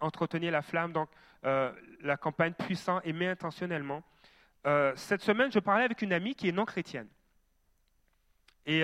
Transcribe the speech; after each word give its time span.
entretenir 0.00 0.52
la 0.52 0.62
flamme, 0.62 0.92
donc 0.92 1.08
la 1.42 2.16
campagne 2.16 2.52
puissant, 2.52 3.00
aimer 3.00 3.28
intentionnellement. 3.28 4.02
cette 4.94 5.22
semaine, 5.22 5.50
je 5.50 5.58
parlais 5.58 5.84
avec 5.84 6.02
une 6.02 6.12
amie 6.12 6.34
qui 6.34 6.48
est 6.48 6.52
non 6.52 6.64
chrétienne. 6.64 7.08
Et, 8.66 8.82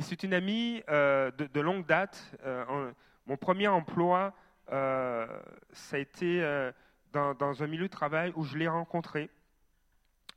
c'est 0.00 0.22
une 0.22 0.34
amie 0.34 0.82
de, 0.88 1.60
longue 1.60 1.86
date. 1.86 2.36
mon 3.26 3.36
premier 3.36 3.68
emploi, 3.68 4.32
ça 4.68 5.96
a 5.96 5.98
été 5.98 6.72
dans, 7.12 7.62
un 7.62 7.66
milieu 7.66 7.84
de 7.84 7.92
travail 7.92 8.32
où 8.36 8.44
je 8.44 8.56
l'ai 8.56 8.68
rencontrée. 8.68 9.30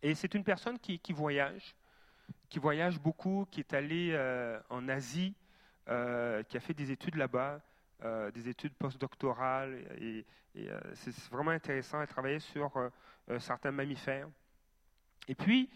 Et 0.02 0.16
c'est 0.16 0.34
une 0.34 0.44
personne 0.44 0.80
qui, 0.80 1.00
voyage, 1.14 1.76
qui 2.50 2.60
voyage 2.60 3.00
beaucoup, 3.00 3.48
qui 3.50 3.62
est 3.62 3.74
allée 3.74 4.12
euh, 4.12 4.60
en 4.70 4.90
Asie, 4.90 5.34
euh, 5.88 6.44
qui 6.44 6.58
a 6.58 6.60
fait 6.60 6.74
des 6.74 6.92
études 6.92 7.16
là-bas, 7.16 7.62
euh, 8.04 8.32
des 8.32 8.50
études 8.50 8.74
postdoctorales. 8.74 9.80
Et, 10.00 10.26
c'est 10.94 11.32
vraiment 11.32 11.52
intéressant. 11.52 12.00
Elle 12.00 12.08
travaillait 12.08 12.40
sur 12.40 12.72
certains 13.40 13.72
mammifères. 13.72 14.28
Et 15.28 15.34
puis, 15.34 15.68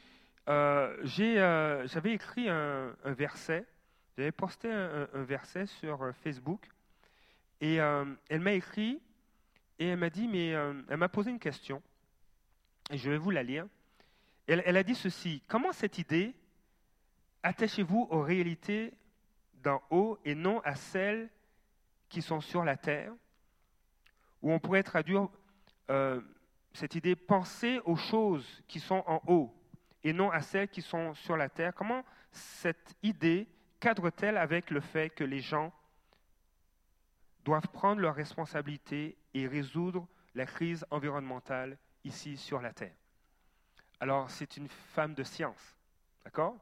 j'avais 0.45 2.13
écrit 2.13 2.47
un, 2.47 2.93
verset, 3.05 3.65
j'avais 4.15 4.31
posté 4.31 4.71
un, 4.71 5.07
un, 5.11 5.23
verset 5.23 5.65
sur 5.65 6.13
Facebook. 6.23 6.69
Et 7.59 7.77
elle 7.77 8.39
m'a 8.39 8.53
écrit 8.53 9.01
et 9.79 9.87
elle 9.87 9.97
m'a 9.97 10.11
dit, 10.11 10.27
mais 10.27 10.49
elle 10.49 10.97
m'a 10.97 11.09
posé 11.09 11.31
une 11.31 11.39
question. 11.39 11.81
Et 12.91 12.97
je 12.99 13.09
vais 13.09 13.17
vous 13.17 13.31
la 13.31 13.41
lire. 13.41 13.65
Elle, 14.47 14.77
a 14.77 14.83
dit 14.83 14.95
ceci, 14.95 15.41
comment 15.47 15.73
cette 15.73 15.97
idée 15.97 16.33
attachez-vous 17.43 18.07
aux 18.09 18.21
réalités 18.21 18.93
d'en 19.61 19.81
haut 19.89 20.17
et 20.23 20.35
non 20.35 20.61
à 20.61 20.75
celles 20.75 21.29
qui 22.09 22.21
sont 22.21 22.41
sur 22.41 22.63
la 22.63 22.77
terre 22.77 23.13
Ou 24.41 24.51
on 24.51 24.59
pourrait 24.59 24.83
traduire 24.83 25.27
euh, 25.89 26.21
cette 26.73 26.95
idée, 26.95 27.15
pensez 27.15 27.79
aux 27.85 27.95
choses 27.95 28.63
qui 28.67 28.79
sont 28.79 29.03
en 29.07 29.21
haut 29.27 29.53
et 30.03 30.13
non 30.13 30.29
à 30.31 30.41
celles 30.41 30.69
qui 30.69 30.81
sont 30.81 31.13
sur 31.15 31.37
la 31.37 31.49
terre. 31.49 31.73
Comment 31.73 32.03
cette 32.31 32.95
idée 33.03 33.47
cadre-t-elle 33.79 34.37
avec 34.37 34.69
le 34.69 34.79
fait 34.79 35.09
que 35.09 35.23
les 35.23 35.39
gens 35.39 35.73
doivent 37.43 37.69
prendre 37.69 38.01
leurs 38.01 38.15
responsabilités 38.15 39.17
et 39.33 39.47
résoudre 39.47 40.07
la 40.35 40.45
crise 40.45 40.85
environnementale 40.91 41.77
ici 42.03 42.37
sur 42.37 42.61
la 42.61 42.73
Terre? 42.73 42.95
Alors, 43.99 44.29
c'est 44.29 44.57
une 44.57 44.67
femme 44.67 45.13
de 45.13 45.23
science, 45.23 45.75
d'accord? 46.23 46.57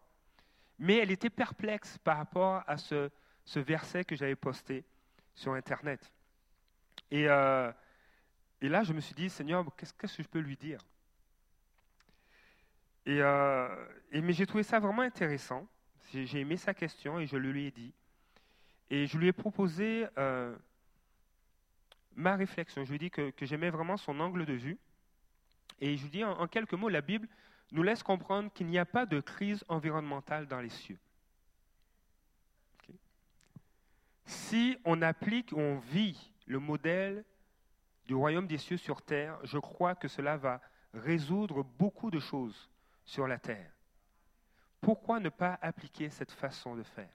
Mais 0.78 0.98
elle 0.98 1.12
était 1.12 1.30
perplexe 1.30 1.98
par 1.98 2.18
rapport 2.18 2.64
à 2.68 2.78
ce, 2.78 3.10
verset 3.56 4.06
que 4.06 4.16
j'avais 4.16 4.36
posté 4.36 4.86
sur 5.36 5.54
Internet. 5.54 6.12
Euh, 7.14 7.72
et, 8.62 8.70
là, 8.70 8.84
je 8.84 8.94
me 8.94 9.00
suis 9.00 9.14
dit, 9.14 9.30
Seigneur, 9.30 9.66
qu'est-ce 9.76 9.94
que 9.94 10.08
je 10.24 10.28
peux 10.28 10.40
lui 10.40 10.58
dire? 10.58 10.80
Euh, 13.08 13.88
et, 14.12 14.22
Mais 14.22 14.34
j'ai 14.34 14.48
trouvé 14.48 14.64
ça 14.64 14.80
vraiment 14.80 15.04
intéressant. 15.04 15.68
J'ai 16.12 16.40
aimé 16.40 16.58
sa 16.58 16.74
question 16.74 17.20
et 17.20 17.28
je 17.28 17.38
lui 17.38 17.68
ai 17.68 17.72
dit. 17.72 17.94
Et 18.90 19.08
je 19.08 19.18
lui 19.18 19.28
ai 19.28 19.34
proposé 19.34 20.08
euh, 20.18 20.56
ma 22.16 22.36
réflexion. 22.36 22.84
Je 22.84 22.90
lui 22.90 22.96
ai 22.96 23.00
dit 23.00 23.12
que 23.12 23.32
j'aimais 23.42 23.70
vraiment 23.70 23.98
son 23.98 24.20
angle 24.20 24.46
de 24.46 24.54
vue 24.54 24.78
et 25.80 25.98
je 25.98 26.04
vous 26.04 26.10
dis 26.10 26.24
en, 26.24 26.48
quelques 26.48 26.74
mots, 26.74 26.90
la 26.90 27.02
Bible 27.02 27.28
nous 27.72 27.84
laisse 27.84 28.04
comprendre 28.04 28.52
qu'il 28.54 28.68
n'y 28.68 28.80
a 28.80 28.86
pas 28.86 29.06
de 29.06 29.20
crise 29.20 29.64
environnementale 29.68 30.48
dans 30.48 30.62
les 30.62 30.70
cieux. 30.70 30.98
Si 34.26 34.78
on 34.86 35.02
applique 35.02 35.54
on 35.54 35.78
vit 35.78 36.34
le 36.48 36.60
modèle 36.60 37.24
du 38.06 38.16
royaume 38.16 38.48
des 38.48 38.58
cieux 38.58 38.78
sur 38.78 39.02
terre, 39.02 39.40
je 39.44 39.58
crois 39.58 39.96
que 39.96 40.08
cela 40.08 40.38
va 40.38 40.62
résoudre 40.94 41.64
beaucoup 41.64 42.12
de 42.12 42.20
choses 42.20 42.70
sur 43.04 43.28
la 43.28 43.38
terre. 43.38 43.72
Pourquoi 44.82 45.20
ne 45.20 45.30
pas 45.30 45.58
appliquer 45.62 46.10
cette 46.10 46.32
façon 46.32 46.76
de 46.76 46.84
faire? 46.84 47.10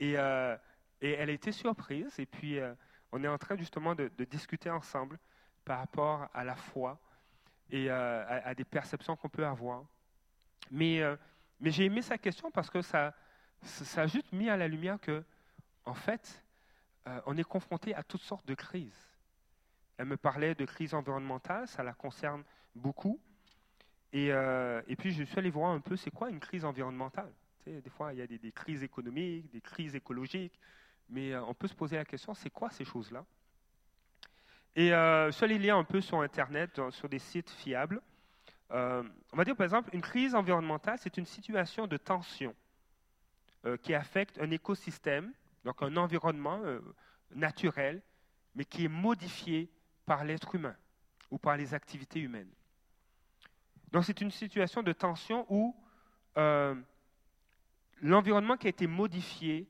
Et, 0.00 0.14
euh, 0.16 0.56
elle 1.00 1.30
a 1.30 1.32
été 1.32 1.52
surprise, 1.52 2.18
et 2.18 2.26
puis 2.26 2.58
euh, 2.58 2.74
on 3.10 3.22
est 3.24 3.28
en 3.28 3.38
train 3.38 3.56
justement 3.56 3.94
de 3.94 4.24
discuter 4.24 4.70
ensemble 4.70 5.18
par 5.64 5.78
rapport 5.78 6.28
à 6.32 6.44
la 6.44 6.56
foi 6.56 6.98
et 7.70 7.90
euh, 7.90 8.40
à, 8.44 8.54
des 8.54 8.64
perceptions 8.64 9.16
qu'on 9.16 9.28
peut 9.28 9.46
avoir. 9.46 9.84
Mais, 10.70 11.00
mais 11.60 11.70
j'ai 11.70 11.84
aimé 11.84 12.02
sa 12.02 12.18
question 12.18 12.50
parce 12.50 12.70
que 12.70 12.82
ça, 12.82 13.14
ça 13.62 14.02
a 14.02 14.06
juste 14.06 14.32
mis 14.32 14.48
à 14.48 14.56
la 14.56 14.68
lumière 14.68 14.98
que, 15.00 15.24
en 15.84 15.94
fait, 15.94 16.42
euh, 17.06 17.20
on 17.26 17.36
est 17.36 17.44
confronté 17.44 17.94
à 17.94 18.02
toutes 18.02 18.22
sortes 18.22 18.46
de 18.46 18.54
crises. 18.54 19.08
Elle 19.96 20.06
me 20.06 20.16
parlait 20.16 20.54
de 20.54 20.64
crise 20.64 20.94
environnementale, 20.94 21.68
ça 21.68 21.82
la 21.82 21.92
concerne 21.92 22.44
beaucoup. 22.74 23.20
Et, 24.14 24.26
et 24.28 24.96
puis 24.96 25.10
je 25.12 25.24
suis 25.24 25.38
allé 25.38 25.48
voir 25.48 25.70
un 25.70 25.80
peu 25.80 25.96
c'est 25.96 26.10
quoi 26.10 26.28
une 26.28 26.40
crise 26.40 26.66
environnementale? 26.66 27.32
des 27.64 27.90
fois, 27.90 28.12
il 28.12 28.18
y 28.18 28.22
a 28.22 28.26
des, 28.26 28.52
crises 28.52 28.82
économiques, 28.82 29.50
des 29.52 29.60
crises 29.60 29.94
écologiques, 29.94 30.58
mais 31.08 31.34
on 31.36 31.54
peut 31.54 31.68
se 31.68 31.74
poser 31.74 31.96
la 31.96 32.04
question 32.04 32.34
c'est 32.34 32.50
quoi 32.50 32.68
ces 32.70 32.84
choses-là? 32.84 33.24
Et 34.74 34.92
euh, 34.94 35.26
je 35.26 35.32
suis 35.32 35.44
allé 35.44 35.58
lire 35.58 35.76
un 35.76 35.84
peu 35.84 36.00
sur 36.00 36.20
Internet, 36.20 36.80
sur 36.90 37.08
des 37.08 37.18
sites 37.18 37.50
fiables. 37.50 38.00
Euh, 38.70 39.02
on 39.32 39.36
va 39.36 39.44
dire 39.44 39.54
par 39.54 39.64
exemple, 39.64 39.90
une 39.92 40.00
crise 40.00 40.34
environnementale, 40.34 40.98
c'est 40.98 41.18
une 41.18 41.26
situation 41.26 41.86
de 41.86 41.98
tension 41.98 42.54
euh, 43.66 43.76
qui 43.76 43.94
affecte 43.94 44.38
un 44.38 44.50
écosystème, 44.50 45.32
donc 45.64 45.82
un 45.82 45.96
environnement 45.96 46.60
euh, 46.64 46.80
naturel, 47.34 48.02
mais 48.54 48.64
qui 48.64 48.84
est 48.84 48.88
modifié 48.88 49.70
par 50.04 50.24
l'être 50.24 50.54
humain 50.54 50.76
ou 51.30 51.38
par 51.38 51.56
les 51.56 51.74
activités 51.74 52.20
humaines. 52.20 52.50
Donc 53.90 54.04
c'est 54.04 54.20
une 54.20 54.30
situation 54.30 54.82
de 54.82 54.92
tension 54.92 55.46
où 55.48 55.76
l'environnement 58.00 58.56
qui 58.56 58.66
a 58.66 58.70
été 58.70 58.86
modifié 58.86 59.68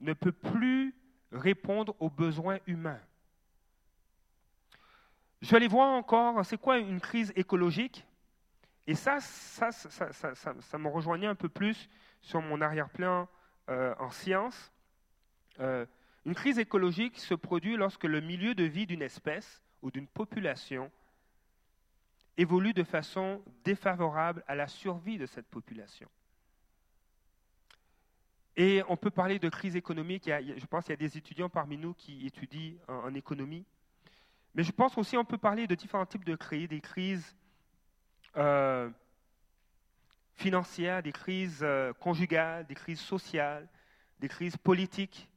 ne 0.00 0.12
peut 0.12 0.32
plus 0.32 0.94
répondre 1.32 1.94
aux 2.00 2.10
besoins 2.10 2.58
humains. 2.66 3.00
Je 5.40 5.50
vais 5.50 5.56
aller 5.56 5.68
voir 5.68 5.90
encore, 5.92 6.44
c'est 6.44 6.58
quoi 6.58 6.78
une 6.78 7.00
crise 7.00 7.32
écologique? 7.36 8.04
Et 8.86 8.94
ça 8.94 9.20
ça, 9.20 9.70
ça, 9.70 10.12
ça, 10.12 10.34
ça, 10.34 10.78
me 10.78 10.88
rejoignait 10.88 11.26
un 11.26 11.34
peu 11.34 11.48
plus 11.48 11.88
sur 12.20 12.40
mon 12.40 12.60
arrière-plan 12.60 13.28
euh, 13.68 13.94
en 13.98 14.10
sciences. 14.10 14.72
Euh, 15.60 15.86
une 16.24 16.34
crise 16.34 16.58
écologique 16.58 17.18
se 17.18 17.34
produit 17.34 17.76
lorsque 17.76 18.04
le 18.04 18.20
milieu 18.20 18.54
de 18.54 18.64
vie 18.64 18.86
d'une 18.86 19.02
espèce 19.02 19.62
ou 19.82 19.90
d'une 19.90 20.06
population 20.06 20.90
évolue 22.36 22.72
de 22.72 22.84
façon 22.84 23.42
défavorable 23.64 24.44
à 24.46 24.54
la 24.54 24.68
survie 24.68 25.18
de 25.18 25.26
cette 25.26 25.48
population. 25.48 26.08
Et 28.56 28.82
on 28.88 28.96
peut 28.96 29.10
parler 29.10 29.38
de 29.38 29.48
crise 29.48 29.76
économique. 29.76 30.24
je 30.26 30.66
pense 30.66 30.84
qu'il 30.84 30.92
y 30.92 30.94
a 30.94 30.96
des 30.96 31.16
étudiants 31.16 31.48
parmi 31.48 31.76
nous 31.76 31.94
qui 31.94 32.26
étudient 32.26 32.74
en 32.88 33.14
économie. 33.14 33.64
Mais 34.54 34.64
je 34.64 34.72
pense 34.72 34.98
aussi 34.98 35.14
qu'on 35.14 35.24
peut 35.24 35.38
parler 35.38 35.66
de 35.66 35.74
différents 35.74 36.06
types 36.06 36.24
de 36.24 36.34
crises, 36.34 36.68
des 36.68 36.80
crises 36.80 37.36
euh, 38.36 38.90
financières, 40.34 41.02
des 41.02 41.12
crises 41.12 41.60
euh, 41.62 41.92
conjugales, 41.92 42.66
des 42.66 42.74
crises 42.74 43.00
sociales, 43.00 43.68
des 44.18 44.28
crises 44.28 44.56
politiques, 44.56 45.28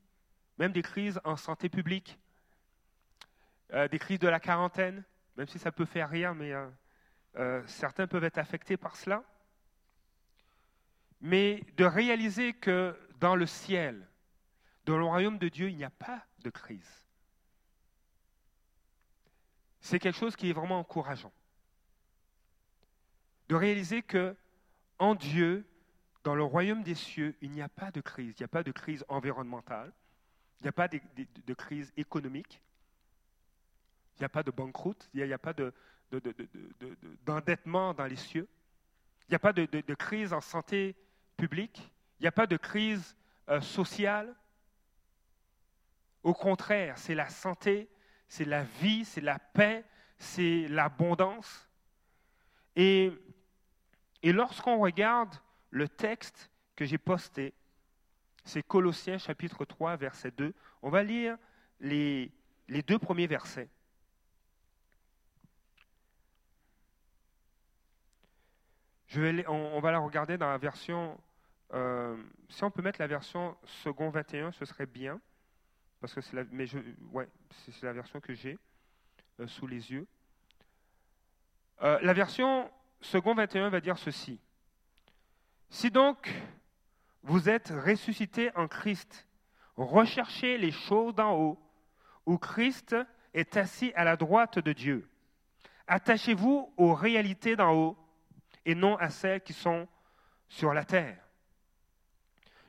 même 0.61 0.71
des 0.71 0.81
crises 0.81 1.19
en 1.23 1.35
santé 1.35 1.67
publique, 1.67 2.17
euh, 3.73 3.87
des 3.89 3.99
crises 3.99 4.19
de 4.19 4.27
la 4.27 4.39
quarantaine, 4.39 5.03
même 5.35 5.47
si 5.47 5.59
ça 5.59 5.71
peut 5.71 5.85
faire 5.85 6.09
rire, 6.09 6.33
mais 6.33 6.53
certains 7.65 8.07
peuvent 8.07 8.23
être 8.23 8.37
affectés 8.37 8.77
par 8.77 8.95
cela. 8.95 9.23
Mais 11.21 11.63
de 11.77 11.85
réaliser 11.85 12.53
que 12.53 12.97
dans 13.19 13.35
le 13.35 13.45
ciel, 13.45 14.07
dans 14.85 14.97
le 14.97 15.05
royaume 15.05 15.37
de 15.37 15.49
Dieu, 15.49 15.69
il 15.69 15.77
n'y 15.77 15.83
a 15.83 15.89
pas 15.89 16.25
de 16.39 16.49
crise 16.49 17.01
c'est 19.81 19.99
quelque 19.99 20.17
chose 20.17 20.35
qui 20.35 20.49
est 20.49 20.53
vraiment 20.53 20.79
encourageant. 20.79 21.33
De 23.49 23.55
réaliser 23.55 24.03
que 24.03 24.35
en 24.99 25.15
Dieu, 25.15 25.67
dans 26.23 26.35
le 26.35 26.43
royaume 26.43 26.83
des 26.83 26.95
cieux, 26.95 27.35
il 27.41 27.51
n'y 27.51 27.61
a 27.61 27.67
pas 27.67 27.91
de 27.91 27.99
crise. 27.99 28.35
Il 28.37 28.41
n'y 28.41 28.45
a 28.45 28.47
pas 28.47 28.63
de 28.63 28.71
crise 28.71 29.03
environnementale. 29.09 29.91
Il 30.61 30.63
n'y 30.63 30.69
a 30.69 30.73
pas 30.73 30.87
de, 30.87 31.53
crise 31.53 31.91
économique. 31.97 32.61
Il 34.15 34.21
n'y 34.21 34.25
a 34.25 34.29
pas 34.29 34.43
de 34.43 34.51
banqueroute. 34.51 35.09
Il 35.13 35.25
n'y 35.25 35.33
a, 35.33 35.37
pas 35.37 35.53
d'endettement 37.25 37.93
dans 37.93 38.05
les 38.05 38.15
cieux. 38.15 38.47
Il 39.27 39.31
n'y 39.31 39.35
a 39.35 39.39
pas 39.39 39.53
de, 39.53 39.93
crise 39.95 40.33
en 40.33 40.41
santé 40.41 40.95
publique. 41.35 41.91
Il 42.19 42.23
n'y 42.23 42.27
a 42.27 42.31
pas 42.31 42.47
de 42.47 42.57
crise 42.57 43.15
euh, 43.49 43.59
sociale. 43.61 44.33
Au 46.23 46.33
contraire, 46.33 46.97
c'est 46.97 47.15
la 47.15 47.29
santé 47.29 47.89
c'est 48.31 48.45
la 48.45 48.63
vie, 48.63 49.03
c'est 49.03 49.19
la 49.19 49.39
paix, 49.39 49.83
c'est 50.17 50.65
l'abondance. 50.69 51.67
Et, 52.77 53.11
et 54.23 54.31
lorsqu'on 54.31 54.79
regarde 54.79 55.35
le 55.69 55.89
texte 55.89 56.49
que 56.77 56.85
j'ai 56.85 56.97
posté, 56.97 57.53
c'est 58.43 58.63
Colossiens 58.63 59.17
chapitre 59.17 59.65
3, 59.65 59.97
verset 59.97 60.31
2, 60.31 60.53
on 60.81 60.89
va 60.89 61.03
lire 61.03 61.37
les, 61.79 62.31
deux 62.67 62.99
premiers 62.99 63.27
versets. 63.27 63.69
On, 69.47 69.79
va 69.81 69.91
la 69.91 69.99
regarder 69.99 70.37
dans 70.37 70.49
la 70.49 70.57
version. 70.57 71.19
Euh, 71.73 72.15
si 72.47 72.63
on 72.63 72.71
peut 72.71 72.81
mettre 72.81 73.01
la 73.01 73.07
version 73.07 73.57
second 73.83 74.09
21, 74.09 74.53
ce 74.53 74.63
serait 74.63 74.85
bien. 74.85 75.19
Parce 75.99 76.13
que 76.13 76.21
c'est 76.21 76.35
la 76.35 77.93
version 77.93 78.21
que 78.21 78.33
j'ai 78.33 78.57
euh, 79.39 79.47
sous 79.47 79.67
les 79.67 79.91
yeux. 79.91 80.07
Euh, 81.83 81.99
la 82.01 82.13
version 82.13 82.71
second 83.01 83.33
21 83.33 83.69
va 83.69 83.81
dire 83.81 83.97
ceci. 83.97 84.39
Si 85.69 85.89
donc 85.89 86.31
vous 87.23 87.49
êtes 87.49 87.69
ressuscité 87.69 88.51
en 88.55 88.67
Christ, 88.67 89.27
recherchez 89.75 90.57
les 90.57 90.71
choses 90.71 91.15
d'en 91.15 91.37
haut, 91.37 91.59
où 92.25 92.37
Christ 92.37 92.95
est 93.33 93.57
assis 93.57 93.91
à 93.95 94.03
la 94.03 94.15
droite 94.15 94.59
de 94.59 94.73
Dieu. 94.73 95.07
Attachez-vous 95.87 96.73
aux 96.77 96.93
réalités 96.93 97.55
d'en 97.55 97.73
haut 97.73 97.97
et 98.65 98.75
non 98.75 98.95
à 98.97 99.09
celles 99.09 99.41
qui 99.41 99.53
sont 99.53 99.87
sur 100.47 100.73
la 100.73 100.85
terre. 100.85 101.17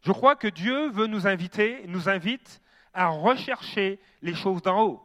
Je 0.02 0.12
crois 0.12 0.36
que 0.36 0.48
Dieu 0.48 0.88
veut 0.90 1.06
nous 1.06 1.26
inviter, 1.26 1.86
nous 1.86 2.08
invite 2.08 2.60
à 2.92 3.08
rechercher 3.08 4.00
les 4.20 4.34
choses 4.34 4.62
d'en 4.62 4.82
haut. 4.82 5.02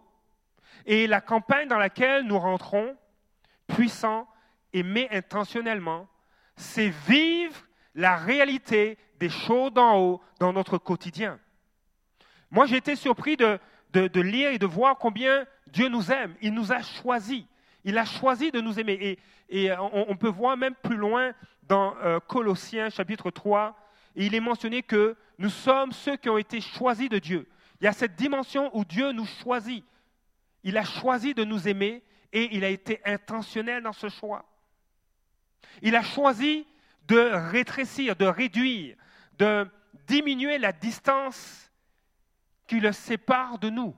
Et 0.85 1.07
la 1.07 1.21
campagne 1.21 1.67
dans 1.67 1.77
laquelle 1.77 2.23
nous 2.23 2.39
rentrons, 2.39 2.95
puissant, 3.67 4.27
aimé 4.73 5.07
intentionnellement, 5.11 6.07
c'est 6.55 6.89
vivre 6.89 7.66
la 7.97 8.15
réalité 8.15 8.97
des 9.19 9.29
choses 9.29 9.73
d'en 9.73 9.97
haut 9.97 10.21
dans 10.39 10.53
notre 10.53 10.77
quotidien. 10.77 11.39
Moi, 12.51 12.67
j'ai 12.67 12.77
été 12.77 12.95
surpris 12.95 13.35
de, 13.35 13.59
de, 13.91 14.21
lire 14.21 14.51
et 14.51 14.59
de 14.59 14.67
voir 14.67 14.97
combien 14.97 15.45
Dieu 15.65 15.89
nous 15.89 16.11
aime. 16.11 16.35
Il 16.41 16.53
nous 16.53 16.71
a 16.71 16.81
choisis. 16.81 17.44
Il 17.83 17.97
a 17.97 18.05
choisi 18.05 18.51
de 18.51 18.61
nous 18.61 18.79
aimer. 18.79 19.17
Et, 19.49 19.71
euh, 19.71 19.75
on, 19.79 20.15
peut 20.15 20.29
voir 20.29 20.55
même 20.55 20.75
plus 20.75 20.95
loin 20.95 21.33
dans 21.63 21.95
euh, 22.03 22.19
Colossiens 22.19 22.89
chapitre 22.89 23.31
3, 23.31 23.75
et 24.15 24.27
il 24.27 24.35
est 24.35 24.39
mentionné 24.39 24.83
que 24.83 25.15
nous 25.39 25.49
sommes 25.49 25.91
ceux 25.91 26.17
qui 26.17 26.29
ont 26.29 26.38
été 26.38 26.61
choisis 26.61 27.09
de 27.09 27.17
Dieu. 27.17 27.47
Il 27.81 27.85
y 27.85 27.88
a 27.88 27.94
cette 27.94 28.15
dimension 28.15 28.69
où 28.77 28.85
Dieu 28.85 29.11
nous 29.11 29.25
choisit. 29.25 29.83
Il 30.63 30.77
a 30.77 30.83
choisi 30.83 31.33
de 31.33 31.44
nous 31.44 31.67
aimer 31.67 32.03
et 32.31 32.55
il 32.55 32.63
a 32.63 32.69
été 32.69 33.01
intentionnel 33.05 33.83
dans 33.83 33.94
ce 33.94 34.09
choix. 34.09 34.45
Il 35.81 35.95
a 35.95 36.03
choisi 36.03 36.65
de 37.07 37.51
rétrécir, 37.51 38.15
de 38.15 38.25
réduire, 38.25 38.98
de 39.38 39.68
diminuer 40.07 40.57
la 40.57 40.71
distance 40.71 41.71
qui 42.65 42.80
le 42.80 42.92
sépare 42.92 43.59
de 43.59 43.69
nous, 43.69 43.95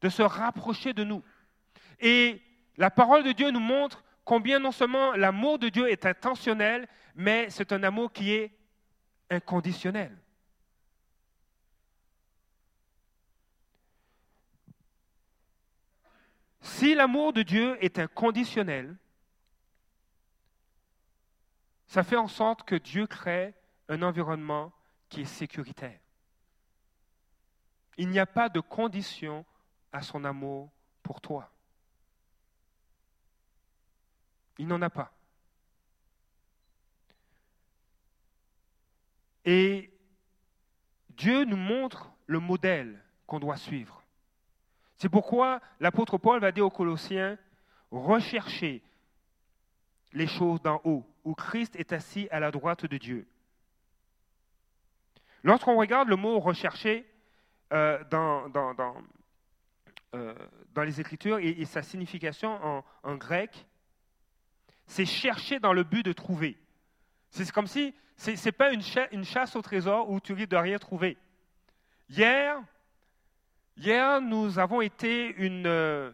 de 0.00 0.08
se 0.08 0.22
rapprocher 0.22 0.92
de 0.92 1.04
nous. 1.04 1.22
Et 2.00 2.42
la 2.76 2.90
parole 2.90 3.24
de 3.24 3.32
Dieu 3.32 3.50
nous 3.50 3.60
montre 3.60 4.04
combien 4.24 4.58
non 4.58 4.72
seulement 4.72 5.12
l'amour 5.12 5.58
de 5.58 5.68
Dieu 5.68 5.90
est 5.90 6.06
intentionnel, 6.06 6.88
mais 7.14 7.48
c'est 7.50 7.72
un 7.72 7.82
amour 7.82 8.12
qui 8.12 8.32
est 8.32 8.52
inconditionnel. 9.30 10.16
Si 16.60 16.94
l'amour 16.94 17.32
de 17.32 17.42
Dieu 17.42 17.76
est 17.80 17.98
inconditionnel, 17.98 18.96
ça 21.86 22.02
fait 22.02 22.16
en 22.16 22.28
sorte 22.28 22.64
que 22.64 22.74
Dieu 22.74 23.06
crée 23.06 23.54
un 23.88 24.02
environnement 24.02 24.72
qui 25.08 25.22
est 25.22 25.24
sécuritaire. 25.24 26.00
Il 27.96 28.08
n'y 28.08 28.18
a 28.18 28.26
pas 28.26 28.48
de 28.48 28.60
condition 28.60 29.44
à 29.92 30.02
son 30.02 30.24
amour 30.24 30.70
pour 31.02 31.20
toi. 31.20 31.50
Il 34.58 34.66
n'en 34.66 34.82
a 34.82 34.90
pas. 34.90 35.12
Et 39.44 39.92
Dieu 41.10 41.44
nous 41.44 41.56
montre 41.56 42.10
le 42.26 42.40
modèle 42.40 43.02
qu'on 43.26 43.38
doit 43.38 43.56
suivre. 43.56 44.02
C'est 44.96 45.08
pourquoi 45.08 45.60
l'apôtre 45.78 46.18
Paul 46.18 46.40
va 46.40 46.52
dire 46.52 46.66
aux 46.66 46.70
Colossiens, 46.70 47.38
recherchez 47.90 48.82
les 50.12 50.26
choses 50.26 50.62
d'en 50.62 50.80
haut, 50.84 51.04
où 51.24 51.34
Christ 51.34 51.76
est 51.76 51.92
assis 51.92 52.28
à 52.30 52.40
la 52.40 52.50
droite 52.50 52.86
de 52.86 52.96
Dieu. 52.96 53.26
Lorsqu'on 55.42 55.76
regarde 55.76 56.08
le 56.08 56.16
mot 56.16 56.38
rechercher 56.40 57.06
euh, 57.72 58.02
dans, 58.10 58.48
dans, 58.48 58.74
euh, 60.14 60.34
dans, 60.72 60.82
les 60.82 61.00
Écritures 61.00 61.38
et, 61.38 61.64
sa 61.64 61.82
signification 61.82 62.82
en 63.02 63.16
grec, 63.16 63.66
c'est 64.86 65.04
chercher 65.04 65.58
dans 65.58 65.72
le 65.72 65.84
but 65.84 66.04
de 66.04 66.12
trouver. 66.12 66.56
C'est 67.30 67.50
comme 67.50 67.66
si, 67.66 67.94
ce 68.16 68.30
n'est 68.30 68.52
pas 68.52 68.72
une, 68.72 68.82
une, 69.12 69.24
chasse 69.24 69.56
au 69.56 69.62
trésor 69.62 70.10
où 70.10 70.20
tu 70.20 70.32
risques 70.32 70.50
de 70.50 70.56
rien 70.56 70.78
trouver. 70.78 71.16
Hier, 72.08 72.62
hier 73.76 74.20
nous 74.20 74.58
avons 74.58 74.80
été 74.80 75.34
une, 75.36 75.66
euh, 75.66 76.10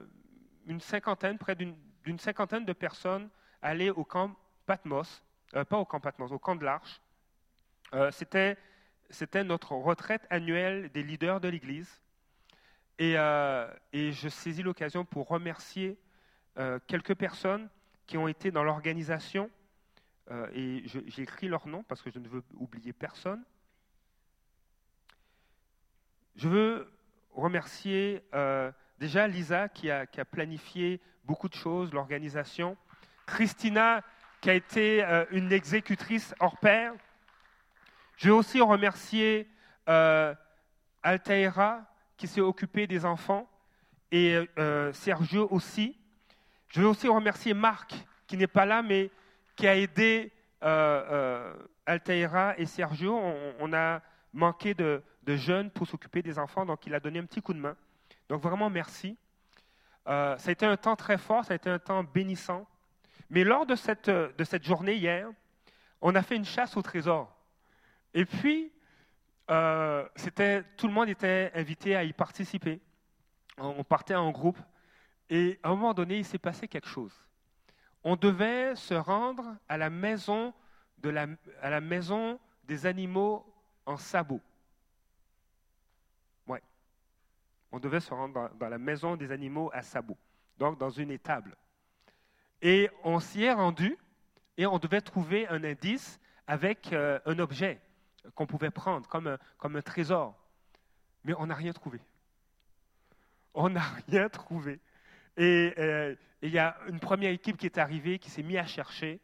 une 0.66 0.80
cinquantaine, 0.80 1.38
près 1.38 1.54
d'une 1.54 2.18
cinquantaine 2.18 2.64
de 2.64 2.72
personnes 2.72 3.28
aller 3.62 3.90
au 3.90 4.04
camp 4.04 4.36
Patmos, 4.66 5.22
euh, 5.54 5.64
pas 5.64 5.78
au 5.78 5.84
camp 5.84 6.00
Patmos, 6.00 6.32
au 6.32 6.38
camp 6.38 6.56
de 6.56 6.64
l'Arche. 6.64 7.00
Euh, 7.94 8.10
C'était 8.10 9.44
notre 9.44 9.72
retraite 9.72 10.26
annuelle 10.30 10.90
des 10.92 11.02
leaders 11.02 11.40
de 11.40 11.48
l'Église. 11.48 12.00
Et, 12.98 13.18
euh, 13.18 13.66
je 13.92 14.28
saisis 14.28 14.62
l'occasion 14.62 15.04
pour 15.04 15.28
remercier 15.28 15.98
quelques 16.86 17.14
personnes 17.14 17.70
qui 18.06 18.18
ont 18.18 18.28
été 18.28 18.50
dans 18.50 18.62
l'organisation, 18.62 19.50
et 20.52 20.82
j'ai 20.84 21.22
écrit 21.22 21.48
leur 21.48 21.66
nom 21.66 21.82
parce 21.82 22.02
que 22.02 22.10
je 22.10 22.18
ne 22.18 22.28
veux 22.28 22.42
oublier 22.54 22.92
personne. 22.92 23.42
Je 26.36 26.46
veux 26.46 26.92
remercier 27.32 28.22
déjà 28.98 29.26
Lisa 29.26 29.70
qui 29.70 29.90
a, 29.90 30.06
planifié 30.30 31.00
beaucoup 31.24 31.48
de 31.48 31.54
choses, 31.54 31.90
l'organisation, 31.94 32.76
Christina 33.26 34.02
qui 34.40 34.50
a 34.50 34.54
été 34.54 35.04
euh, 35.04 35.24
une 35.30 35.52
exécutrice 35.52 36.34
hors 36.40 36.58
pair. 36.58 36.92
Je 38.16 38.28
veux 38.28 38.34
aussi 38.34 38.60
remercier 38.60 39.48
Altaïra 41.02 41.84
qui 42.16 42.28
s'est 42.28 42.40
occupée 42.40 42.86
des 42.86 43.04
enfants 43.04 43.48
et 44.12 44.38
Sergio 44.92 45.48
aussi. 45.50 45.98
Je 46.68 46.80
veux 46.80 46.86
aussi 46.86 47.08
remercier 47.08 47.52
Marc, 47.52 47.94
qui 48.26 48.36
n'est 48.36 48.46
pas 48.46 48.64
là, 48.64 48.82
mais 48.82 49.10
qui 49.56 49.66
a 49.66 49.76
aidé 49.76 50.32
euh, 50.62 51.04
euh, 51.10 51.54
Altaïra 51.86 52.58
et 52.58 52.66
Sergio. 52.66 53.20
On, 53.58 53.72
a 53.72 54.00
manqué 54.32 54.74
de, 54.74 55.02
jeunes 55.26 55.70
pour 55.70 55.86
s'occuper 55.86 56.22
des 56.22 56.38
enfants, 56.38 56.64
donc 56.64 56.86
il 56.86 56.94
a 56.94 57.00
donné 57.00 57.18
un 57.18 57.24
petit 57.24 57.42
coup 57.42 57.52
de 57.52 57.58
main. 57.58 57.76
Donc 58.28 58.42
vraiment 58.42 58.70
merci. 58.70 59.16
Euh, 60.08 60.36
ça 60.38 60.48
a 60.48 60.52
été 60.52 60.64
un 60.64 60.76
temps 60.76 60.96
très 60.96 61.18
fort, 61.18 61.44
ça 61.44 61.52
a 61.52 61.56
été 61.56 61.68
un 61.68 61.78
temps 61.78 62.02
bénissant. 62.02 62.66
Mais 63.32 63.44
lors 63.44 63.64
de 63.64 63.74
cette, 63.74 64.10
de 64.10 64.44
cette 64.44 64.62
journée 64.62 64.94
hier, 64.94 65.26
on 66.02 66.14
a 66.14 66.20
fait 66.20 66.36
une 66.36 66.44
chasse 66.44 66.76
au 66.76 66.82
trésor. 66.82 67.34
Et 68.12 68.26
puis, 68.26 68.70
c'était, 70.16 70.62
tout 70.76 70.86
le 70.86 70.92
monde 70.92 71.08
était 71.08 71.50
invité 71.54 71.96
à 71.96 72.04
y 72.04 72.12
participer. 72.12 72.78
On 73.56 73.82
partait 73.84 74.14
en 74.14 74.30
groupe. 74.32 74.58
Et 75.30 75.58
à 75.62 75.68
un 75.68 75.70
moment 75.70 75.94
donné, 75.94 76.18
il 76.18 76.26
s'est 76.26 76.36
passé 76.36 76.68
quelque 76.68 76.88
chose. 76.88 77.18
On 78.04 78.16
devait 78.16 78.76
se 78.76 78.92
rendre 78.92 79.56
à 79.66 79.78
la 79.78 79.88
maison, 79.88 80.52
des 80.98 82.84
animaux 82.84 83.46
en 83.86 83.96
sabot. 83.96 84.42
Ouais. 86.46 86.62
On 87.70 87.78
devait 87.80 88.00
se 88.00 88.12
rendre 88.12 88.50
dans, 88.58 88.68
la 88.68 88.78
maison 88.78 89.16
des 89.16 89.32
animaux 89.32 89.70
à 89.72 89.80
sabot, 89.80 90.18
donc 90.58 90.78
dans 90.78 90.90
une 90.90 91.10
étable. 91.10 91.56
Et 92.62 92.88
on 93.04 93.20
s'y 93.20 93.42
est 93.42 93.52
rendu 93.52 93.98
et 94.56 94.66
on 94.66 94.78
devait 94.78 95.00
trouver 95.00 95.46
un 95.48 95.62
indice 95.64 96.20
avec 96.46 96.92
euh, 96.92 97.18
un 97.26 97.38
objet 97.38 97.80
qu'on 98.34 98.46
pouvait 98.46 98.70
prendre 98.70 99.06
comme 99.08 99.36
comme 99.58 99.76
un 99.76 99.82
trésor. 99.82 100.38
Mais 101.24 101.34
on 101.38 101.46
n'a 101.46 101.54
rien 101.54 101.72
trouvé. 101.72 102.00
On 103.54 103.68
n'a 103.68 103.82
rien 104.08 104.28
trouvé. 104.28 104.80
Euh, 105.38 106.14
et 106.42 106.46
il 106.46 106.52
y 106.52 106.58
a 106.58 106.76
une 106.88 107.00
première 107.00 107.30
équipe 107.30 107.56
qui 107.56 107.66
est 107.66 107.78
arrivée, 107.78 108.18
qui 108.18 108.30
s'est 108.30 108.42
mise 108.42 108.58
à 108.58 108.66
chercher. 108.66 109.20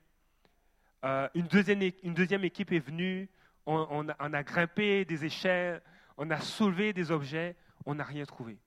Euh, 1.05 1.29
une, 1.35 1.47
deuxième, 1.47 1.83
une, 2.03 2.15
deuxième, 2.15 2.45
équipe 2.45 2.73
est 2.73 2.79
venue, 2.79 3.29
on, 3.67 4.09
a, 4.09 4.43
grimpé 4.43 5.05
des 5.05 5.25
échelles, 5.25 5.83
on 6.17 6.31
a 6.31 6.41
soulevé 6.41 6.93
des 6.93 7.11
objets, 7.11 7.55
on 7.87 7.95
n'a 7.95 8.05
rien 8.05 8.25
trouvé. 8.25 8.59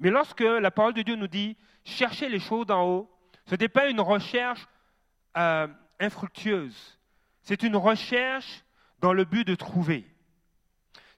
Mais 0.00 0.10
lorsque 0.10 0.40
la 0.40 0.70
parole 0.70 0.94
de 0.94 1.02
Dieu 1.02 1.14
nous 1.14 1.28
dit 1.28 1.56
cherchez 1.84 2.28
les 2.28 2.40
choses 2.40 2.66
d'en 2.66 2.88
haut, 2.88 3.11
ce 3.46 3.54
n'est 3.56 3.68
pas 3.68 3.88
une 3.88 4.00
recherche 4.00 4.66
euh, 5.36 5.68
infructueuse, 6.00 6.98
c'est 7.42 7.62
une 7.62 7.76
recherche 7.76 8.64
dans 9.00 9.12
le 9.12 9.24
but 9.24 9.46
de 9.46 9.54
trouver. 9.54 10.06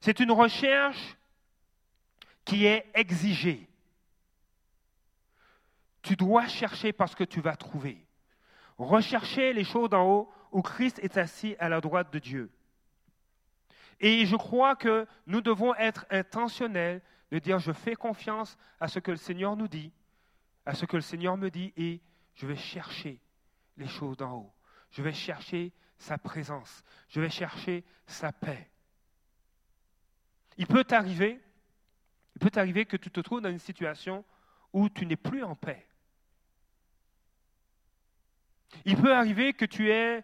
C'est 0.01 0.19
une 0.19 0.31
recherche 0.31 1.17
qui 2.43 2.65
est 2.65 2.85
exigée. 2.93 3.67
tu 6.01 6.15
dois 6.15 6.47
chercher 6.47 6.93
parce 6.93 7.15
que 7.15 7.23
tu 7.23 7.41
vas 7.41 7.55
trouver. 7.55 8.05
Rechercher 8.77 9.53
les 9.53 9.63
choses 9.63 9.89
d'en 9.89 10.05
haut 10.07 10.33
où 10.51 10.61
Christ 10.61 10.99
est 10.99 11.17
assis 11.17 11.55
à 11.57 11.67
la 11.67 11.81
droite 11.81 12.13
de 12.13 12.19
Dieu. 12.19 12.51
Et 13.99 14.25
je 14.25 14.35
crois 14.35 14.75
que 14.75 15.07
nous 15.25 15.41
devons 15.41 15.73
être 15.75 16.05
intentionnels 16.11 17.01
de 17.31 17.39
dire 17.39 17.59
je 17.59 17.71
fais 17.71 17.95
confiance 17.95 18.57
à 18.79 18.87
ce 18.87 18.99
que 18.99 19.11
le 19.11 19.17
Seigneur 19.17 19.55
nous 19.55 19.67
dit, 19.67 19.91
à 20.65 20.75
ce 20.75 20.85
que 20.85 20.95
le 20.95 21.01
Seigneur 21.01 21.37
me 21.37 21.49
dit, 21.49 21.73
je 22.35 22.45
vais 22.45 22.55
chercher 22.55 23.19
les 23.77 23.87
choses 23.87 24.17
d'en 24.17 24.33
haut. 24.33 24.53
Je 24.91 25.01
vais 25.01 25.13
chercher 25.13 25.73
sa 25.97 26.17
présence. 26.17 26.83
Je 27.09 27.19
vais 27.19 27.29
chercher 27.29 27.83
sa 28.05 28.31
paix. 28.31 28.69
Il 30.57 30.67
peut 30.67 30.83
t'arriver 30.83 31.41
que 32.85 32.97
tu 32.97 33.09
te 33.09 33.19
trouves 33.19 33.41
dans 33.41 33.49
une 33.49 33.59
situation 33.59 34.23
où 34.71 34.89
tu 34.89 35.05
n'es 35.05 35.15
plus 35.15 35.43
en 35.43 35.55
paix. 35.55 35.85
Il 38.83 38.97
peut 38.97 39.13
arriver 39.13 39.53
que 39.53 39.65
tu 39.65 39.89
aies 39.89 40.23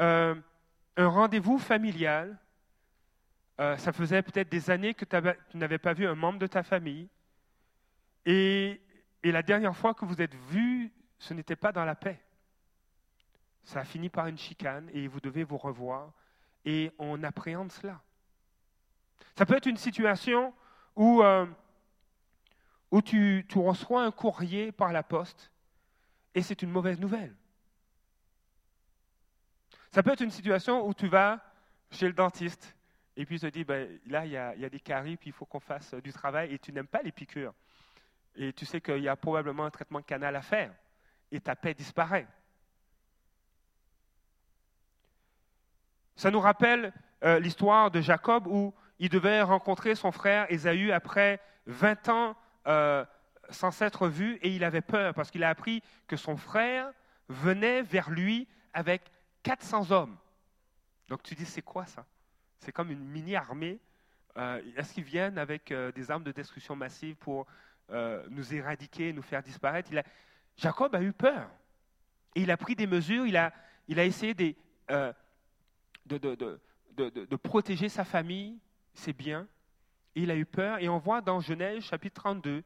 euh, 0.00 0.34
un 0.96 1.06
rendez-vous 1.06 1.58
familial. 1.58 2.38
Euh, 3.60 3.76
ça 3.76 3.92
faisait 3.92 4.22
peut-être 4.22 4.48
des 4.48 4.70
années 4.70 4.94
que 4.94 5.04
tu 5.04 5.56
n'avais 5.56 5.78
pas 5.78 5.92
vu 5.92 6.06
un 6.06 6.16
membre 6.16 6.40
de 6.40 6.48
ta 6.48 6.64
famille. 6.64 7.08
Et, 8.26 8.80
et 9.22 9.30
la 9.30 9.42
dernière 9.42 9.76
fois 9.76 9.94
que 9.94 10.04
vous 10.04 10.20
êtes 10.20 10.34
vus, 10.34 10.92
ce 11.18 11.34
n'était 11.34 11.56
pas 11.56 11.72
dans 11.72 11.84
la 11.84 11.94
paix. 11.94 12.20
Ça 13.64 13.80
a 13.80 13.84
fini 13.84 14.08
par 14.08 14.26
une 14.26 14.38
chicane 14.38 14.90
et 14.92 15.08
vous 15.08 15.20
devez 15.20 15.44
vous 15.44 15.56
revoir. 15.56 16.12
Et 16.64 16.92
on 16.98 17.22
appréhende 17.22 17.72
cela. 17.72 18.00
Ça 19.36 19.46
peut 19.46 19.56
être 19.56 19.66
une 19.66 19.76
situation 19.76 20.54
où, 20.96 21.22
euh, 21.22 21.46
tu, 23.04 23.44
reçois 23.54 24.04
un 24.04 24.10
courrier 24.10 24.70
par 24.72 24.92
la 24.92 25.02
poste 25.02 25.50
et 26.34 26.42
c'est 26.42 26.62
une 26.62 26.70
mauvaise 26.70 27.00
nouvelle. 27.00 27.34
Ça 29.90 30.02
peut 30.02 30.12
être 30.12 30.22
une 30.22 30.30
situation 30.30 30.86
où 30.86 30.94
tu 30.94 31.08
vas 31.08 31.40
chez 31.90 32.06
le 32.06 32.12
dentiste 32.12 32.74
et 33.16 33.24
puis 33.24 33.36
il 33.36 33.40
te 33.40 33.46
dit, 33.46 33.64
ben, 33.64 33.98
là, 34.06 34.26
il 34.26 34.32
y, 34.32 34.36
a, 34.36 34.68
des 34.68 34.80
caries, 34.80 35.16
puis 35.16 35.30
il 35.30 35.32
faut 35.32 35.46
qu'on 35.46 35.60
fasse 35.60 35.94
du 35.94 36.12
travail, 36.12 36.52
et 36.52 36.58
tu 36.58 36.72
n'aimes 36.72 36.86
pas 36.86 37.02
les 37.02 37.12
piqûres. 37.12 37.54
Et 38.34 38.52
tu 38.52 38.66
sais 38.66 38.80
qu'il 38.80 38.98
y 38.98 39.08
a 39.08 39.14
probablement 39.14 39.64
un 39.64 39.70
traitement 39.70 40.02
canal 40.02 40.34
à 40.34 40.42
faire, 40.42 40.74
et 41.34 41.40
ta 41.40 41.56
paix 41.56 41.74
disparaît. 41.74 42.26
Ça 46.16 46.30
nous 46.30 46.40
rappelle 46.40 46.92
euh, 47.24 47.40
l'histoire 47.40 47.90
de 47.90 48.00
Jacob 48.00 48.46
où 48.46 48.72
il 48.98 49.08
devait 49.08 49.42
rencontrer 49.42 49.94
son 49.94 50.12
frère 50.12 50.50
Ésaü 50.50 50.92
après 50.92 51.40
20 51.66 52.08
ans 52.08 52.36
euh, 52.66 53.04
sans 53.50 53.72
s'être 53.72 54.08
vu, 54.08 54.36
et 54.36 54.48
il 54.48 54.64
avait 54.64 54.80
peur 54.80 55.12
parce 55.12 55.30
qu'il 55.30 55.44
a 55.44 55.48
appris 55.48 55.82
que 56.06 56.16
son 56.16 56.36
frère 56.36 56.90
venait 57.28 57.82
vers 57.82 58.10
lui 58.10 58.48
avec 58.72 59.02
400 59.42 59.90
hommes. 59.90 60.16
Donc 61.08 61.22
tu 61.22 61.34
dis, 61.34 61.44
c'est 61.44 61.62
quoi 61.62 61.84
ça? 61.84 62.06
C'est 62.60 62.72
comme 62.72 62.90
une 62.90 63.04
mini-armée. 63.04 63.80
Euh, 64.36 64.62
est-ce 64.76 64.94
qu'ils 64.94 65.04
viennent 65.04 65.36
avec 65.36 65.72
des 65.72 66.10
armes 66.10 66.24
de 66.24 66.32
destruction 66.32 66.76
massive 66.76 67.16
pour 67.16 67.46
nous 67.90 68.54
éradiquer, 68.54 69.12
nous 69.12 69.22
faire 69.22 69.42
disparaître? 69.42 69.90
Jacob 70.56 70.94
a 70.94 71.02
eu 71.02 71.12
peur. 71.12 71.50
Et 72.34 72.42
il 72.42 72.50
a 72.50 72.56
pris 72.56 72.74
des 72.74 72.86
mesures, 72.86 73.26
il 73.26 73.36
a, 73.36 73.52
essayé 73.88 74.34
de, 74.34 74.54
de, 76.06 77.36
protéger 77.36 77.88
sa 77.88 78.04
famille, 78.04 78.58
ses 78.92 79.12
biens. 79.12 79.46
Il 80.14 80.30
a 80.30 80.36
eu 80.36 80.44
peur. 80.44 80.78
Et 80.78 80.88
on 80.88 80.98
voit 80.98 81.20
dans 81.20 81.40
Genèse 81.40 81.84
chapitre 81.84 82.22
32 82.22 82.64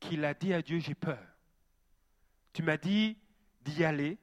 qu'il 0.00 0.24
a 0.24 0.34
dit 0.34 0.52
à 0.52 0.62
Dieu, 0.62 0.78
j'ai 0.78 0.94
peur. 0.94 1.22
Tu 2.52 2.62
m'as 2.62 2.76
dit 2.76 3.16
d'y 3.62 3.84
aller, 3.84 4.18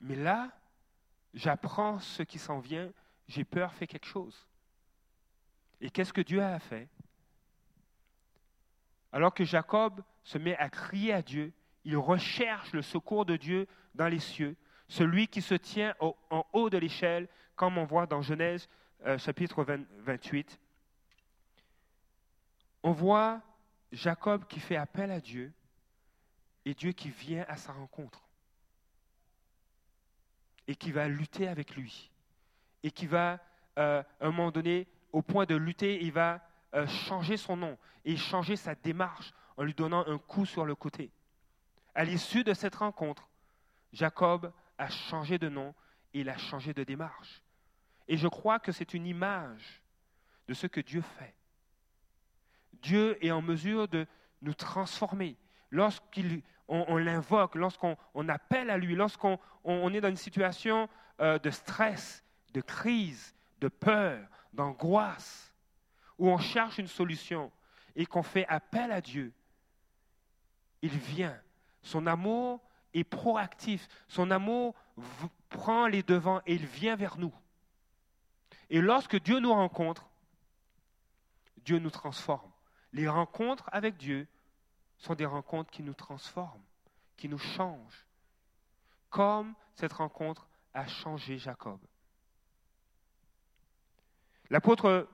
mais 0.00 0.14
là, 0.14 0.50
j'apprends 1.34 1.98
ce 1.98 2.22
qui 2.22 2.38
s'en 2.38 2.60
vient, 2.60 2.92
j'ai 3.26 3.44
peur, 3.44 3.72
fais 3.74 3.86
quelque 3.86 4.06
chose. 4.06 4.46
Et 5.80 5.90
qu'est-ce 5.90 6.12
que 6.12 6.20
Dieu 6.20 6.42
a 6.42 6.58
fait? 6.58 6.88
Alors 9.12 9.34
que 9.34 9.44
Jacob 9.44 10.02
se 10.24 10.38
met 10.38 10.56
à 10.56 10.68
crier 10.68 11.12
à 11.12 11.22
Dieu, 11.22 11.52
il 11.84 11.96
recherche 11.96 12.72
le 12.72 12.82
secours 12.82 13.24
de 13.24 13.36
Dieu 13.36 13.66
dans 13.94 14.08
les 14.08 14.18
cieux, 14.18 14.56
celui 14.88 15.28
qui 15.28 15.42
se 15.42 15.54
tient 15.54 15.94
en 16.00 16.46
haut 16.52 16.70
de 16.70 16.78
l'échelle, 16.78 17.28
comme 17.56 17.78
on 17.78 17.84
voit 17.84 18.06
dans 18.06 18.22
Genèse 18.22 18.68
euh, 19.06 19.18
chapitre 19.18 19.64
28. 20.00 20.58
On 22.82 22.92
voit 22.92 23.40
Jacob 23.92 24.46
qui 24.46 24.60
fait 24.60 24.76
appel 24.76 25.10
à 25.10 25.20
Dieu 25.20 25.52
et 26.64 26.74
Dieu 26.74 26.92
qui 26.92 27.10
vient 27.10 27.44
à 27.48 27.56
sa 27.56 27.72
rencontre 27.72 28.24
et 30.66 30.74
qui 30.74 30.92
va 30.92 31.08
lutter 31.08 31.48
avec 31.48 31.76
lui. 31.76 32.10
Et 32.82 32.90
qui 32.90 33.06
va, 33.06 33.40
euh, 33.78 34.02
à 34.20 34.26
un 34.26 34.30
moment 34.30 34.50
donné, 34.50 34.86
au 35.12 35.22
point 35.22 35.46
de 35.46 35.54
lutter, 35.54 36.02
il 36.02 36.12
va 36.12 36.40
euh, 36.74 36.86
changer 36.86 37.36
son 37.36 37.56
nom 37.56 37.78
et 38.04 38.16
changer 38.16 38.56
sa 38.56 38.74
démarche 38.74 39.32
en 39.56 39.62
lui 39.62 39.74
donnant 39.74 40.06
un 40.06 40.18
coup 40.18 40.46
sur 40.46 40.64
le 40.64 40.74
côté. 40.74 41.10
À 41.94 42.04
l'issue 42.04 42.44
de 42.44 42.54
cette 42.54 42.74
rencontre, 42.74 43.28
Jacob 43.92 44.52
a 44.78 44.88
changé 44.88 45.38
de 45.38 45.48
nom 45.48 45.74
et 46.12 46.20
il 46.20 46.28
a 46.28 46.36
changé 46.36 46.74
de 46.74 46.82
démarche. 46.82 47.42
Et 48.08 48.16
je 48.16 48.28
crois 48.28 48.58
que 48.58 48.72
c'est 48.72 48.94
une 48.94 49.06
image 49.06 49.82
de 50.48 50.54
ce 50.54 50.66
que 50.66 50.80
Dieu 50.80 51.00
fait. 51.00 51.34
Dieu 52.82 53.24
est 53.24 53.30
en 53.30 53.40
mesure 53.40 53.88
de 53.88 54.06
nous 54.42 54.54
transformer. 54.54 55.36
Lorsqu'il 55.70 56.42
on, 56.68 56.96
l'invoque, 56.96 57.54
lorsqu'on 57.54 57.96
appelle 58.28 58.70
à 58.70 58.78
lui, 58.78 58.94
lorsqu'on 58.94 59.38
est 59.64 60.00
dans 60.00 60.08
une 60.08 60.16
situation 60.16 60.88
euh, 61.20 61.38
de 61.38 61.50
stress, 61.50 62.24
de 62.52 62.60
crise, 62.60 63.34
de 63.60 63.68
peur, 63.68 64.26
d'angoisse, 64.52 65.52
où 66.18 66.28
on 66.28 66.38
cherche 66.38 66.78
une 66.78 66.86
solution 66.86 67.50
et 67.96 68.06
qu'on 68.06 68.22
fait 68.22 68.46
appel 68.48 68.92
à 68.92 69.00
Dieu, 69.00 69.32
il 70.84 70.98
vient. 70.98 71.40
Son 71.80 72.06
amour 72.06 72.60
est 72.92 73.04
proactif. 73.04 73.88
Son 74.06 74.30
amour 74.30 74.74
prend 75.48 75.86
les 75.86 76.02
devants 76.02 76.42
et 76.44 76.54
il 76.54 76.66
vient 76.66 76.94
vers 76.94 77.16
nous. 77.16 77.32
Et 78.68 78.82
lorsque 78.82 79.18
Dieu 79.22 79.40
nous 79.40 79.52
rencontre, 79.52 80.06
Dieu 81.64 81.78
nous 81.78 81.90
transforme. 81.90 82.50
Les 82.92 83.08
rencontres 83.08 83.64
avec 83.72 83.96
Dieu 83.96 84.28
sont 84.98 85.14
des 85.14 85.24
rencontres 85.24 85.70
qui 85.70 85.82
nous 85.82 85.94
transforment, 85.94 86.62
qui 87.16 87.30
nous 87.30 87.38
changent, 87.38 88.06
comme 89.08 89.54
cette 89.74 89.94
rencontre 89.94 90.46
a 90.74 90.86
changé 90.86 91.38
Jacob. 91.38 91.80
L'apôtre 94.50 95.08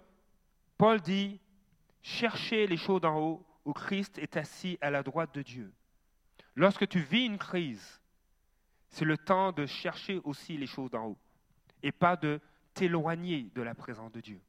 Paul 0.77 1.01
dit, 1.01 1.41
cherchez 2.03 2.67
les 2.67 2.77
choses 2.77 3.03
d'en 3.03 3.17
haut 3.19 3.47
où 3.65 3.73
Christ 3.73 4.19
est 4.19 4.37
assis 4.37 4.79
à 4.81 4.91
la 4.91 5.03
droite 5.03 5.35
de 5.35 5.43
Dieu. 5.43 5.73
Lorsque 6.55 6.89
tu 6.89 7.01
vis 7.01 7.27
une 7.27 7.39
crise, 7.39 8.01
c'est 8.89 9.05
le 9.05 9.17
temps 9.17 9.53
de 9.53 9.67
chercher 9.67 10.21
aussi 10.25 10.57
les 10.57 10.67
choses 10.67 10.91
d'en 10.91 11.09
haut 11.09 11.19
et 11.83 11.93
pas 11.93 12.17
de 12.17 12.41
t'éloigner 12.75 13.51
de 13.55 13.63
la 13.63 13.75
présence 13.75 14.13
de 14.13 14.21
Dieu. 14.21 14.41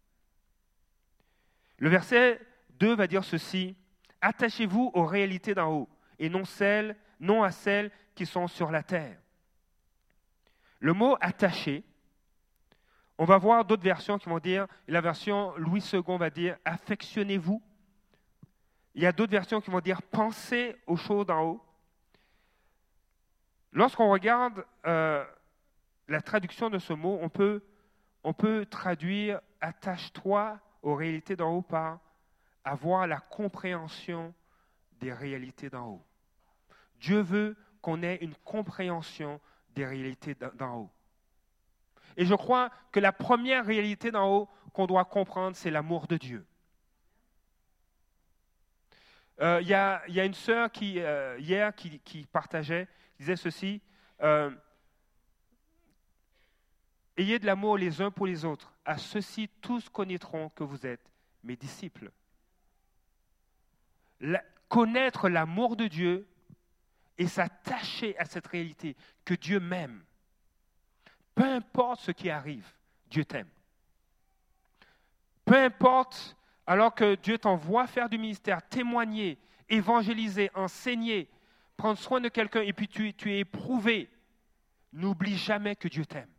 Le 1.78 1.90
verset 1.90 2.40
2 2.80 2.96
va 2.96 3.08
dire 3.08 3.24
ceci, 3.24 3.76
Attachez-vous 4.22 4.92
aux 4.94 5.06
réalités 5.06 5.56
d'en 5.56 5.72
haut 5.72 5.90
et 6.20 6.30
non, 6.30 6.46
celles, 6.46 6.96
non 7.20 7.42
à 7.42 7.52
celles 7.52 7.92
qui 8.14 8.28
sont 8.28 8.48
sur 8.48 8.70
la 8.70 8.84
terre. 8.84 9.18
Le 10.80 10.94
mot 10.94 11.18
attaché, 11.20 11.84
on 13.18 13.26
va 13.26 13.38
voir 13.38 13.66
d'autres 13.66 13.84
versions 13.84 14.20
qui 14.20 14.30
vont 14.30 14.40
dire, 14.40 14.68
la 14.88 15.02
version 15.02 15.56
Louis 15.58 15.84
II 15.92 16.18
va 16.18 16.30
dire 16.30 16.58
affectionnez-vous. 16.66 17.62
Il 18.94 19.02
y 19.02 19.06
a 19.06 19.12
d'autres 19.12 19.32
versions 19.32 19.62
qui 19.62 19.70
vont 19.70 19.80
dire 19.80 20.02
pensez 20.02 20.76
aux 20.86 20.98
choses 20.98 21.26
d'en 21.26 21.44
haut. 21.44 21.66
Lorsqu'on 23.72 24.12
regarde 24.12 24.66
euh, 24.86 25.26
la 26.08 26.22
traduction 26.22 26.70
de 26.70 26.78
ce 26.78 26.94
mot, 26.94 27.18
on 27.22 27.30
peut, 27.30 27.64
on 28.24 28.34
peut 28.34 28.66
traduire 28.66 29.40
attache-toi 29.62 30.60
aux 30.82 30.96
réalités 30.96 31.36
d'en 31.36 31.56
haut 31.56 31.62
par 31.62 32.00
avoir 32.64 33.08
la 33.08 33.20
compréhension 33.20 34.34
des 35.00 35.14
réalités 35.14 35.70
d'en 35.70 35.88
haut. 35.88 36.06
Dieu 37.00 37.22
veut 37.22 37.56
qu'on 37.82 38.04
ait 38.04 38.18
une 38.18 38.36
compréhension 38.44 39.40
des 39.74 39.86
réalités 39.86 40.36
d'en 40.56 40.82
haut. 40.82 40.92
Et 42.18 42.26
je 42.26 42.36
crois 42.36 42.70
que 42.92 43.00
la 43.00 43.12
première 43.12 43.66
réalité 43.66 44.12
d'en 44.12 44.30
haut 44.30 44.50
qu'on 44.74 44.86
doit 44.86 45.06
comprendre, 45.06 45.56
c'est 45.56 45.72
l'amour 45.72 46.08
de 46.08 46.18
Dieu. 46.18 46.46
Euh, 49.42 49.60
il 49.62 49.68
y, 49.68 49.74
a 49.74 50.26
une 50.26 50.34
sœur 50.34 50.72
qui, 50.72 51.00
euh, 51.00 51.38
hier 51.40 51.74
qui, 51.76 52.00
qui, 52.00 52.26
partageait, 52.28 52.88
disait 53.20 53.36
ceci, 53.36 53.82
euh, 54.22 54.52
Ayez 57.18 57.40
de 57.40 57.46
l'amour 57.46 57.78
les 57.78 58.02
uns 58.02 58.12
pour 58.12 58.28
les 58.28 58.46
autres. 58.46 58.74
À 58.86 58.98
ceux-ci, 58.98 59.50
tous 59.62 59.90
connaîtront 59.90 60.50
que 60.50 60.64
vous 60.64 60.86
êtes 60.86 61.12
mes 61.44 61.56
disciples 61.56 62.12
connaître 64.72 65.28
l'amour 65.28 65.76
de 65.76 65.88
Dieu 65.88 66.26
et 67.18 67.28
s'attacher 67.28 68.18
à 68.18 68.26
cette 68.26 68.48
réalité 68.48 68.96
que 69.26 69.34
Dieu 69.34 69.60
m'aime. 69.60 70.02
Peu 71.36 71.44
importe 71.44 72.00
ce 72.00 72.12
qui 72.12 72.30
arrive, 72.30 72.66
Dieu 73.10 73.26
t'aime. 73.26 73.50
Peu 75.44 75.58
importe, 75.58 76.38
alors 76.72 76.96
que 76.96 77.16
Dieu 77.16 77.38
t'envoie 77.38 77.86
faire 77.86 78.08
du 78.08 78.18
ministère, 78.18 78.66
témoigner, 78.66 79.38
évangéliser, 79.68 80.50
enseigner, 80.56 81.30
prendre 81.76 82.00
soin 82.00 82.22
de 82.22 82.30
quelqu'un 82.30 82.62
et 82.62 82.72
puis 82.72 82.88
tu, 82.88 83.14
es 83.30 83.40
éprouvé, 83.40 84.10
n'oublie 84.94 85.38
jamais 85.38 85.76
que 85.76 85.90
Dieu 85.90 86.06
t'aime. 86.06 86.32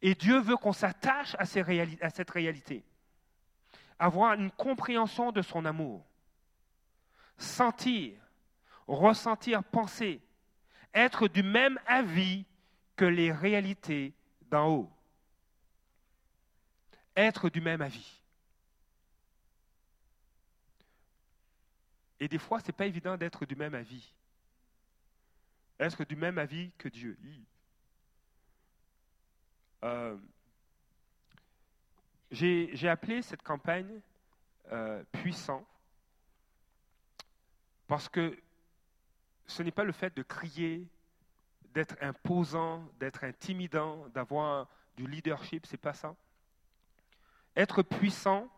Et 0.00 0.16
Dieu 0.16 0.40
veut 0.40 0.56
qu'on 0.56 0.72
s'attache 0.72 1.36
à 1.38 1.44
cette 1.44 2.30
réalité, 2.30 2.84
avoir 4.00 4.34
une 4.34 4.50
compréhension 4.50 5.30
de 5.30 5.42
son 5.42 5.64
amour, 5.64 6.04
sentir, 7.38 8.14
ressentir, 8.88 9.62
penser, 9.62 10.20
être 10.92 11.28
du 11.28 11.44
même 11.44 11.78
avis 11.86 12.44
que 12.96 13.04
les 13.04 13.30
réalités 13.30 14.12
d'en 14.50 14.68
haut. 14.68 14.92
Être 17.14 17.48
du 17.48 17.60
même 17.60 17.80
avis. 17.80 18.21
Et 22.22 22.28
des 22.28 22.38
fois, 22.38 22.60
ce 22.60 22.68
n'est 22.68 22.72
pas 22.72 22.86
évident 22.86 23.16
d'être 23.16 23.44
du 23.46 23.56
même 23.56 23.74
avis. 23.74 24.14
Être 25.80 26.04
du 26.04 26.14
même 26.14 26.38
avis 26.38 26.70
que 26.78 26.88
Dieu? 26.88 27.18
Euh, 29.82 30.16
j'ai 32.30 32.88
appelé 32.88 33.22
cette 33.22 33.42
campagne 33.42 34.00
euh, 34.70 35.02
puissant 35.10 35.66
parce 37.88 38.08
que 38.08 38.38
ce 39.48 39.64
n'est 39.64 39.72
pas 39.72 39.82
le 39.82 39.90
fait 39.90 40.16
de 40.16 40.22
crier, 40.22 40.86
d'être 41.74 41.96
imposant, 42.00 42.88
d'être 43.00 43.24
intimidant, 43.24 44.06
d'avoir 44.10 44.68
du 44.96 45.08
leadership, 45.08 45.66
c'est 45.66 45.76
pas 45.76 45.92
ça. 45.92 46.14
Être 47.56 47.82
puissant, 47.82 48.48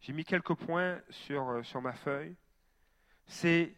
j'ai 0.00 0.12
mis 0.12 0.24
quelques 0.24 0.54
points 0.54 1.00
sur, 1.10 1.48
euh, 1.48 1.62
sur 1.62 1.82
ma 1.82 1.92
feuille. 1.92 2.34
C'est, 3.26 3.74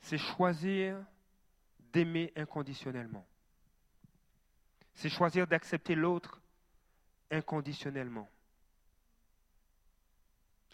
c'est 0.00 0.18
choisir 0.18 0.96
d'aimer 1.92 2.32
inconditionnellement. 2.36 3.26
C'est 4.94 5.08
choisir 5.08 5.46
d'accepter 5.46 5.94
l'autre 5.94 6.40
inconditionnellement. 7.30 8.28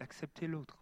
Accepter 0.00 0.46
l'autre. 0.46 0.78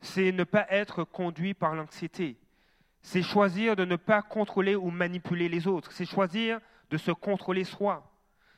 C'est 0.00 0.32
ne 0.32 0.44
pas 0.44 0.66
être 0.70 1.04
conduit 1.04 1.54
par 1.54 1.74
l'anxiété. 1.74 2.36
C'est 3.00 3.22
choisir 3.22 3.76
de 3.76 3.84
ne 3.84 3.96
pas 3.96 4.22
contrôler 4.22 4.74
ou 4.74 4.90
manipuler 4.90 5.48
les 5.48 5.66
autres. 5.66 5.92
C'est 5.92 6.04
choisir 6.04 6.60
de 6.90 6.98
se 6.98 7.12
contrôler 7.12 7.64
soi 7.64 8.15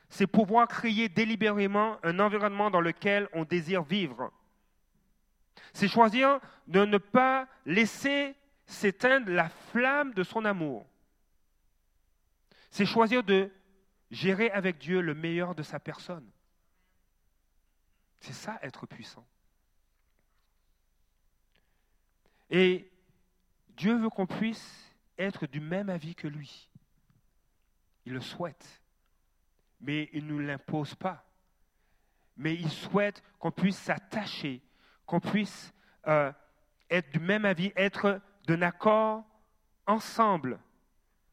c'est 0.08 0.26
pouvoir 0.26 0.68
créer 0.68 1.08
délibérément 1.08 1.98
un 2.02 2.18
environnement 2.18 2.70
dans 2.70 2.80
lequel 2.80 3.28
on 3.32 3.44
désire 3.44 3.82
vivre. 3.82 4.32
C'est 5.72 5.88
choisir 5.88 6.40
de 6.66 6.84
ne 6.84 6.98
pas 6.98 7.46
laisser 7.66 8.34
s'éteindre 8.66 9.30
la 9.30 9.48
flamme 9.48 10.14
de 10.14 10.22
son 10.22 10.44
amour. 10.44 10.86
C'est 12.70 12.86
choisir 12.86 13.22
de 13.22 13.50
gérer 14.10 14.50
avec 14.50 14.78
Dieu 14.78 15.00
le 15.00 15.14
meilleur 15.14 15.54
de 15.54 15.62
sa 15.62 15.78
personne. 15.78 16.28
C'est 18.20 18.32
ça 18.32 18.58
être 18.62 18.86
puissant. 18.86 19.26
Et 22.50 22.90
Dieu 23.70 23.96
veut 23.96 24.10
qu'on 24.10 24.26
puisse 24.26 24.94
être 25.18 25.46
du 25.46 25.60
même 25.60 25.90
avis 25.90 26.14
que 26.14 26.26
lui. 26.26 26.70
Il 28.06 28.14
le 28.14 28.20
souhaite 28.20 28.77
mais 29.80 30.08
il 30.12 30.26
ne 30.26 30.32
nous 30.32 30.38
l'impose 30.38 30.94
pas. 30.94 31.24
Mais 32.36 32.54
il 32.54 32.70
souhaite 32.70 33.22
qu'on 33.38 33.50
puisse 33.50 33.78
s'attacher, 33.78 34.62
qu'on 35.06 35.20
puisse 35.20 35.72
euh, 36.06 36.32
être 36.90 37.10
du 37.10 37.20
même 37.20 37.44
avis, 37.44 37.72
être 37.76 38.20
d'un 38.46 38.62
accord 38.62 39.24
ensemble 39.86 40.58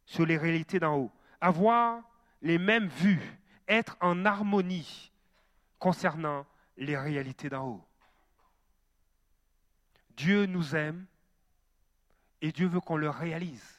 sur 0.06 0.26
les 0.26 0.38
réalités 0.38 0.80
d'en 0.80 0.98
haut, 0.98 1.12
avoir 1.42 2.02
les 2.42 2.58
mêmes 2.58 2.88
vues, 2.88 3.40
être 3.68 3.98
en 4.02 4.26
harmonie 4.26 5.12
concernant 5.80 6.46
les 6.78 6.98
réalités 6.98 7.50
d'en 7.50 7.68
haut. 7.68 7.88
Dieu 10.16 10.46
nous 10.46 10.76
aime 10.76 11.06
et 12.42 12.52
Dieu 12.52 12.68
veut 12.68 12.80
qu'on 12.80 12.98
le 12.98 13.10
réalise. 13.10 13.75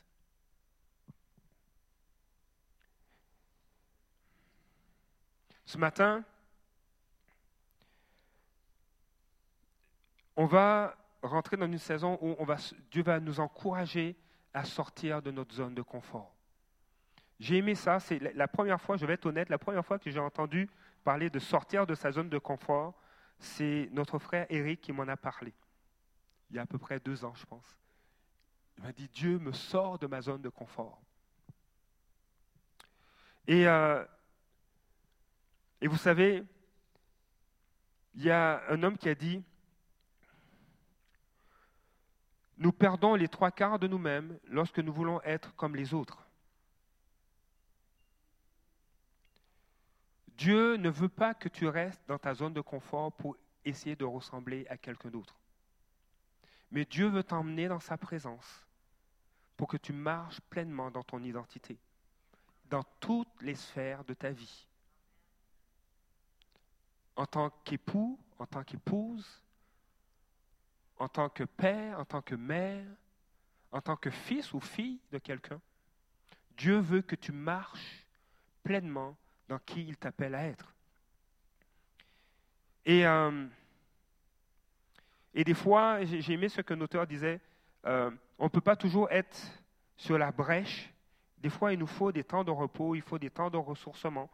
Ce 5.67 5.77
matin, 5.77 6.25
on 10.37 10.47
va 10.47 10.97
rentrer 11.23 11.57
dans 11.57 11.67
une 11.67 11.79
saison 11.79 12.19
où 12.23 12.37
Dieu 12.91 13.03
va 13.03 13.19
nous 13.19 13.41
encourager 13.41 14.17
à 14.55 14.65
sortir 14.65 15.21
de 15.21 15.33
notre 15.33 15.55
zone 15.55 15.75
de 15.75 15.83
confort. 15.83 16.35
J'ai 17.41 17.57
aimé 17.57 17.75
ça, 17.75 18.01
c'est 18.01 18.19
la 18.19 18.49
première 18.49 18.81
fois, 18.81 18.97
je 18.97 19.05
vais 19.05 19.15
être 19.15 19.27
honnête, 19.27 19.49
la 19.51 19.59
première 19.59 19.85
fois 19.85 19.99
que 19.99 20.09
j'ai 20.09 20.21
entendu 20.21 20.71
parler 21.05 21.29
de 21.29 21.39
sortir 21.39 21.87
de 21.87 21.95
sa 21.95 22.13
zone 22.13 22.31
de 22.31 22.39
confort, 22.39 22.95
c'est 23.39 23.89
notre 23.93 24.19
frère 24.19 24.47
Eric 24.49 24.81
qui 24.81 24.93
m'en 24.93 25.07
a 25.09 25.17
parlé, 25.17 25.53
il 26.49 26.57
y 26.57 26.59
a 26.59 26.63
à 26.63 26.67
peu 26.67 26.79
près 26.79 27.01
deux 27.01 27.25
ans, 27.25 27.35
je 27.35 27.45
pense. 27.45 27.77
Il 28.79 28.85
m'a 28.85 28.93
dit, 28.93 29.09
Dieu 29.09 29.39
me 29.39 29.53
sort 29.53 29.99
de 29.99 30.07
ma 30.07 30.21
zone 30.21 30.43
de 30.43 30.49
confort. 30.49 31.01
Et 33.47 33.67
euh, 33.67 34.05
et 35.81 35.89
vous 35.89 35.97
savez, 35.97 36.45
il 38.15 38.23
y 38.23 38.31
a 38.31 38.63
un 38.71 38.83
homme 38.83 38.97
qui 38.97 39.09
a 39.09 39.15
dit, 39.15 39.43
nous 42.59 42.73
perdons 42.73 43.15
les 43.15 43.29
trois 43.29 43.51
quarts 43.51 43.79
de 43.79 43.87
nous-mêmes 43.87 44.39
lorsque 44.45 44.79
nous 44.79 44.93
voulons 44.93 45.21
être 45.23 45.55
comme 45.57 45.77
les 45.77 45.93
autres. 45.93 46.27
Dieu 50.29 50.77
ne 50.77 50.89
veut 50.89 51.09
pas 51.09 51.35
que 51.35 51.49
tu 51.49 51.67
restes 51.67 52.03
dans 52.09 52.19
ta 52.19 52.35
zone 52.35 52.55
de 52.55 52.61
confort 52.61 53.13
pour 53.13 53.37
essayer 53.65 53.97
de 53.97 54.05
ressembler 54.05 54.67
à 54.69 54.77
quelqu'un 54.77 55.11
d'autre. 55.11 55.39
Mais 56.71 56.85
Dieu 56.85 57.09
veut 57.09 57.23
t'emmener 57.23 57.69
dans 57.69 57.81
sa 57.81 57.97
présence 57.97 58.67
pour 59.57 59.69
que 59.69 59.77
tu 59.77 59.93
marches 59.93 60.41
pleinement 60.43 60.91
dans 60.91 61.03
ton 61.03 61.23
identité, 61.23 61.79
dans 62.67 62.83
toutes 63.01 63.43
les 63.43 63.55
sphères 63.55 64.05
de 64.05 64.15
ta 64.15 64.31
vie 64.31 64.66
en 67.17 67.27
tant 67.27 67.51
qu'époux, 67.65 68.19
en 68.39 68.47
tant 68.47 68.63
qu'épouse, 68.63 69.43
en 70.99 71.09
tant 71.09 71.29
que 71.29 71.45
père, 71.45 71.99
en 71.99 72.05
tant 72.05 72.23
que 72.23 72.35
mère, 72.35 72.87
en 73.73 73.81
tant 73.81 73.97
que 73.97 74.11
fils 74.11 74.53
ou 74.53 74.61
fille 74.61 75.01
de 75.11 75.19
quelqu'un. 75.19 75.61
Dieu 76.57 76.79
veut 76.79 77.03
que 77.03 77.17
tu 77.17 77.33
marches 77.33 78.07
pleinement 78.63 79.17
dans 79.49 79.59
qui 79.59 79.87
il 79.87 79.97
t'appelle 79.97 80.35
à 80.35 80.45
être. 80.45 80.75
Et, 82.85 83.07
euh, 83.07 83.47
des 85.35 85.55
fois, 85.55 86.05
j'ai 86.05 86.33
aimé 86.33 86.49
ce 86.49 86.61
qu'un 86.63 86.81
auteur 86.81 87.07
disait, 87.07 87.41
euh, 87.85 88.11
on 88.39 88.45
ne 88.45 88.49
peut 88.49 88.61
pas 88.61 88.77
toujours 88.77 89.11
être 89.11 89.37
sur 89.97 90.19
la 90.19 90.33
brèche. 90.33 90.93
Des 91.39 91.51
fois, 91.51 91.73
il 91.73 91.79
nous 91.79 91.87
faut 91.87 92.11
des 92.13 92.25
temps 92.25 92.45
de 92.45 92.51
repos, 92.51 92.95
il 92.95 93.03
faut 93.03 93.19
des 93.19 93.31
temps 93.31 93.51
de 93.51 93.57
ressourcement. 93.57 94.31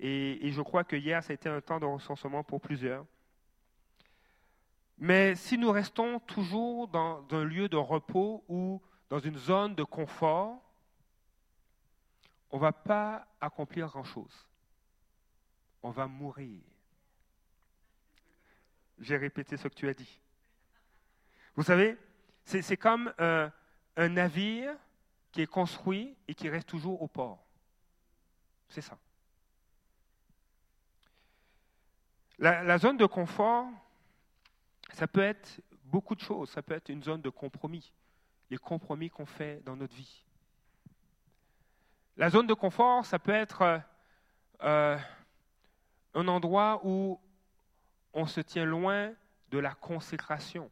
Et, 0.00 0.50
je 0.50 0.60
crois 0.60 0.84
que 0.84 0.96
hier, 0.96 1.22
ça 1.22 1.32
a 1.32 1.34
été 1.34 1.48
un 1.48 1.60
temps 1.60 1.78
de 1.78 1.86
recensement 1.86 2.42
pour 2.42 2.60
plusieurs. 2.60 3.06
Mais 4.98 5.34
si 5.34 5.58
nous 5.58 5.70
restons 5.70 6.20
toujours 6.20 6.88
dans 6.88 7.24
un 7.30 7.44
lieu 7.44 7.68
de 7.68 7.76
repos 7.76 8.44
ou 8.48 8.80
dans 9.08 9.18
une 9.18 9.36
zone 9.36 9.74
de 9.74 9.82
confort, 9.82 10.60
on 12.50 12.56
ne 12.56 12.60
va 12.62 12.72
pas 12.72 13.26
accomplir 13.40 13.88
grand-chose. 13.88 14.46
On 15.82 15.90
va 15.90 16.06
mourir. 16.06 16.62
J'ai 18.98 19.16
répété 19.16 19.56
ce 19.56 19.68
que 19.68 19.74
tu 19.74 19.88
as 19.88 19.94
dit. 19.94 20.20
Vous 21.56 21.64
savez, 21.64 21.96
c'est 22.44 22.76
comme 22.76 23.12
un 23.18 24.08
navire 24.08 24.76
qui 25.32 25.42
est 25.42 25.46
construit 25.46 26.16
et 26.28 26.34
qui 26.34 26.48
reste 26.48 26.68
toujours 26.68 27.02
au 27.02 27.08
port. 27.08 27.44
C'est 28.68 28.80
ça. 28.80 28.96
La, 32.38 32.78
zone 32.78 32.96
de 32.96 33.06
confort, 33.06 33.66
ça 34.92 35.06
peut 35.06 35.22
être 35.22 35.60
beaucoup 35.84 36.14
de 36.14 36.20
choses. 36.20 36.50
Ça 36.50 36.62
peut 36.62 36.74
être 36.74 36.88
une 36.88 37.02
zone 37.02 37.22
de 37.22 37.30
compromis, 37.30 37.92
les 38.50 38.58
compromis 38.58 39.08
qu'on 39.08 39.26
fait 39.26 39.62
dans 39.64 39.76
notre 39.76 39.94
vie. 39.94 40.24
La 42.16 42.30
zone 42.30 42.46
de 42.46 42.54
confort, 42.54 43.06
ça 43.06 43.18
peut 43.18 43.32
être 43.32 43.80
euh, 44.62 44.98
un 46.14 46.28
endroit 46.28 46.80
où 46.84 47.20
on 48.12 48.26
se 48.26 48.40
tient 48.40 48.64
loin 48.64 49.12
de 49.50 49.58
la 49.58 49.74
consécration. 49.74 50.70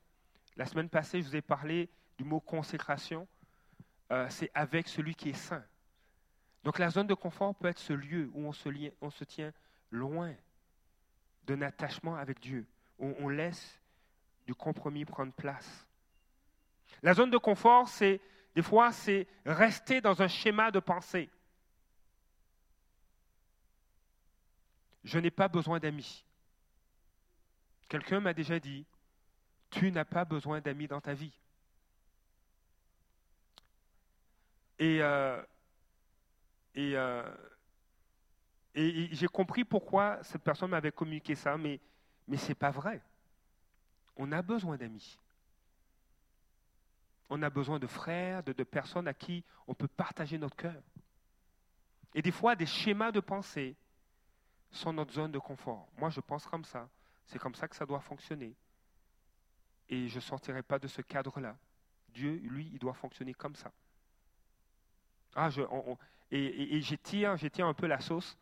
La 0.57 0.67
semaine 0.67 0.89
passée, 0.89 1.23
je 1.23 1.29
vous 1.29 1.37
ai 1.37 1.43
parlé 1.43 1.89
du 2.19 2.25
mot 2.25 2.41
consécration. 2.41 3.27
Euh, 4.11 4.27
c'est 4.31 4.51
avec 4.55 4.89
celui 4.89 5.15
qui 5.15 5.31
est 5.31 5.35
saint. 5.35 5.65
Donc 6.65 6.79
la 6.79 6.91
zone 6.91 7.07
de 7.07 7.15
confort 7.15 7.55
peut 7.55 7.69
être 7.69 7.79
ce 7.79 7.93
lieu 7.93 8.31
où 8.35 8.47
on 8.47 9.11
se 9.11 9.25
tient 9.25 9.53
loin 9.91 10.35
d'un 11.45 11.63
attachement 11.63 12.17
avec 12.17 12.41
Dieu, 12.41 12.67
on 12.99 13.29
laisse 13.29 13.81
du 14.47 14.55
compromis 14.55 15.05
prendre 15.05 15.33
place. 15.33 15.87
La 17.03 17.15
zone 17.15 17.31
de 17.31 17.39
confort, 17.39 17.89
c'est 17.89 18.21
des 18.55 18.63
fois, 18.63 18.93
c'est 18.93 19.27
rester 19.47 20.01
dans 20.01 20.21
un 20.21 20.29
schéma 20.29 20.71
de 20.71 20.79
pensée. 20.79 21.31
Je 25.05 25.19
n'ai 25.19 25.31
pas 25.31 25.49
besoin 25.49 25.81
d'amis. 25.81 26.25
Quelqu'un 27.89 28.21
m'a 28.21 28.35
déjà 28.35 28.59
dit, 28.59 28.87
tu 29.71 29.91
n'as 29.91 30.05
pas 30.05 30.25
besoin 30.25 30.61
d'amis 30.61 30.87
dans 30.87 31.01
ta 31.01 31.15
vie. 31.15 31.33
Et, 34.79 35.03
euh, 35.03 35.43
euh, 36.77 37.37
et 38.75 39.09
j'ai 39.13 39.29
compris 39.29 39.65
pourquoi 39.65 40.23
cette 40.23 40.43
personne 40.43 40.71
m'avait 40.71 40.93
communiqué 40.93 41.35
ça, 41.35 41.57
mais, 41.57 41.81
mais 42.27 42.37
ce 42.37 42.49
n'est 42.49 42.55
pas 42.55 42.71
vrai. 42.71 43.03
On 44.17 44.31
a 44.33 44.41
besoin 44.43 44.77
d'amis. 44.77 45.19
On 47.29 47.43
a 47.43 47.51
besoin 47.51 47.79
de 47.79 47.87
frères, 47.87 48.43
de, 48.43 48.53
de, 48.53 48.65
personnes 48.65 49.09
à 49.09 49.15
qui 49.15 49.45
on 49.67 49.75
peut 49.75 49.89
partager 49.89 50.39
notre 50.39 50.57
cœur. 50.57 50.83
Et 52.15 52.23
des 52.23 52.31
fois, 52.31 52.55
des 52.55 52.67
schémas 52.67 53.13
de 53.13 53.21
pensée 53.21 53.75
sont 54.71 54.93
notre 54.93 55.13
zone 55.13 55.33
de 55.33 55.39
confort. 55.39 55.89
Moi, 55.99 56.11
je 56.11 56.21
pense 56.21 56.47
comme 56.47 56.65
ça. 56.65 56.89
C'est 57.27 57.39
comme 57.39 57.55
ça 57.55 57.69
que 57.69 57.77
ça 57.77 57.87
doit 57.87 58.01
fonctionner. 58.01 58.55
Et 59.89 60.09
je 60.09 60.17
ne 60.17 60.21
sortirai 60.21 60.63
pas 60.63 60.79
de 60.79 60.89
ce 60.89 61.03
cadre-là. 61.03 61.57
Dieu, 62.09 62.41
lui, 62.45 62.71
il 62.73 62.79
doit 62.79 62.95
fonctionner 62.95 63.35
comme 63.35 63.55
ça. 63.55 63.73
Ah, 65.35 65.49
je, 65.49 65.63
et, 66.31 66.77
et, 66.77 66.81
j'étire, 66.83 67.37
un 67.61 67.75
peu 67.75 67.87
la 67.87 68.01
sauce. 68.01 68.37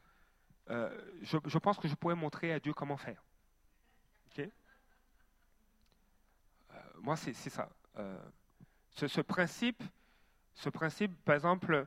Euh, 0.70 0.88
je, 1.22 1.58
pense 1.58 1.78
que 1.78 1.88
je 1.88 1.94
pourrais 1.94 2.14
montrer 2.14 2.52
à 2.52 2.60
Dieu 2.60 2.72
comment 2.72 2.96
faire. 2.96 3.22
Euh, 4.38 4.44
moi, 6.98 7.16
c'est, 7.16 7.32
ça. 7.32 7.68
Euh, 7.98 8.16
ce, 8.90 9.20
principe, 9.20 9.82
ce 10.54 10.68
principe, 10.68 11.12
par 11.24 11.34
exemple, 11.34 11.86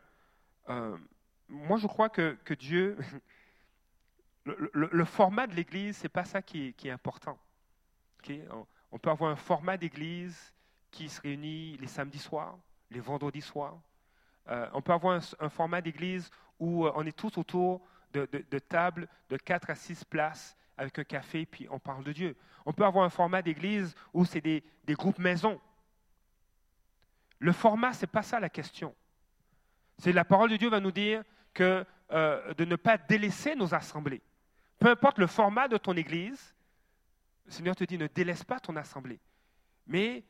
moi, 1.48 1.78
je 1.78 1.88
crois 1.88 2.10
que, 2.10 2.54
Dieu, 2.54 2.98
le, 4.46 5.06
format 5.06 5.48
de 5.48 5.56
l'Église, 5.56 5.98
ce 5.98 6.04
n'est 6.04 6.10
pas 6.10 6.26
ça 6.26 6.41
qui 6.41 6.76
est, 6.84 6.89
important. 6.89 7.39
On, 8.91 9.00
peut 9.00 9.10
avoir 9.10 9.32
un 9.32 9.38
format 9.38 9.78
d'Église 9.78 10.54
qui 10.91 11.08
se 11.08 11.22
réunit 11.22 11.78
les 11.78 11.88
samedis 11.88 12.19
soirs, 12.19 12.58
les 12.89 13.00
vendredis 13.00 13.41
soirs. 13.41 13.80
On 14.74 14.82
peut 14.82 14.91
avoir 14.91 15.22
un, 15.39 15.50
format 15.50 15.80
d'Église 15.80 16.30
où 16.60 16.86
on 16.86 17.06
est 17.06 17.17
tous 17.17 17.38
autour 17.38 17.82
de, 18.13 18.28
de, 18.32 18.43
de 19.30 19.38
4 19.38 19.69
à 19.69 19.76
6 19.76 20.06
places 20.06 20.56
avec 20.78 20.97
un 20.99 21.04
café, 21.04 21.45
puis 21.45 21.67
on 21.69 21.80
parle 21.80 22.04
de 22.04 22.12
Dieu. 22.12 22.36
On 22.65 22.73
peut 22.73 22.86
avoir 22.86 23.06
un 23.06 23.10
format 23.10 23.41
d'église 23.41 23.95
où 24.13 24.26
c'est 24.26 24.41
des, 24.41 24.63
groupes 24.89 25.19
maisons. 25.19 25.60
Le 27.39 27.52
format, 27.52 27.93
ce 27.93 28.02
n'est 28.02 28.12
pas 28.12 28.23
ça 28.23 28.39
la 28.39 28.49
question. 28.49 28.95
C'est 29.97 30.13
la 30.13 30.26
parole 30.26 30.49
de 30.49 30.58
Dieu 30.58 30.69
va 30.69 30.80
nous 30.80 30.91
dire 30.91 31.23
que 31.54 31.86
euh, 32.12 32.54
de 32.54 32.65
ne 32.65 32.76
pas 32.76 32.97
délaisser 32.97 33.56
nos 33.56 33.73
assemblées. 33.73 34.21
Peu 34.80 34.89
importe 34.89 35.19
le 35.19 35.28
format 35.28 35.67
de 35.67 35.78
ton 35.78 35.93
église, 35.93 36.56
le 37.45 37.52
Seigneur 37.52 37.76
te 37.76 37.84
dit 37.84 37.97
ne 37.97 38.08
délaisse 38.08 38.43
pas 38.43 38.60
ton 38.60 38.76
assemblée. 38.76 39.19
Mais 39.86 40.23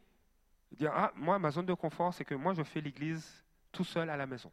dire, 0.72 0.92
ah, 0.94 1.12
moi, 1.16 1.38
ma 1.40 1.52
zone 1.52 1.66
de 1.66 1.74
confort, 1.74 2.14
c'est 2.14 2.26
que 2.26 2.36
moi, 2.36 2.54
je 2.54 2.64
fais 2.64 2.82
l'église 2.82 3.44
tout 3.72 3.84
seul 3.84 4.10
à 4.10 4.18
la 4.18 4.26
maison. 4.26 4.52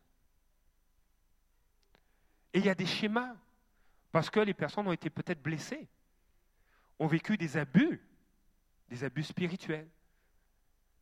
Et 2.53 2.59
il 2.59 2.65
y 2.65 2.69
a 2.69 2.75
des 2.75 2.87
schémas, 2.87 3.35
parce 4.13 4.31
que 4.31 4.41
les 4.41 4.55
personnes 4.55 4.87
ont 4.87 4.93
été 4.93 5.11
peut-être 5.11 5.43
blessées, 5.43 5.89
ont 6.99 7.07
vécu 7.07 7.37
des 7.37 7.57
abus, 7.57 8.01
des 8.89 9.05
abus 9.05 9.25
spirituels. 9.25 9.89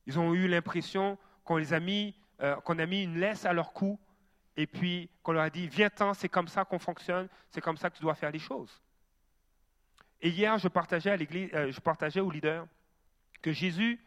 Ils 0.07 0.19
ont 0.19 0.35
eu 0.35 0.47
l'impression 0.47 1.19
qu'on 1.45 1.57
les 1.57 1.73
a 1.73 1.81
mis, 1.81 2.15
euh, 2.41 2.57
a 2.57 2.87
mis 2.87 3.05
une 3.05 3.19
laisse 3.19 3.45
à 3.47 3.53
leur 3.53 3.73
cou, 3.73 3.99
et 4.57 4.67
puis 4.67 5.09
qu'on 5.23 5.33
leur 5.33 5.45
a 5.45 5.51
dit, 5.51 5.69
viens-t'en, 5.69 6.15
c'est 6.15 6.29
comme 6.29 6.49
ça 6.49 6.65
qu'on 6.65 6.79
fonctionne, 6.79 7.29
c'est 7.51 7.61
comme 7.61 7.77
ça 7.77 7.91
que 7.91 7.97
tu 7.97 8.03
dois 8.03 8.15
faire 8.15 8.31
les 8.31 8.39
choses. 8.39 8.83
Et 10.21 10.31
hier, 10.31 10.59
je 10.59 10.69
partageais, 10.69 11.11
à 11.11 11.17
l'église, 11.17 11.49
euh, 11.55 11.71
je 11.71 11.81
partageais 11.81 12.21
aux 12.21 12.31
leaders 12.31 12.67
que 13.41 13.53
Jésus, 13.53 14.01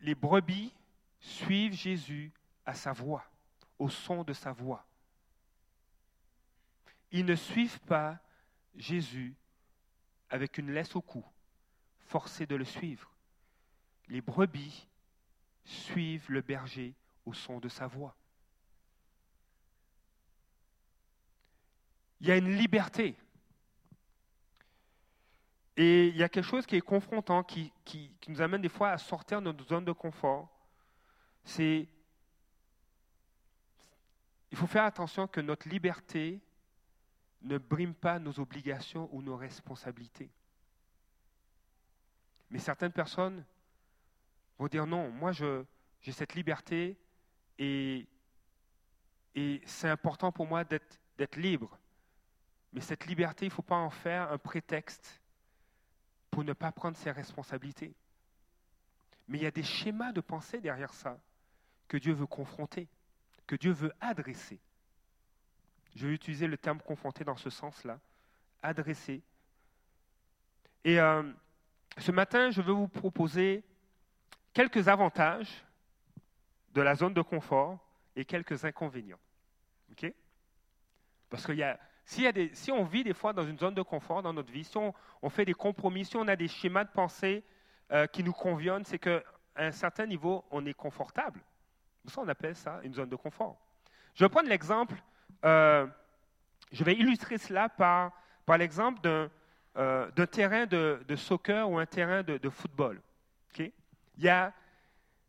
les, 0.00 0.14
brebis 0.14 0.74
suivent 1.20 1.72
Jésus 1.72 2.32
à 2.66 2.74
sa 2.74 2.92
voix, 2.92 3.24
au 3.78 3.88
son 3.88 4.24
de 4.24 4.32
sa 4.32 4.52
voix. 4.52 4.84
Ils 7.12 7.24
ne 7.24 7.34
suivent 7.34 7.80
pas 7.80 8.18
Jésus 8.76 9.34
avec 10.28 10.58
une 10.58 10.72
laisse 10.72 10.94
au 10.94 11.02
cou, 11.02 11.24
forcés 12.06 12.46
de 12.46 12.56
le 12.56 12.64
suivre. 12.64 13.10
Les 14.08 14.20
brebis 14.20 14.86
suivent 15.64 16.30
le 16.30 16.40
berger 16.40 16.94
au 17.24 17.32
son 17.32 17.58
de 17.58 17.68
sa 17.68 17.86
voix. 17.86 18.16
Il 22.20 22.28
y 22.28 22.30
a 22.30 22.36
une 22.36 22.56
liberté 22.56 23.16
et 25.76 26.08
il 26.08 26.16
y 26.16 26.22
a 26.22 26.28
quelque 26.28 26.44
chose 26.44 26.66
qui 26.66 26.76
est 26.76 26.82
confrontant, 26.82 27.42
qui, 27.42 27.72
nous 28.28 28.42
amène 28.42 28.60
des 28.60 28.68
fois 28.68 28.90
à 28.90 28.98
sortir 28.98 29.40
de 29.40 29.46
notre 29.46 29.66
zone 29.66 29.86
de 29.86 29.92
confort. 29.92 30.48
C'est. 31.42 31.88
Il 34.50 34.58
faut 34.58 34.66
faire 34.66 34.84
attention 34.84 35.26
que 35.26 35.40
notre 35.40 35.68
liberté 35.70 36.38
ne 37.42 37.58
brime 37.58 37.94
pas 37.94 38.18
nos 38.18 38.38
obligations 38.38 39.08
ou 39.12 39.22
nos 39.22 39.36
responsabilités. 39.36 40.30
Mais 42.50 42.58
certaines 42.58 42.92
personnes 42.92 43.44
vont 44.58 44.66
dire 44.66 44.86
non, 44.86 45.10
moi 45.10 45.32
j'ai 45.32 46.12
cette 46.12 46.34
liberté 46.34 46.98
et, 47.58 48.06
et 49.34 49.62
c'est 49.64 49.88
important 49.88 50.32
pour 50.32 50.46
moi 50.46 50.64
d'être 50.64 51.36
libre. 51.36 51.78
Mais 52.72 52.80
cette 52.80 53.06
liberté, 53.06 53.46
il 53.46 53.48
ne 53.48 53.54
faut 53.54 53.62
pas 53.62 53.76
en 53.76 53.90
faire 53.90 54.30
un 54.30 54.38
prétexte 54.38 55.20
pour 56.30 56.44
ne 56.44 56.52
pas 56.52 56.70
prendre 56.72 56.96
ses 56.96 57.10
responsabilités. 57.10 57.94
Mais 59.28 59.38
il 59.38 59.42
y 59.42 59.46
a 59.46 59.50
des 59.50 59.62
schémas 59.62 60.12
de 60.12 60.20
pensée 60.20 60.60
derrière 60.60 60.92
ça 60.92 61.18
que 61.88 61.96
Dieu 61.96 62.12
veut 62.12 62.26
confronter, 62.26 62.88
que 63.46 63.56
Dieu 63.56 63.72
veut 63.72 63.92
adresser. 64.00 64.60
Je 65.94 66.06
vais 66.06 66.14
utiliser 66.14 66.46
le 66.46 66.56
terme 66.56 66.80
confronter 66.80 67.24
dans 67.24 67.36
ce 67.36 67.50
sens-là, 67.50 67.98
adresser. 68.62 69.22
Et 70.84 71.00
euh, 71.00 71.22
ce 71.98 72.12
matin, 72.12 72.50
je 72.50 72.62
veux 72.62 72.72
vous 72.72 72.88
proposer 72.88 73.64
quelques 74.52 74.88
avantages 74.88 75.64
de 76.72 76.80
la 76.80 76.94
zone 76.94 77.14
de 77.14 77.22
confort 77.22 77.78
et 78.16 78.24
quelques 78.24 78.64
inconvénients. 78.64 79.18
OK? 79.92 80.12
Parce 81.28 81.44
qu'il 81.44 81.56
y 81.56 81.62
a 81.62 81.78
si, 82.52 82.72
on 82.72 82.82
vit 82.82 83.04
des 83.04 83.14
fois 83.14 83.32
dans 83.32 83.46
une 83.46 83.58
zone 83.58 83.74
de 83.74 83.82
confort 83.82 84.20
dans 84.20 84.32
notre 84.32 84.52
vie, 84.52 84.64
si 84.64 84.76
on, 84.76 85.30
fait 85.30 85.44
des 85.44 85.54
compromis, 85.54 86.04
si 86.04 86.16
on 86.16 86.26
a 86.26 86.34
des 86.34 86.48
schémas 86.48 86.82
de 86.82 86.90
pensée 86.90 87.44
euh, 87.92 88.08
qui 88.08 88.24
nous 88.24 88.32
conviennent, 88.32 88.84
c'est 88.84 88.98
qu'à 88.98 89.22
un 89.54 89.70
certain 89.70 90.06
niveau, 90.06 90.44
on 90.50 90.66
est 90.66 90.74
confortable. 90.74 91.40
Ça, 92.06 92.20
on 92.20 92.28
appelle 92.28 92.56
ça 92.56 92.80
une 92.82 92.94
zone 92.94 93.08
de 93.08 93.16
confort. 93.16 93.56
Je 94.14 94.24
vais 94.24 94.28
prendre 94.28 94.48
l'exemple, 94.48 94.94
euh, 95.44 95.86
je 96.72 96.84
vais 96.84 96.94
illustrer 96.94 97.38
cela 97.38 97.68
par, 97.68 98.12
par 98.46 98.58
l'exemple 98.58 99.00
d'un 99.00 99.30
euh, 99.76 100.26
terrain 100.26 100.66
de, 100.66 101.16
soccer 101.16 101.68
ou 101.68 101.78
un 101.78 101.86
terrain 101.86 102.22
de, 102.22 102.48
football. 102.48 103.00
Il 103.58 104.24
y 104.24 104.28
a 104.28 104.52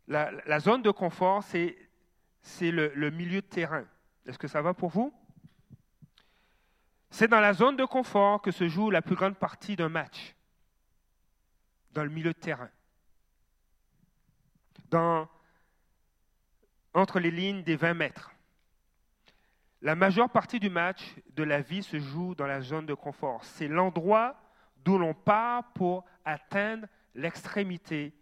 la, 0.06 0.60
zone 0.60 0.82
de 0.82 0.90
confort, 0.90 1.42
c'est 1.42 1.76
le, 2.60 2.92
le 2.94 3.10
milieu 3.10 3.40
de 3.40 3.46
terrain. 3.46 3.86
Est-ce 4.26 4.38
que 4.38 4.48
ça 4.48 4.60
va 4.60 4.74
pour 4.74 4.90
vous? 4.90 5.12
C'est 7.12 7.28
dans 7.28 7.40
la 7.40 7.52
zone 7.52 7.76
de 7.76 7.84
confort 7.84 8.40
que 8.40 8.50
se 8.50 8.68
joue 8.68 8.90
la 8.90 9.02
plus 9.02 9.14
grande 9.14 9.36
partie 9.36 9.76
d'un 9.76 9.90
match, 9.90 10.34
dans 11.92 12.04
le 12.04 12.08
milieu 12.08 12.32
de 12.32 12.38
terrain. 12.38 12.70
Dans, 14.90 15.28
entre 16.94 17.20
les 17.20 17.30
lignes 17.30 17.62
des 17.62 17.76
20 17.76 17.94
mètres. 17.94 18.31
La 19.82 19.96
majeure 19.96 20.30
partie 20.30 20.60
du 20.60 20.70
match 20.70 21.16
de 21.34 21.42
la 21.42 21.60
vie 21.60 21.82
se 21.82 21.98
joue 21.98 22.36
dans 22.36 22.46
la 22.46 22.60
zone 22.60 22.86
de 22.86 22.94
confort. 22.94 23.44
C'est 23.44 23.66
l'endroit 23.66 24.40
d'où 24.76 24.96
l'on 24.96 25.12
part 25.12 25.72
pour 25.72 26.04
atteindre 26.24 26.86
l'extrémité 27.16 28.14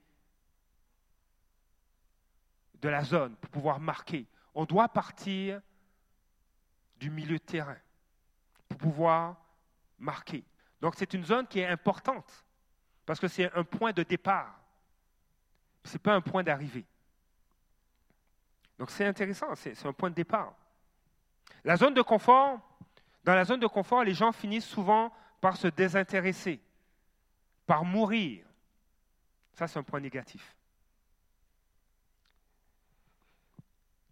de 2.80 2.88
la 2.88 3.04
zone, 3.04 3.36
pour 3.36 3.50
pouvoir 3.50 3.78
marquer. 3.78 4.26
On 4.54 4.64
doit 4.64 4.88
partir 4.88 5.60
du 6.98 7.10
milieu 7.10 7.36
de 7.38 7.44
terrain 7.44 7.76
pour 8.66 8.78
pouvoir 8.78 9.36
marquer. 9.98 10.42
Donc 10.80 10.94
c'est 10.96 11.12
une 11.12 11.24
zone 11.24 11.46
qui 11.46 11.60
est 11.60 11.66
importante 11.66 12.46
parce 13.04 13.20
que 13.20 13.28
c'est 13.28 13.52
un 13.54 13.64
point 13.64 13.92
de 13.92 14.02
départ. 14.02 14.58
Ce 15.84 15.92
n'est 15.92 15.98
pas 15.98 16.14
un 16.14 16.22
point 16.22 16.42
d'arrivée. 16.42 16.86
Donc 18.78 18.90
c'est 18.90 19.04
intéressant, 19.04 19.54
c'est 19.54 19.84
un 19.84 19.92
point 19.92 20.08
de 20.08 20.14
départ. 20.14 20.54
La 21.64 21.76
zone 21.76 21.94
de 21.94 22.02
confort, 22.02 22.58
dans 23.24 23.34
la 23.34 23.44
zone 23.44 23.60
de 23.60 23.66
confort, 23.66 24.04
les 24.04 24.14
gens 24.14 24.32
finissent 24.32 24.66
souvent 24.66 25.12
par 25.40 25.56
se 25.56 25.68
désintéresser, 25.68 26.60
par 27.66 27.84
mourir. 27.84 28.44
Ça, 29.54 29.66
c'est 29.66 29.78
un 29.78 29.82
point 29.82 30.00
négatif. 30.00 30.56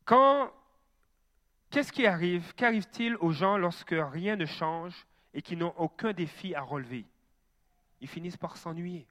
Quand, 0.04 0.50
qu'est-ce 1.70 1.92
qui 1.92 2.06
arrive 2.06 2.54
Qu'arrive-t-il 2.54 3.16
aux 3.16 3.32
gens 3.32 3.58
lorsque 3.58 3.94
rien 3.94 4.36
ne 4.36 4.46
change 4.46 5.06
et 5.34 5.42
qui 5.42 5.56
n'ont 5.56 5.74
aucun 5.76 6.12
défi 6.12 6.54
à 6.54 6.62
relever? 6.62 7.04
Ils 8.00 8.08
finissent 8.08 8.36
par 8.36 8.56
s'ennuyer. 8.56 9.06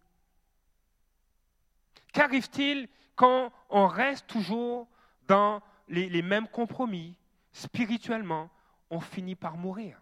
Qu'arrive-t-il 2.13 2.87
quand 3.15 3.51
on 3.69 3.87
reste 3.87 4.27
toujours 4.27 4.87
dans 5.27 5.61
les, 5.87 6.21
mêmes 6.21 6.47
compromis 6.47 7.15
spirituellement 7.51 8.49
On 8.89 8.99
finit 8.99 9.35
par 9.35 9.57
mourir. 9.57 9.99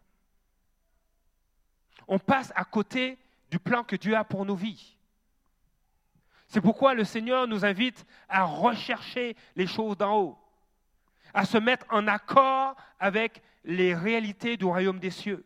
On 2.07 2.19
passe 2.19 2.51
à 2.55 2.63
côté 2.63 3.17
du 3.49 3.59
plan 3.59 3.83
que 3.83 3.95
Dieu 3.95 4.15
a 4.15 4.23
pour 4.23 4.45
nos 4.45 4.55
vies. 4.55 4.95
C'est 6.47 6.61
pourquoi 6.61 6.93
le 6.93 7.03
Seigneur 7.03 7.47
nous 7.47 7.65
invite 7.65 8.05
à 8.29 8.43
rechercher 8.43 9.35
les 9.55 9.67
choses 9.67 9.97
d'en 9.97 10.15
haut, 10.15 10.39
à 11.33 11.45
se 11.45 11.57
mettre 11.57 11.85
en 11.89 12.07
accord 12.07 12.75
avec 12.99 13.41
les 13.63 13.95
réalités 13.95 14.57
du 14.57 14.65
royaume 14.65 14.99
des 14.99 15.09
cieux. 15.09 15.45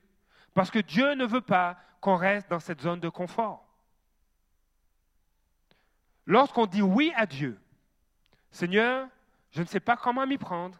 Parce 0.53 0.69
que 0.69 0.79
Dieu 0.79 1.13
ne 1.13 1.25
veut 1.25 1.41
pas 1.41 1.77
qu'on 2.01 2.15
reste 2.15 2.49
dans 2.49 2.59
cette 2.59 2.81
zone 2.81 2.99
de 2.99 3.09
confort. 3.09 3.65
Lorsqu'on 6.25 6.65
dit 6.65 6.81
oui 6.81 7.11
à 7.15 7.25
Dieu, 7.25 7.59
Seigneur, 8.51 9.07
je 9.51 9.61
ne 9.61 9.67
sais 9.67 9.79
pas 9.79 9.97
comment 9.97 10.27
m'y 10.27 10.37
prendre, 10.37 10.77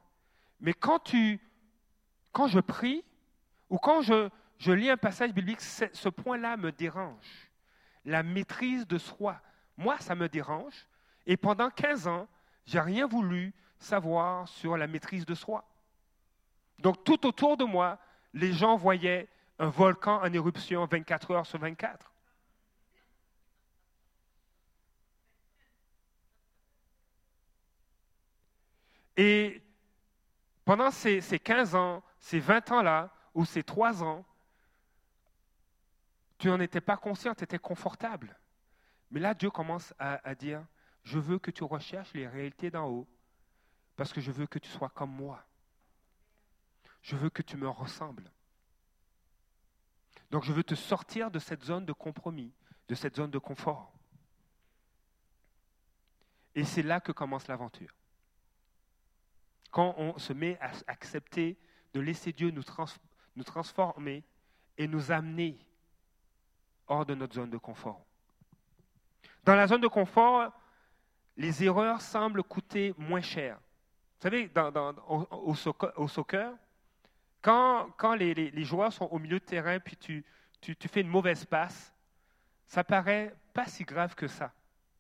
mais 0.60 0.74
quand, 0.74 1.00
tu, 1.00 1.40
quand 2.32 2.48
je 2.48 2.60
prie 2.60 3.04
ou 3.70 3.78
quand 3.78 4.02
je, 4.02 4.30
je 4.58 4.72
lis 4.72 4.90
un 4.90 4.98
passage 4.98 5.34
biblique, 5.34 5.62
ce 5.62 6.10
point-là 6.10 6.58
me 6.58 6.72
dérange. 6.72 7.50
La 8.06 8.24
maîtrise 8.24 8.88
de 8.88 8.98
soi. 8.98 9.42
Moi, 9.78 9.98
ça 10.00 10.16
me 10.16 10.28
dérange. 10.28 10.88
Et 11.26 11.38
pendant 11.38 11.70
15 11.70 12.08
ans, 12.08 12.28
j'ai 12.66 12.80
rien 12.80 13.08
voulu 13.08 13.54
savoir 13.78 14.48
sur 14.48 14.76
la 14.78 14.88
maîtrise 14.88 15.26
de 15.26 15.36
soi. 15.36 15.66
Donc 16.80 17.04
tout 17.04 17.26
autour 17.26 17.58
de 17.58 17.64
moi, 17.64 18.00
les 18.34 18.54
gens 18.54 18.76
voyaient 18.76 19.28
un 19.58 19.70
volcan 19.70 20.22
en 20.22 20.34
éruption 20.34 20.86
24 20.86 21.32
heures 21.32 21.46
sur 21.46 21.60
24. 21.60 22.12
Et 29.18 29.62
pendant 30.70 30.92
ces, 30.92 31.20
15 31.40 31.74
ans, 31.74 32.04
ces 32.20 32.40
20 32.40 32.74
ans-là, 32.74 33.12
ou 33.34 33.44
ces 33.44 33.64
3 33.64 34.04
ans, 34.04 34.24
tu 36.38 36.48
n'en 36.48 36.60
étais 36.60 36.80
pas 36.80 36.96
conscient, 36.96 37.34
tu 37.34 37.44
étais 37.44 37.58
confortable. 37.58 38.38
Mais 39.10 39.20
là, 39.20 39.34
Dieu 39.34 39.50
commence 39.50 39.96
à, 39.98 40.20
à 40.24 40.36
dire, 40.36 40.64
je 41.02 41.18
veux 41.18 41.40
que 41.40 41.50
tu 41.50 41.64
recherches 41.64 42.14
les 42.14 42.28
réalités 42.28 42.70
d'en 42.70 42.86
haut, 42.88 43.08
parce 43.96 44.14
que 44.14 44.22
je 44.22 44.32
veux 44.32 44.46
que 44.46 44.60
tu 44.60 44.70
sois 44.70 44.90
comme 44.90 45.10
moi. 45.10 45.44
Je 47.02 47.16
veux 47.16 47.32
que 47.32 47.42
tu 47.42 47.58
me 47.58 47.68
ressembles. 47.68 48.32
Donc 50.30 50.44
je 50.44 50.54
veux 50.54 50.64
te 50.64 50.76
sortir 50.76 51.32
de 51.32 51.40
cette 51.40 51.64
zone 51.64 51.88
de 51.88 51.94
compromis, 51.94 52.54
de 52.88 52.94
cette 52.94 53.16
zone 53.16 53.32
de 53.32 53.40
confort. 53.40 53.92
Et 56.54 56.64
c'est 56.64 56.84
là 56.84 57.00
que 57.00 57.12
commence 57.12 57.48
l'aventure. 57.48 57.99
Quand 59.72 59.94
on 59.98 60.18
se 60.18 60.34
met 60.34 60.58
à 60.60 60.72
accepter 60.88 61.58
de 61.94 62.00
laisser 62.00 62.32
Dieu 62.32 62.52
nous, 62.52 63.44
transformer 63.44 64.24
et 64.78 64.88
nous 64.88 65.12
amener 65.12 65.58
hors 66.88 67.06
de 67.06 67.14
notre 67.16 67.36
zone 67.36 67.50
de 67.50 67.58
confort. 67.58 68.04
Dans 69.44 69.56
la 69.56 69.68
zone 69.68 69.82
de 69.82 69.88
confort, 69.88 70.52
les 71.38 71.64
erreurs 71.64 72.02
semblent 72.02 72.44
coûter 72.44 72.94
moins 72.98 73.22
cher. 73.22 73.58
Vous 73.58 74.24
savez, 74.24 74.52
au, 75.08 75.56
soccer, 76.08 76.54
quand, 77.42 78.16
les, 78.16 78.64
joueurs 78.64 78.92
sont 78.92 79.06
au 79.06 79.20
milieu 79.20 79.40
de 79.40 79.46
terrain, 79.46 79.80
puis 79.80 79.96
tu, 79.96 80.26
fais 80.62 81.02
une 81.02 81.08
mauvaise 81.08 81.46
passe, 81.46 81.94
ça 82.66 82.84
paraît 82.84 83.34
pas 83.54 83.66
si 83.66 83.84
grave 83.84 84.16
que 84.16 84.28
ça. 84.28 84.52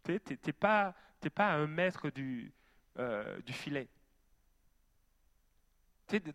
Tu 0.03 0.19
n'es 0.45 0.53
pas, 0.53 0.95
pas, 1.35 1.47
à 1.47 1.55
un 1.55 1.67
mètre 1.67 2.09
euh, 2.97 3.41
du 3.41 3.53
filet. 3.53 3.87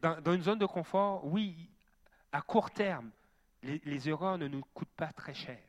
Dans, 0.01 0.33
une 0.33 0.43
zone 0.43 0.59
de 0.59 0.67
confort, 0.67 1.25
oui, 1.27 1.69
à 2.31 2.41
court 2.43 2.71
terme, 2.71 3.11
les, 3.63 4.09
erreurs 4.09 4.39
ne 4.39 4.47
nous 4.47 4.63
coûtent 4.73 4.95
pas 4.97 5.13
très 5.13 5.35
cher. 5.35 5.61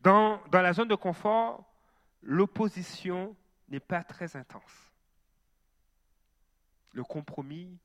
Dans, 0.00 0.40
dans 0.48 0.60
la 0.60 0.72
zone 0.72 0.88
de 0.88 0.94
confort, 0.94 1.64
l'opposition 2.22 3.36
n'est 3.68 3.80
pas 3.80 4.04
très 4.04 4.36
intense. 4.36 4.92
Le 6.92 7.02
compromis, 7.02 7.78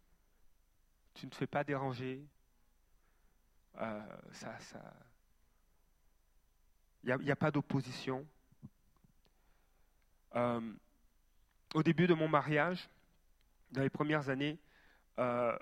tu 1.14 1.26
ne 1.26 1.32
te 1.32 1.36
fais 1.36 1.48
pas 1.48 1.64
déranger. 1.64 2.24
Euh, 3.80 4.18
ça, 4.32 4.60
ça, 4.60 4.82
il 7.04 7.16
n'y 7.18 7.32
a, 7.32 7.36
pas 7.36 7.52
d'opposition. 7.52 8.28
Euh, 10.36 10.74
au 11.74 11.84
début 11.84 12.08
de 12.08 12.14
mon 12.14 12.28
mariage, 12.28 12.90
dans 13.78 13.84
les 13.84 13.90
premières 13.90 14.28
années, 14.30 14.58
euh, 15.20 15.58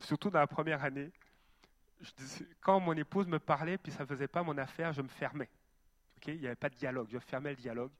surtout 0.00 0.30
dans 0.30 0.40
la 0.40 0.46
première 0.46 0.82
année, 0.82 1.10
quand 2.60 2.80
mon 2.80 2.92
épouse 2.92 3.26
me 3.26 3.38
parlait, 3.38 3.78
puis 3.78 3.92
ça 3.92 4.02
ne 4.02 4.08
faisait 4.08 4.28
pas 4.28 4.42
mon 4.42 4.58
affaire, 4.58 4.92
je 4.92 5.02
me 5.02 5.08
fermais. 5.08 5.48
Il 6.26 6.40
n'y 6.40 6.46
avait 6.46 6.56
pas 6.56 6.68
de 6.68 6.74
dialogue, 6.74 7.08
je 7.10 7.18
fermais 7.18 7.50
le 7.50 7.56
dialogue. 7.56 7.92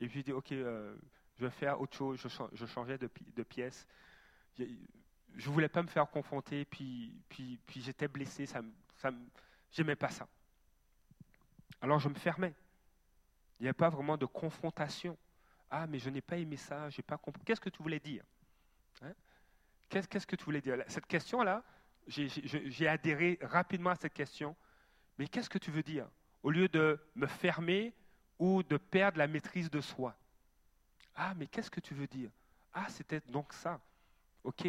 Et 0.00 0.08
puis 0.08 0.20
je 0.20 0.24
dis, 0.26 0.32
OK, 0.32 0.52
euh, 0.52 0.96
je 1.36 1.44
vais 1.44 1.50
faire 1.50 1.80
autre 1.80 1.96
chose, 1.96 2.20
je, 2.52 2.66
changeais 2.66 2.98
de, 2.98 3.42
pièce. 3.42 3.86
Je 4.56 4.64
ne 4.64 5.52
voulais 5.52 5.68
pas 5.68 5.82
me 5.82 5.88
faire 5.88 6.08
confronter, 6.08 6.64
puis 6.64 7.20
j'étais 7.74 8.06
blessé, 8.06 8.46
ça, 8.46 8.60
ça, 8.96 9.10
j'aimais 9.72 9.96
pas 9.96 10.10
ça. 10.10 10.28
Alors 11.80 11.98
je 11.98 12.08
me 12.08 12.14
fermais. 12.14 12.54
Il 13.58 13.64
n'y 13.64 13.68
avait 13.68 13.74
pas 13.74 13.88
vraiment 13.88 14.16
de 14.16 14.26
confrontation. 14.26 15.16
Ah, 15.70 15.86
mais 15.86 15.98
je 15.98 16.10
n'ai 16.10 16.20
pas 16.20 16.36
aimé 16.36 16.56
ça, 16.56 16.88
j'ai 16.90 17.02
pas 17.02 17.18
compris. 17.18 17.42
Qu'est-ce 17.44 17.60
que 17.60 17.68
tu 17.68 17.82
voulais 17.82 18.00
dire 18.00 18.24
hein? 19.02 19.12
Qu'est-ce 19.88 20.26
que 20.26 20.36
tu 20.36 20.44
voulais 20.44 20.60
dire? 20.60 20.76
Cette 20.88 21.06
question-là, 21.06 21.62
j'ai 22.06 22.88
adhéré 22.88 23.38
rapidement 23.42 23.90
à 23.90 23.96
cette 23.96 24.14
question. 24.14 24.54
Mais 25.18 25.28
qu'est-ce 25.28 25.50
que 25.50 25.58
tu 25.58 25.70
veux 25.70 25.82
dire? 25.82 26.08
Au 26.42 26.50
lieu 26.50 26.68
de 26.68 27.00
me 27.14 27.26
fermer 27.26 27.94
ou 28.38 28.62
de 28.62 28.76
perdre 28.76 29.18
la 29.18 29.26
maîtrise 29.26 29.70
de 29.70 29.80
soi. 29.80 30.16
Ah, 31.14 31.34
mais 31.34 31.46
qu'est-ce 31.46 31.70
que 31.70 31.80
tu 31.80 31.94
veux 31.94 32.06
dire? 32.06 32.30
Ah, 32.72 32.88
c'était 32.88 33.20
donc 33.28 33.52
ça. 33.52 33.80
OK. 34.44 34.66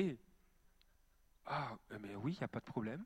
Ah, 1.45 1.77
mais 1.99 2.15
oui, 2.15 2.33
il 2.33 2.37
n'y 2.37 2.43
a 2.43 2.47
pas 2.47 2.59
de 2.59 2.65
problème. 2.65 3.03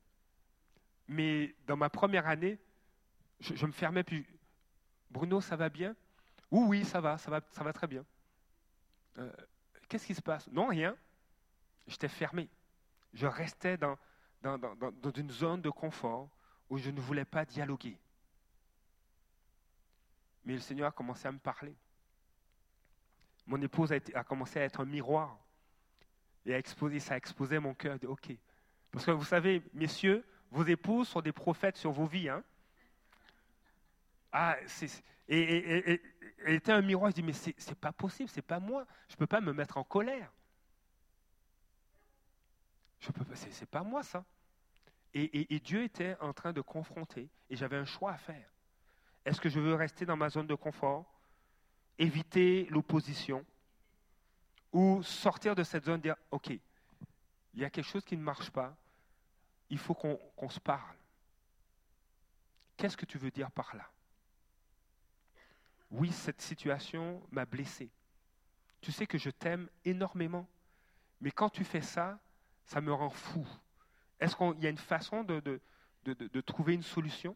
Mais 1.07 1.53
dans 1.67 1.75
ma 1.75 1.89
première 1.89 2.27
année, 2.27 2.57
je, 3.39 3.65
me 3.65 3.71
fermais, 3.71 4.03
puis 4.03 4.25
Bruno, 5.09 5.41
ça 5.41 5.55
va 5.55 5.69
bien? 5.69 5.95
Oui, 6.53 6.65
oui, 6.67 6.85
ça 6.85 7.01
va, 7.01 7.17
ça 7.17 7.31
va, 7.31 7.41
ça 7.49 7.63
va 7.63 7.73
très 7.73 7.87
bien. 7.87 8.05
Euh, 9.17 9.31
qu'est-ce 9.89 10.05
qui 10.05 10.13
se 10.13 10.21
passe? 10.21 10.47
Non, 10.51 10.67
rien 10.67 10.95
j'étais 11.87 12.07
fermé. 12.07 12.47
Je 13.11 13.27
restais 13.27 13.75
dans, 13.75 13.97
une 15.15 15.31
zone 15.31 15.61
de 15.61 15.71
confort 15.71 16.29
où 16.69 16.77
je 16.77 16.91
ne 16.91 17.01
voulais 17.01 17.25
pas 17.25 17.43
dialoguer. 17.43 17.97
Mais 20.45 20.53
le 20.53 20.59
Seigneur 20.59 20.89
a 20.89 20.91
commencé 20.91 21.27
à 21.27 21.31
me 21.31 21.39
parler. 21.39 21.75
Mon 23.47 23.61
épouse 23.61 23.91
a, 23.91 24.23
commencé 24.23 24.59
à 24.59 24.63
être 24.63 24.79
un 24.79 24.85
miroir. 24.85 25.37
Et 26.45 26.53
a 26.53 26.57
exposé, 26.59 26.99
ça 26.99 27.15
a 27.15 27.17
exposé 27.17 27.57
mon 27.59 27.73
cœur. 27.73 27.97
OK. 28.05 28.31
Parce 28.91 29.05
que 29.05 29.11
vous 29.11 29.25
savez, 29.25 29.63
messieurs, 29.73 30.23
vos 30.51 30.63
épouses 30.63 31.07
sont 31.07 31.21
des 31.21 31.31
prophètes 31.31 31.77
sur 31.77 31.91
vos 31.91 32.05
vies. 32.05 32.29
Hein? 32.29 32.43
Ah, 34.31 34.55
et, 35.27 36.01
elle 36.45 36.55
était 36.55 36.71
un 36.71 36.81
miroir. 36.81 37.11
Je 37.11 37.15
dis, 37.15 37.23
mais 37.23 37.33
c'est 37.33 37.75
pas 37.75 37.91
possible, 37.91 38.29
c'est 38.29 38.41
pas 38.41 38.59
moi. 38.59 38.85
Je 39.07 39.13
ne 39.13 39.17
peux 39.17 39.27
pas 39.27 39.41
me 39.41 39.53
mettre 39.53 39.77
en 39.77 39.83
colère. 39.83 40.31
Je 42.99 43.11
peux 43.11 43.25
pas, 43.25 43.35
c'est 43.35 43.69
pas 43.69 43.83
moi 43.83 44.03
ça. 44.03 44.23
Et, 45.13 45.59
Dieu 45.59 45.83
était 45.83 46.17
en 46.21 46.33
train 46.33 46.53
de 46.53 46.61
confronter, 46.61 47.29
et 47.49 47.55
j'avais 47.55 47.77
un 47.77 47.85
choix 47.85 48.11
à 48.13 48.17
faire. 48.17 48.49
Est-ce 49.25 49.39
que 49.39 49.49
je 49.49 49.59
veux 49.59 49.75
rester 49.75 50.05
dans 50.05 50.17
ma 50.17 50.29
zone 50.29 50.47
de 50.47 50.55
confort, 50.55 51.05
éviter 51.99 52.65
l'opposition, 52.71 53.45
ou 54.71 55.03
sortir 55.03 55.53
de 55.53 55.63
cette 55.63 55.85
zone, 55.85 56.01
dire, 56.01 56.15
OK, 56.31 56.49
il 56.49 57.59
y 57.59 57.63
a 57.63 57.69
quelque 57.69 57.85
chose 57.85 58.03
qui 58.03 58.17
ne 58.17 58.23
marche 58.23 58.49
pas, 58.49 58.75
il 59.69 59.77
faut 59.77 59.93
qu'on 59.93 60.49
se 60.49 60.59
parle. 60.59 60.97
Qu'est-ce 62.75 62.97
que 62.97 63.05
tu 63.05 63.19
veux 63.19 63.31
dire 63.31 63.51
par 63.51 63.75
là? 63.75 63.87
Oui, 65.93 66.11
cette 66.11 66.41
situation 66.41 67.21
m'a 67.31 67.45
blessé. 67.45 67.91
Tu 68.81 68.91
sais 68.91 69.05
que 69.05 69.19
je 69.19 69.29
t'aime 69.29 69.69
énormément, 69.85 70.47
mais 71.21 71.29
quand 71.29 71.49
tu 71.49 71.63
fais 71.63 71.81
ça, 71.81 72.19
ça 72.65 72.81
me 72.81 72.91
rend 72.91 73.11
fou. 73.11 73.47
Est-ce 74.19 74.35
qu'il 74.35 74.59
y 74.63 74.65
a 74.65 74.71
une 74.71 74.77
façon 74.79 75.23
de, 75.23 75.61
trouver 76.47 76.73
une 76.73 76.81
solution? 76.81 77.35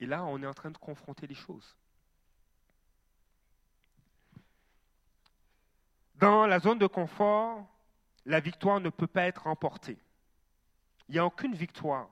Et 0.00 0.06
là, 0.06 0.24
on 0.24 0.42
est 0.42 0.46
en 0.46 0.52
train 0.52 0.72
de 0.72 0.78
confronter 0.78 1.28
les 1.28 1.36
choses. 1.36 1.76
Dans 6.16 6.48
la 6.48 6.58
zone 6.58 6.80
de 6.80 6.88
confort, 6.88 7.68
la 8.26 8.40
victoire 8.40 8.80
ne 8.80 8.90
peut 8.90 9.06
pas 9.06 9.26
être 9.26 9.44
remportée. 9.44 9.98
Il 11.08 11.12
n'y 11.12 11.20
a 11.20 11.24
aucune 11.24 11.54
victoire. 11.54 12.08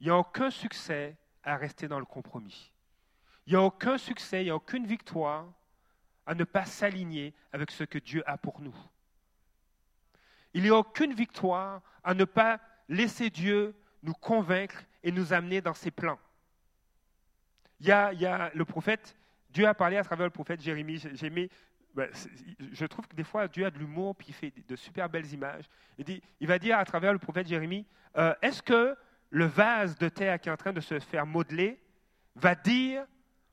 Il 0.00 0.06
n'y 0.06 0.10
a 0.10 0.16
aucun 0.16 0.50
succès 0.50 1.16
à 1.44 1.56
rester 1.56 1.88
dans 1.88 1.98
le 1.98 2.04
compromis. 2.04 2.72
Il 3.46 3.52
n'y 3.52 3.58
a 3.58 3.62
aucun 3.62 3.98
succès, 3.98 4.42
il 4.42 4.44
n'y 4.44 4.50
a 4.50 4.56
aucune 4.56 4.86
victoire 4.86 5.46
à 6.26 6.34
ne 6.34 6.44
pas 6.44 6.64
s'aligner 6.64 7.34
avec 7.52 7.70
ce 7.70 7.84
que 7.84 7.98
Dieu 7.98 8.22
a 8.26 8.38
pour 8.38 8.60
nous. 8.60 8.74
Il 10.54 10.62
n'y 10.62 10.68
a 10.68 10.76
aucune 10.76 11.14
victoire 11.14 11.82
à 12.04 12.14
ne 12.14 12.24
pas 12.24 12.60
laisser 12.88 13.30
Dieu 13.30 13.74
nous 14.02 14.14
convaincre 14.14 14.84
et 15.02 15.10
nous 15.10 15.32
amener 15.32 15.60
dans 15.60 15.74
ses 15.74 15.90
plans. 15.90 16.18
Il 17.80 17.86
y 17.86 17.92
a, 17.92 18.12
il 18.12 18.20
y 18.20 18.26
a 18.26 18.50
le 18.54 18.64
prophète, 18.64 19.16
Dieu 19.50 19.66
a 19.66 19.74
parlé 19.74 19.96
à 19.96 20.04
travers 20.04 20.26
le 20.26 20.30
prophète 20.30 20.60
Jérémie. 20.60 20.98
J'ai 20.98 21.30
ben, 21.94 22.08
je 22.72 22.86
trouve 22.86 23.06
que 23.06 23.14
des 23.14 23.24
fois, 23.24 23.48
Dieu 23.48 23.66
a 23.66 23.70
de 23.70 23.78
l'humour, 23.78 24.16
puis 24.16 24.28
il 24.30 24.34
fait 24.34 24.52
de 24.66 24.76
super 24.76 25.10
belles 25.10 25.30
images. 25.32 25.64
Il, 25.98 26.04
dit, 26.04 26.22
il 26.40 26.46
va 26.46 26.58
dire 26.58 26.78
à 26.78 26.84
travers 26.84 27.12
le 27.12 27.18
prophète 27.18 27.46
Jérémie, 27.46 27.84
euh, 28.16 28.34
est-ce 28.40 28.62
que 28.62 28.96
le 29.32 29.46
vase 29.46 29.96
de 29.96 30.08
terre 30.10 30.38
qui 30.38 30.50
est 30.50 30.52
en 30.52 30.58
train 30.58 30.74
de 30.74 30.80
se 30.80 31.00
faire 31.00 31.24
modeler 31.26 31.80
va 32.34 32.54
dire 32.54 33.06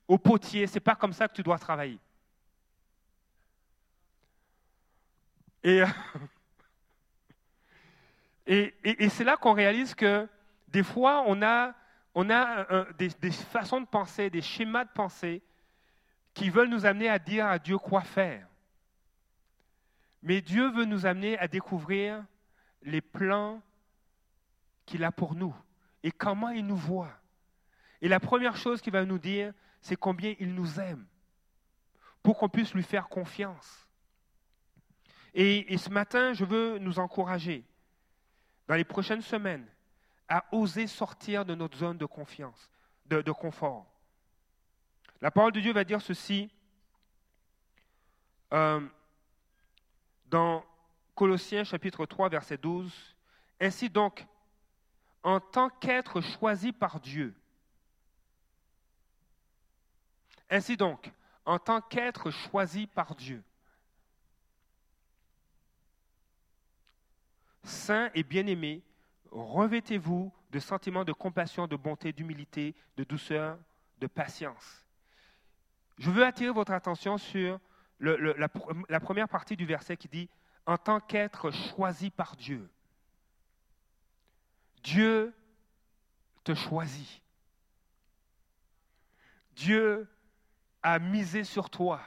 au 0.10 0.18
potier, 0.18 0.68
c'est 0.68 0.82
pas 0.82 0.96
comme 0.96 1.14
ça 1.14 1.28
que 1.30 1.34
tu 1.34 1.42
dois 1.42 1.58
travailler 1.58 2.00
Et, 5.64 5.82
c'est 9.10 9.24
là 9.24 9.38
qu'on 9.38 9.54
réalise 9.54 9.96
que 9.96 10.28
des 10.68 10.84
fois, 10.84 11.24
on 11.28 11.42
a, 11.42 11.74
on 12.14 12.30
a 12.30 12.86
des, 12.94 13.10
des 13.22 13.32
façons 13.32 13.80
de 13.80 13.86
penser, 13.86 14.30
des 14.30 14.42
schémas 14.42 14.84
de 14.84 14.92
pensée 14.92 15.42
qui 16.34 16.50
veulent 16.50 16.70
nous 16.70 16.86
amener 16.86 17.08
à 17.08 17.20
dire 17.20 17.46
à 17.46 17.58
Dieu 17.58 17.78
quoi 17.78 18.02
faire. 18.02 18.48
Mais 20.24 20.42
Dieu 20.42 20.70
veut 20.72 20.86
nous 20.86 21.06
amener 21.06 21.38
à 21.40 21.48
découvrir 21.48 22.26
les 22.82 23.02
plans 23.02 23.62
qu'il 24.86 25.06
a 25.06 25.12
pour 25.12 25.36
nous 25.36 25.56
et 26.04 26.12
comment 26.12 26.50
il 26.50 26.66
nous 26.66 26.78
voit? 26.78 27.12
Et 28.02 28.08
la 28.08 28.20
première 28.20 28.56
chose 28.56 28.82
qu'il 28.82 28.94
va 28.94 29.06
nous 29.06 29.20
dire, 29.20 29.54
c'est 29.82 29.96
combien 29.96 30.34
il 30.40 30.54
nous 30.54 30.80
aime, 30.80 31.06
pour 32.24 32.38
qu'on 32.38 32.50
puisse 32.50 32.74
lui 32.74 32.84
faire 32.84 33.10
confiance. 33.10 33.88
Et, 35.34 35.78
ce 35.78 35.90
matin, 35.90 36.34
je 36.34 36.44
veux 36.44 36.80
nous 36.80 37.00
encourager, 37.00 37.64
dans 38.68 38.76
les 38.76 38.84
prochaines 38.84 39.22
semaines, 39.22 39.68
à 40.28 40.46
oser 40.52 40.88
sortir 40.88 41.46
de 41.46 41.56
notre 41.56 41.78
zone 41.78 41.98
de 41.98 42.06
confiance, 42.06 42.70
de 43.06 43.32
confort. 43.32 43.86
La 45.22 45.32
parole 45.32 45.52
de 45.52 45.60
Dieu 45.60 45.74
va 45.74 45.84
dire 45.84 46.02
ceci 46.02 46.50
euh, 48.54 48.82
dans 50.28 50.64
Colossiens 51.14 51.64
chapitre 51.64 52.06
3 52.06 52.30
verset 52.30 52.58
12. 52.58 53.16
Ainsi 53.60 53.90
donc, 53.90 54.26
en 55.24 55.40
tant 55.40 55.70
qu'être 55.70 56.22
choisi 56.22 56.72
par 56.72 57.00
Dieu, 57.00 57.34
ainsi 60.50 60.78
donc, 60.78 61.12
en 61.46 61.60
tant 61.60 61.82
qu'être 61.82 62.32
choisi 62.32 62.88
par 62.88 63.16
Dieu, 63.16 63.44
saint 67.64 68.10
et 68.14 68.24
bien-aimé, 68.24 68.82
revêtez-vous 69.32 70.34
de 70.52 70.60
sentiments 70.60 71.06
de 71.06 71.14
compassion, 71.14 71.68
de 71.68 71.76
bonté, 71.76 72.12
d'humilité, 72.12 72.76
de 72.98 73.04
douceur, 73.04 73.58
de 74.00 74.08
patience. 74.08 74.86
Je 75.98 76.10
veux 76.10 76.26
attirer 76.26 76.52
votre 76.52 76.72
attention 76.72 77.18
sur 77.18 77.60
la, 78.00 79.00
première 79.00 79.28
partie 79.28 79.56
du 79.56 79.66
verset 79.66 79.98
qui 79.98 80.08
dit 80.08 80.30
En 80.66 80.78
tant 80.78 81.00
qu'être 81.00 81.52
choisi 81.52 82.10
par 82.10 82.36
Dieu. 82.36 82.70
Dieu 84.84 85.34
te 86.44 86.54
choisit. 86.54 87.22
Dieu 89.54 90.08
a 90.82 91.00
misé 91.00 91.44
sur 91.44 91.70
toi. 91.70 92.02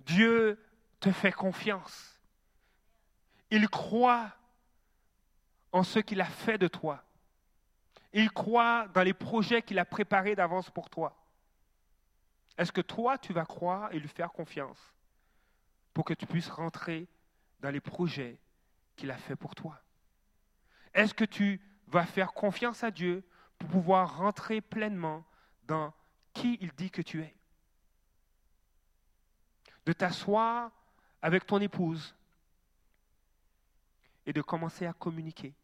Dieu 0.00 0.62
te 1.00 1.10
fait 1.10 1.32
confiance. 1.32 2.20
Il 3.50 3.68
croit 3.68 4.30
en 5.72 5.82
ce 5.82 5.98
qu'il 5.98 6.20
a 6.20 6.26
fait 6.26 6.58
de 6.58 6.68
toi. 6.68 7.02
Il 8.12 8.30
croit 8.30 8.88
dans 8.88 9.02
les 9.02 9.14
projets 9.14 9.62
qu'il 9.62 9.78
a 9.78 9.84
préparés 9.84 10.34
d'avance 10.34 10.70
pour 10.70 10.90
toi. 10.90 11.16
Est-ce 12.56 12.72
que 12.72 12.80
toi, 12.80 13.18
tu 13.18 13.32
vas 13.32 13.44
croire 13.44 13.92
et 13.92 13.98
lui 13.98 14.08
faire 14.08 14.32
confiance 14.32 14.78
pour 15.92 16.04
que 16.04 16.14
tu 16.14 16.26
puisses 16.26 16.48
rentrer 16.48 17.06
dans 17.60 17.70
les 17.70 17.80
projets 17.80 18.38
qu'il 18.96 19.10
a 19.10 19.16
fait 19.16 19.36
pour 19.36 19.54
toi? 19.54 19.80
Est-ce 20.96 21.12
que 21.12 21.26
tu 21.26 21.60
vas 21.88 22.06
faire 22.06 22.32
confiance 22.32 22.82
à 22.82 22.90
Dieu 22.90 23.22
pour 23.58 23.68
pouvoir 23.68 24.16
rentrer 24.16 24.62
pleinement 24.62 25.26
dans 25.64 25.92
qui 26.32 26.56
il 26.62 26.72
dit 26.72 26.90
que 26.90 27.02
tu 27.02 27.22
es? 27.22 27.36
De 29.84 29.92
t'asseoir 29.92 30.72
avec 31.20 31.44
ton 31.44 31.60
épouse 31.60 32.16
et 34.24 34.32
de 34.32 34.40
commencer 34.40 34.86
à 34.86 34.94
communiquer, 34.94 35.54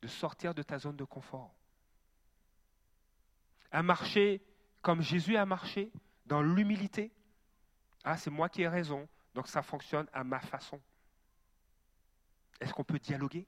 de 0.00 0.06
sortir 0.06 0.54
de 0.54 0.62
ta 0.62 0.78
zone 0.78 0.96
de 0.96 1.04
confort, 1.04 1.52
à 3.72 3.82
marcher 3.82 4.40
comme 4.80 5.02
Jésus 5.02 5.36
a 5.36 5.44
marché, 5.44 5.90
dans 6.24 6.40
l'humilité. 6.40 7.10
Ah, 8.04 8.16
c'est 8.16 8.30
moi 8.30 8.48
qui 8.48 8.62
ai 8.62 8.68
raison, 8.68 9.08
donc 9.34 9.48
ça 9.48 9.60
fonctionne 9.60 10.06
à 10.12 10.22
ma 10.22 10.38
façon. 10.38 10.80
Est-ce 12.60 12.72
qu'on 12.72 12.84
peut 12.84 13.00
dialoguer? 13.00 13.46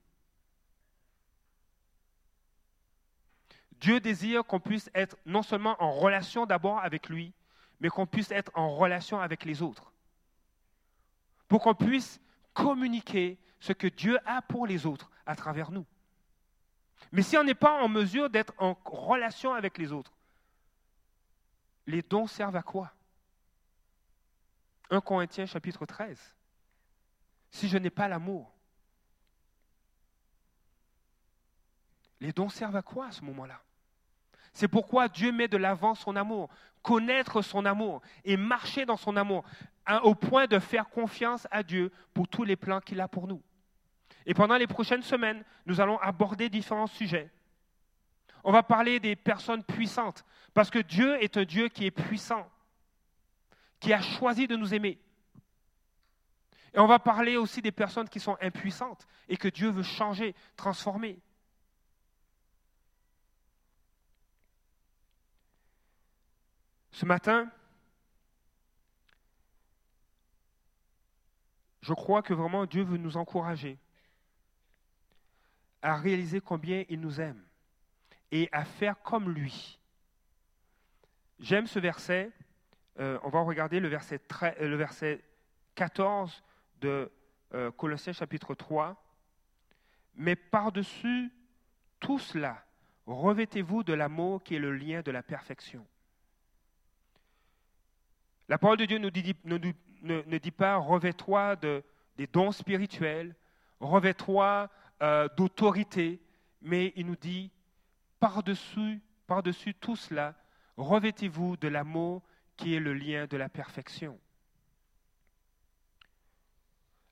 Dieu 3.81 3.99
désire 3.99 4.45
qu'on 4.45 4.61
puisse 4.61 4.91
être 4.95 5.17
non 5.25 5.43
seulement 5.43 5.83
en 5.83 5.93
relation 5.93 6.45
d'abord 6.45 6.79
avec 6.81 7.09
lui, 7.09 7.33
mais 7.81 7.89
qu'on 7.89 8.07
puisse 8.07 8.31
être 8.31 8.53
en 8.55 8.77
relation 8.77 9.21
avec 9.21 9.45
les 9.45 9.63
autres. 9.63 9.93
Pour 11.49 11.63
qu'on 11.63 11.75
puisse 11.75 12.21
communiquer 12.53 13.39
ce 13.59 13.73
que 13.73 13.87
Dieu 13.87 14.19
a 14.27 14.43
pour 14.43 14.67
les 14.67 14.85
autres 14.85 15.11
à 15.25 15.35
travers 15.35 15.71
nous. 15.71 15.87
Mais 17.11 17.23
si 17.23 17.39
on 17.39 17.45
n'est 17.45 17.55
pas 17.55 17.83
en 17.83 17.89
mesure 17.89 18.29
d'être 18.29 18.53
en 18.59 18.75
relation 18.85 19.55
avec 19.55 19.79
les 19.79 19.93
autres, 19.93 20.13
les 21.87 22.03
dons 22.03 22.27
servent 22.27 22.57
à 22.57 22.63
quoi? 22.63 22.93
1 24.91 25.01
Corinthiens 25.01 25.47
chapitre 25.47 25.87
13. 25.87 26.37
Si 27.51 27.69
je 27.69 27.79
n'ai 27.79 27.91
pas 27.91 28.09
l'amour, 28.09 28.53
les 32.21 32.33
dons 32.33 32.51
servent 32.51 32.77
à 32.77 32.83
quoi 32.83 33.07
à 33.07 33.13
ce 33.13 33.23
moment-là? 33.25 33.61
C'est 34.53 34.69
pourquoi 34.69 35.09
Dieu 35.09 35.33
met 35.33 35.49
de 35.49 35.57
l'avant 35.57 35.95
son 35.95 36.17
amour, 36.17 36.49
connaître 36.83 37.43
son 37.43 37.65
amour 37.65 38.03
et 38.25 38.37
marcher 38.37 38.87
dans 38.87 38.97
son 38.97 39.17
amour, 39.17 39.45
au 40.03 40.15
point 40.15 40.47
de 40.47 40.59
faire 40.59 40.89
confiance 40.89 41.47
à 41.51 41.63
Dieu 41.63 41.93
pour 42.15 42.29
tous 42.29 42.45
les 42.45 42.57
plans 42.57 42.81
qu'il 42.81 43.01
a 43.01 43.09
pour 43.09 43.27
nous. 43.27 43.43
Et 44.27 44.35
pendant 44.35 44.57
les 44.57 44.67
prochaines 44.67 45.03
semaines, 45.03 45.45
nous 45.67 45.81
allons 45.81 45.99
aborder 45.99 46.49
différents 46.49 46.87
sujets. 46.87 47.31
On 48.45 48.53
va 48.53 48.63
parler 48.63 49.01
des 49.01 49.17
personnes 49.17 49.63
puissantes, 49.65 50.25
parce 50.55 50.71
que 50.71 50.79
Dieu 50.79 51.23
est 51.23 51.37
un 51.37 51.45
Dieu 51.45 51.69
qui 51.69 51.87
est 51.87 51.91
puissant, 51.91 52.49
qui 53.79 53.93
a 53.93 54.01
choisi 54.01 54.47
de 54.47 54.57
nous 54.57 54.75
aimer. 54.75 54.99
Et 56.75 56.79
on 56.79 56.87
va 56.87 56.99
parler 56.99 57.37
aussi 57.37 57.63
des 57.63 57.73
personnes 57.73 58.09
qui 58.09 58.21
sont 58.21 58.37
impuissantes 58.41 59.07
et 59.29 59.37
que 59.37 59.49
Dieu 59.49 59.71
veut 59.71 59.83
changer, 59.83 60.35
transformer. 60.57 61.19
Ce 66.93 67.07
matin, 67.07 67.51
je 71.83 71.95
crois 71.95 72.23
que 72.23 72.35
vraiment 72.35 72.67
Dieu 72.67 72.83
veut 72.83 72.99
nous 72.99 73.17
encourager 73.17 73.79
à 75.83 75.97
réaliser 75.97 76.41
combien 76.41 76.85
il 76.89 77.01
nous 77.01 77.21
aime 77.21 77.43
et 78.33 78.49
à 78.53 78.65
faire 78.65 79.01
comme 79.03 79.31
lui. 79.31 79.79
J'aime 81.39 81.67
ce 81.67 81.79
verset. 81.79 82.31
Euh, 82.99 83.19
on 83.23 83.31
va 83.31 83.41
regarder 83.41 83.81
le 83.81 83.89
verset, 83.89 84.19
13, 84.19 84.55
euh, 84.61 84.69
le 84.69 84.77
verset 84.77 85.25
14 85.75 86.43
de 86.81 87.11
euh, 87.55 87.71
Colossiens 87.71 88.13
chapitre 88.13 88.55
3. 88.55 89.03
Mais 90.17 90.37
par-dessus 90.37 91.33
tout 91.99 92.19
cela, 92.19 92.65
revêtez-vous 93.07 93.83
de 93.83 93.95
l'amour 93.95 94.43
qui 94.43 94.57
est 94.57 94.59
le 94.59 94.77
lien 94.77 95.03
de 95.03 95.11
la 95.11 95.23
perfection. 95.23 95.87
La 98.51 98.59
parole 98.59 98.79
de 98.79 98.85
Dieu 98.85 98.99
ne 98.99 99.11
dit, 99.11 99.37
ne, 99.45 100.39
dit 100.39 100.51
pas 100.51 100.77
revêt-toi 100.77 101.55
de, 101.55 101.85
des 102.17 102.27
dons 102.27 102.51
spirituels, 102.51 103.37
revêt-toi 103.79 104.69
euh, 105.03 105.29
d'autorité, 105.37 106.21
mais 106.61 106.93
il 106.97 107.07
nous 107.07 107.15
dit 107.15 107.53
par-dessus, 108.19 109.01
par-dessus 109.29 109.73
tout 109.75 109.95
cela, 109.95 110.35
revêtez-vous 110.77 111.59
de 111.59 111.69
l'amour 111.69 112.23
qui 112.57 112.75
est 112.75 112.81
le 112.81 112.93
lien 112.93 113.29
de 113.29 113.37
la 113.37 113.49
perfection. 113.49 114.19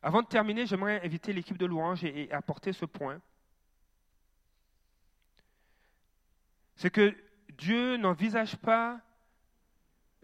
Avant 0.02 0.22
de 0.22 0.26
terminer, 0.26 0.66
j'aimerais 0.66 1.00
inviter 1.06 1.32
l'équipe 1.32 1.56
de 1.56 1.66
louange 1.66 2.02
et, 2.02 2.32
apporter 2.32 2.72
ce 2.72 2.84
point. 2.84 3.20
C'est 6.74 6.90
que 6.90 7.16
Dieu 7.56 7.96
n'envisage 7.96 8.56
pas 8.56 9.00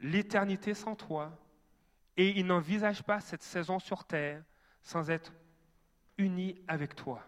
l'éternité 0.05 0.75
sans 0.75 0.95
toi 0.95 1.33
et 2.19 2.39
il 2.39 2.47
n'envisage 2.47 3.03
pas 3.03 3.21
cette 3.21 3.43
saison 3.43 3.79
sur 3.79 4.05
terre 4.05 4.43
sans 4.83 5.11
être 5.11 5.33
uni 6.19 6.61
avec 6.69 6.95
toi. 6.95 7.23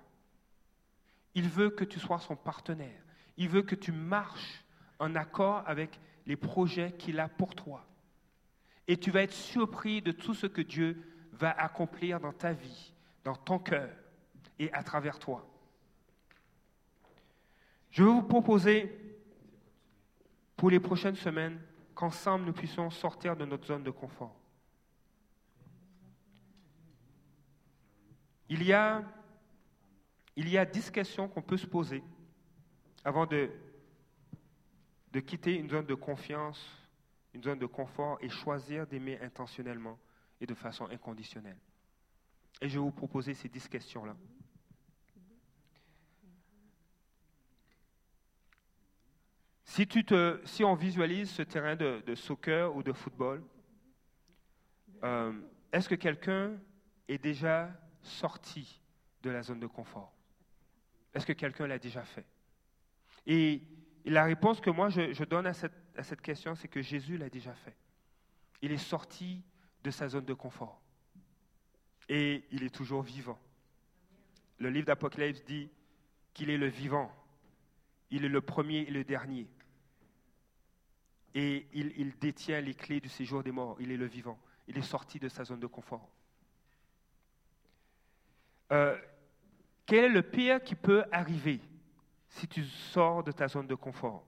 Il 1.34 1.48
veut 1.48 1.70
que 1.70 1.84
tu 1.84 1.98
sois 1.98 2.20
son 2.20 2.36
partenaire. 2.36 3.02
Il 3.38 3.48
veut 3.48 3.62
que 3.62 3.74
tu 3.74 3.92
marches 3.92 4.62
en 4.98 5.14
accord 5.14 5.62
avec 5.66 5.98
les 6.26 6.36
projets 6.36 6.92
qu'il 6.92 7.18
a 7.18 7.28
pour 7.28 7.54
toi. 7.54 7.84
Et 8.86 8.98
tu 8.98 9.10
vas 9.10 9.22
être 9.22 9.32
surpris 9.32 10.02
de 10.02 10.12
tout 10.12 10.34
ce 10.34 10.46
que 10.46 10.60
Dieu 10.60 11.02
va 11.32 11.50
accomplir 11.52 12.20
dans 12.20 12.32
ta 12.32 12.52
vie, 12.52 12.92
dans 13.24 13.34
ton 13.34 13.58
cœur 13.58 13.88
et 14.58 14.70
à 14.74 14.82
travers 14.82 15.18
toi. 15.18 15.48
Je 17.90 18.04
vais 18.04 18.10
vous 18.10 18.22
proposer 18.22 19.16
pour 20.56 20.68
les 20.68 20.80
prochaines 20.80 21.16
semaines 21.16 21.58
qu'ensemble 21.96 22.44
nous 22.44 22.52
puissions 22.52 22.90
sortir 22.90 23.34
de 23.34 23.46
notre 23.46 23.66
zone 23.66 23.82
de 23.82 23.90
confort. 23.90 24.36
Il 28.48 28.62
y 28.62 28.72
a, 28.72 29.02
il 30.36 30.48
y 30.48 30.58
a 30.58 30.64
dix 30.64 30.90
questions 30.90 31.26
qu'on 31.26 31.42
peut 31.42 31.56
se 31.56 31.66
poser 31.66 32.04
avant 33.02 33.26
de, 33.26 33.50
de 35.10 35.20
quitter 35.20 35.56
une 35.56 35.70
zone 35.70 35.86
de 35.86 35.94
confiance, 35.94 36.64
une 37.32 37.42
zone 37.42 37.58
de 37.58 37.66
confort 37.66 38.18
et 38.20 38.28
choisir 38.28 38.86
d'aimer 38.86 39.18
intentionnellement 39.20 39.98
et 40.40 40.46
de 40.46 40.54
façon 40.54 40.86
inconditionnelle. 40.90 41.58
Et 42.60 42.68
je 42.68 42.74
vais 42.74 42.84
vous 42.84 42.92
proposer 42.92 43.32
ces 43.32 43.48
dix 43.48 43.66
questions-là. 43.66 44.14
Si, 49.66 49.86
tu 49.86 50.04
te, 50.04 50.40
on 50.62 50.74
visualise 50.74 51.28
ce 51.28 51.42
terrain 51.42 51.74
de, 51.74 52.14
soccer 52.14 52.74
ou 52.74 52.84
de 52.84 52.92
football, 52.92 53.42
euh, 55.02 55.32
est-ce 55.72 55.88
que 55.88 55.96
quelqu'un 55.96 56.52
est 57.08 57.18
déjà 57.18 57.68
sorti 58.00 58.80
de 59.22 59.30
la 59.30 59.42
zone 59.42 59.58
de 59.58 59.66
confort? 59.66 60.14
Est-ce 61.12 61.26
que 61.26 61.32
quelqu'un 61.32 61.66
l'a 61.66 61.78
déjà 61.78 62.04
fait? 62.04 62.24
Et, 63.26 63.62
la 64.04 64.22
réponse 64.22 64.60
que 64.60 64.70
moi 64.70 64.88
je, 64.88 65.24
donne 65.24 65.48
à 65.48 65.52
cette 65.52 66.20
question, 66.20 66.54
c'est 66.54 66.68
que 66.68 66.80
Jésus 66.80 67.18
l'a 67.18 67.28
déjà 67.28 67.52
fait. 67.52 67.74
Il 68.62 68.70
est 68.70 68.76
sorti 68.76 69.42
de 69.82 69.90
sa 69.90 70.06
zone 70.06 70.24
de 70.24 70.32
confort. 70.32 70.80
Et 72.08 72.44
il 72.52 72.62
est 72.62 72.72
toujours 72.72 73.02
vivant. 73.02 73.36
Le 74.58 74.70
livre 74.70 74.86
d'Apocalypse 74.86 75.44
dit 75.44 75.68
qu'il 76.34 76.50
est 76.50 76.56
le 76.56 76.68
vivant. 76.68 77.10
Il 78.10 78.24
est 78.24 78.28
le 78.28 78.40
premier 78.40 78.82
et 78.82 78.92
le 78.92 79.02
dernier. 79.02 79.48
Et 81.38 81.68
il, 81.74 82.16
détient 82.18 82.62
les 82.62 82.72
clés 82.72 82.98
du 82.98 83.10
séjour 83.10 83.42
des 83.42 83.52
morts. 83.52 83.76
Il 83.78 83.92
est 83.92 83.98
le 83.98 84.06
vivant. 84.06 84.38
Il 84.68 84.78
est 84.78 84.82
sorti 84.82 85.18
de 85.18 85.28
sa 85.28 85.44
zone 85.44 85.60
de 85.60 85.66
confort. 85.66 86.08
Euh, 88.72 88.98
quel 89.84 90.04
est 90.04 90.08
le 90.08 90.22
pire 90.22 90.62
qui 90.62 90.74
peut 90.74 91.04
arriver 91.12 91.60
si 92.30 92.48
tu 92.48 92.64
sors 92.64 93.22
de 93.22 93.32
ta 93.32 93.48
zone 93.48 93.66
de 93.66 93.74
confort? 93.74 94.24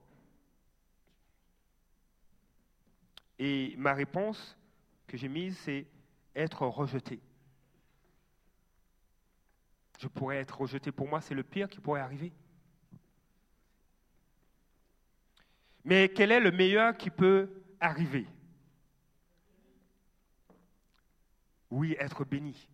Et 3.39 3.73
ma 3.75 3.95
réponse, 3.95 4.55
que 5.07 5.17
j'ai 5.17 5.29
mise, 5.29 5.57
c'est 5.57 5.87
être 6.35 6.61
rejeté. 6.67 7.19
Je 9.97 10.07
pourrais 10.07 10.37
être 10.37 10.61
rejeté. 10.61 10.91
Pour 10.91 11.07
moi, 11.07 11.21
c'est 11.21 11.33
le 11.33 11.41
pire 11.41 11.69
qui 11.69 11.79
pourrait 11.79 12.01
arriver. 12.01 12.31
Mais 15.89 16.07
quel 16.07 16.31
est 16.31 16.39
le 16.39 16.51
meilleur 16.51 16.95
qui 16.95 17.09
peut 17.09 17.49
arriver? 17.79 18.27
Oui, 21.71 21.95
être 21.97 22.23
béni. 22.23 22.69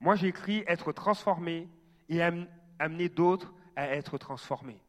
Moi, 0.00 0.16
j'ai 0.16 0.28
écrit 0.28 0.64
être 0.66 0.92
transformé 0.92 1.68
et 2.08 2.22
amener 2.22 3.10
d'autres 3.10 3.52
à 3.76 3.86
être 3.88 4.16
transformés. 4.16 4.80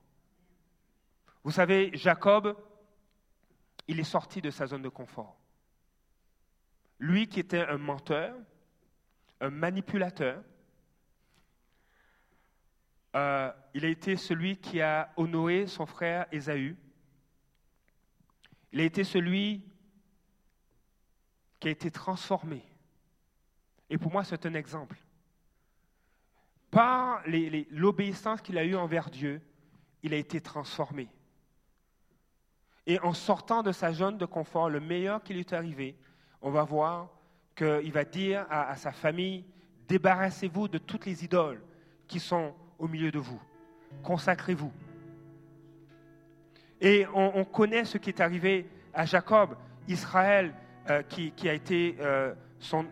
Vous 1.44 1.52
savez, 1.52 1.92
Jacob, 1.96 2.58
il 3.90 4.00
est 4.00 4.06
sorti 4.06 4.42
de 4.42 4.50
sa 4.50 4.66
zone 4.66 4.84
de 4.84 4.90
confort. 4.90 5.36
Lui 6.98 7.28
qui 7.28 7.42
était 7.42 7.66
un 7.68 7.78
menteur, 7.78 8.38
un 9.42 9.50
manipulateur, 9.50 10.42
euh, 13.16 13.52
il 13.74 13.86
a 13.86 13.90
été 13.90 14.16
celui 14.16 14.58
qui 14.58 14.82
a 14.82 15.12
honoré 15.18 15.68
son 15.68 15.86
frère 15.86 16.26
Ésaü. 16.32 16.76
Il 18.72 18.82
a 18.82 18.84
été 18.84 19.04
celui 19.04 19.64
qui 21.60 21.68
a 21.68 21.72
été 21.72 21.92
transformé. 21.92 22.64
Et 23.90 23.98
pour 23.98 24.12
moi, 24.12 24.24
c'est 24.24 24.46
un 24.46 24.54
exemple. 24.56 24.98
Par 26.72 27.22
l'obéissance 27.70 28.42
qu'il 28.42 28.58
a 28.58 28.66
eue 28.66 28.76
envers 28.76 29.12
Dieu, 29.12 29.42
il 30.02 30.14
a 30.14 30.18
été 30.18 30.42
transformé. 30.42 31.08
Et 32.88 33.00
en 33.00 33.14
sortant 33.14 33.62
de 33.62 33.72
sa 33.72 33.94
zone 33.94 34.18
de 34.18 34.26
confort, 34.26 34.70
le 34.70 34.80
meilleur 34.80 35.22
qui 35.24 35.34
lui 35.34 35.42
est 35.42 35.54
arrivé, 35.54 35.96
on 36.42 36.50
va 36.50 36.64
voir 36.64 37.10
qu'il 37.56 37.92
va 37.92 38.04
dire 38.04 38.46
à, 38.50 38.76
sa 38.76 38.92
famille, 38.92 39.46
débarrassez-vous 39.88 40.68
de 40.68 40.80
toutes 40.80 41.06
les 41.06 41.24
idoles 41.24 41.62
qui 42.08 42.20
sont 42.20 42.56
au 42.84 42.88
milieu 42.90 43.12
de 43.12 43.20
vous. 43.20 43.40
Consacrez-vous. 44.04 44.72
Et 46.82 47.08
on, 47.14 47.46
connaît 47.46 47.86
ce 47.86 47.98
qui 47.98 48.10
est 48.10 48.20
arrivé 48.20 48.70
à 48.94 49.06
Jacob, 49.06 49.56
Israël, 49.88 50.54
euh, 50.90 51.02
qui, 51.04 51.32
a 51.48 51.54
été, 51.54 51.96
euh, 52.02 52.34
son, 52.60 52.86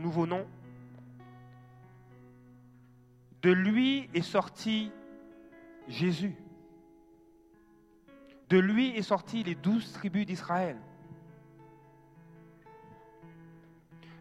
nouveau 0.00 0.26
nom. 0.26 0.44
De 3.42 3.52
lui 3.52 4.10
est 4.12 4.22
sorti 4.22 4.90
Jésus. 5.86 6.34
De 8.48 8.58
lui 8.58 8.88
est 8.96 9.02
sorti 9.02 9.44
les 9.44 9.54
douze 9.54 9.92
tribus 9.92 10.26
d'Israël. 10.26 10.78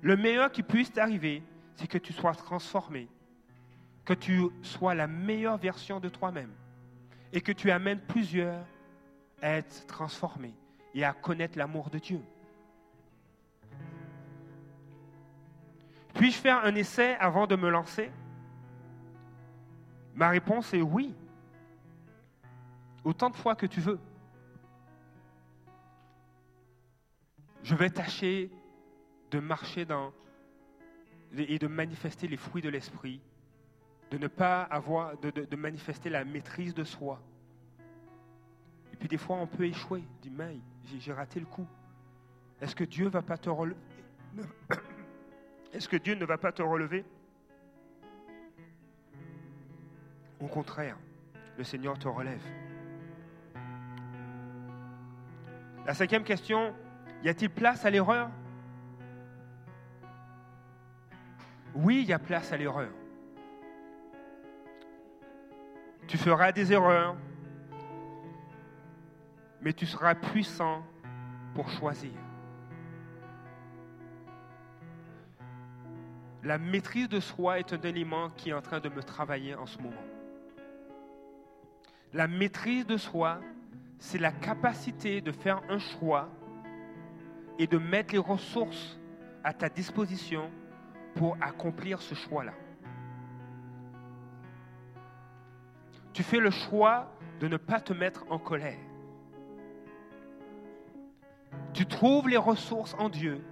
Le 0.03 0.15
meilleur 0.15 0.51
qui 0.51 0.61
puisse 0.61 0.91
t'arriver, 0.91 1.41
c'est 1.73 1.87
que 1.87 1.97
tu 1.97 2.13
sois 2.13 2.35
transformé, 2.35 3.07
que 4.05 4.13
tu 4.13 4.43
sois 4.61 4.93
la 4.93 5.07
meilleure 5.07 5.57
version 5.57 5.99
de 5.99 6.09
toi-même 6.09 6.51
et 7.33 7.41
que 7.41 7.51
tu 7.51 7.71
amènes 7.71 7.99
plusieurs 7.99 8.63
à 9.41 9.49
être 9.49 9.85
transformés 9.87 10.53
et 10.93 11.03
à 11.03 11.11
connaître 11.11 11.57
l'amour 11.57 11.89
de 11.89 11.97
Dieu. 11.97 12.21
Puis-je 16.13 16.37
faire 16.37 16.63
un 16.63 16.75
essai 16.75 17.15
avant 17.15 17.45
de 17.45 17.55
me 17.55 17.69
lancer? 17.69 18.09
Ma 20.13 20.29
réponse 20.29 20.73
est 20.73 20.81
oui. 20.81 21.13
Autant 23.03 23.29
de 23.29 23.35
fois 23.35 23.55
que 23.55 23.65
tu 23.65 23.81
veux. 23.81 23.99
Je 27.63 27.75
vais 27.75 27.89
tâcher 27.89 28.49
de 29.31 29.39
marcher 29.39 29.83
dans 29.83 30.13
et 31.37 31.59
de 31.59 31.67
manifester 31.67 32.27
les 32.27 32.37
fruits 32.37 32.61
de 32.61 32.69
l'esprit, 32.69 33.19
de 34.11 34.17
ne 34.17 34.27
pas 34.27 34.63
avoir, 34.63 35.17
de, 35.17 35.55
manifester 35.55 36.09
la 36.09 36.23
maîtrise 36.23 36.73
de 36.73 36.83
soi. 36.83 37.21
Et 38.93 38.97
puis 38.97 39.07
des 39.07 39.17
fois, 39.17 39.37
on 39.37 39.47
peut 39.47 39.65
échouer. 39.65 40.03
Dit, 40.21 40.29
mais 40.29 40.57
j'ai 40.99 41.13
raté 41.13 41.39
le 41.39 41.45
coup. 41.45 41.67
Est-ce 42.61 42.75
que 42.75 42.83
Dieu 42.83 43.07
va 43.07 43.21
pas 43.21 43.37
te 43.37 43.49
relever? 43.49 43.75
Est-ce 45.73 45.89
que 45.89 45.97
Dieu 45.97 46.15
ne 46.15 46.25
va 46.25 46.37
pas 46.37 46.51
te 46.51 46.61
relever? 46.61 47.03
Au 50.39 50.47
contraire, 50.47 50.97
le 51.57 51.63
Seigneur 51.63 51.97
te 51.97 52.07
relève. 52.07 52.43
La 55.85 55.93
cinquième 55.93 56.23
question, 56.23 56.73
y 57.23 57.29
a-t-il 57.29 57.49
place 57.49 57.85
à 57.85 57.89
l'erreur? 57.89 58.29
Oui, 61.75 62.01
il 62.01 62.07
y 62.07 62.13
a 62.13 62.19
place 62.19 62.51
à 62.53 62.57
l'erreur. 62.57 62.89
Tu 66.07 66.17
feras 66.17 66.51
des 66.51 66.71
erreurs, 66.71 67.15
mais 69.61 69.73
tu 69.73 69.85
seras 69.85 70.13
puissant 70.13 70.83
pour 71.55 71.69
choisir. 71.69 72.11
La 76.43 76.59
maîtrise 76.59 77.09
de 77.09 77.19
soi 77.19 77.59
est 77.59 77.73
un 77.73 77.81
élément 77.81 78.29
qui 78.29 78.51
est 78.51 78.53
en 78.53 78.61
train 78.61 78.79
de 78.79 78.89
me 78.89 79.01
travailler 79.01 79.55
en 79.55 79.65
ce 79.65 79.79
moment. 79.79 80.03
La 82.13 82.27
maîtrise 82.27 82.85
de 82.85 82.97
soi, 82.97 83.39
c'est 83.97 84.19
la 84.19 84.31
capacité 84.31 85.21
de 85.21 85.31
faire 85.31 85.61
un 85.69 85.79
choix 85.79 86.29
et 87.57 87.65
de 87.65 87.79
mettre 87.79 88.13
les 88.13 88.19
ressources 88.19 88.99
à 89.43 89.53
ta 89.53 89.69
disposition 89.69 90.51
pour 91.15 91.35
accomplir 91.41 92.01
ce 92.01 92.13
choix-là. 92.13 92.53
Tu 96.15 96.23
fais 96.23 96.39
le 96.39 96.49
choix 96.49 97.11
de 97.41 97.49
ne 97.49 97.57
pas 97.57 97.81
te 97.81 97.91
mettre 97.91 98.23
en 98.29 98.39
colère. 98.39 98.79
Tu 101.73 101.85
trouves 101.85 102.29
les 102.29 102.37
ressources 102.37 102.95
en 102.97 103.09
Dieu 103.09 103.43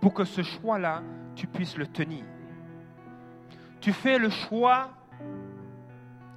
pour 0.00 0.14
que 0.14 0.24
ce 0.24 0.40
choix-là, 0.40 1.02
tu 1.34 1.46
puisses 1.46 1.76
le 1.76 1.86
tenir. 1.86 2.24
Tu 3.82 3.92
fais 3.92 4.18
le 4.18 4.30
choix 4.30 4.88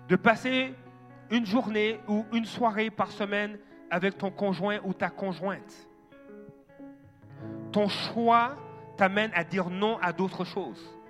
de 0.09 0.17
passer 0.17 0.75
une 1.29 1.45
journée 1.45 2.01
ou 2.09 2.25
une 2.33 2.43
soirée 2.43 2.89
par 2.89 3.11
semaine 3.11 3.59
avec 3.89 4.17
ton 4.17 4.29
conjoint 4.29 4.79
ou 4.83 4.93
ta 4.93 5.09
conjointe. 5.09 5.87
Ton 7.71 7.87
choix 7.87 8.57
t'amène 8.97 9.31
à 9.35 9.45
dire 9.45 9.69
non 9.69 9.97
à 10.01 10.11
d'autres 10.11 10.43
choses. 10.43 11.00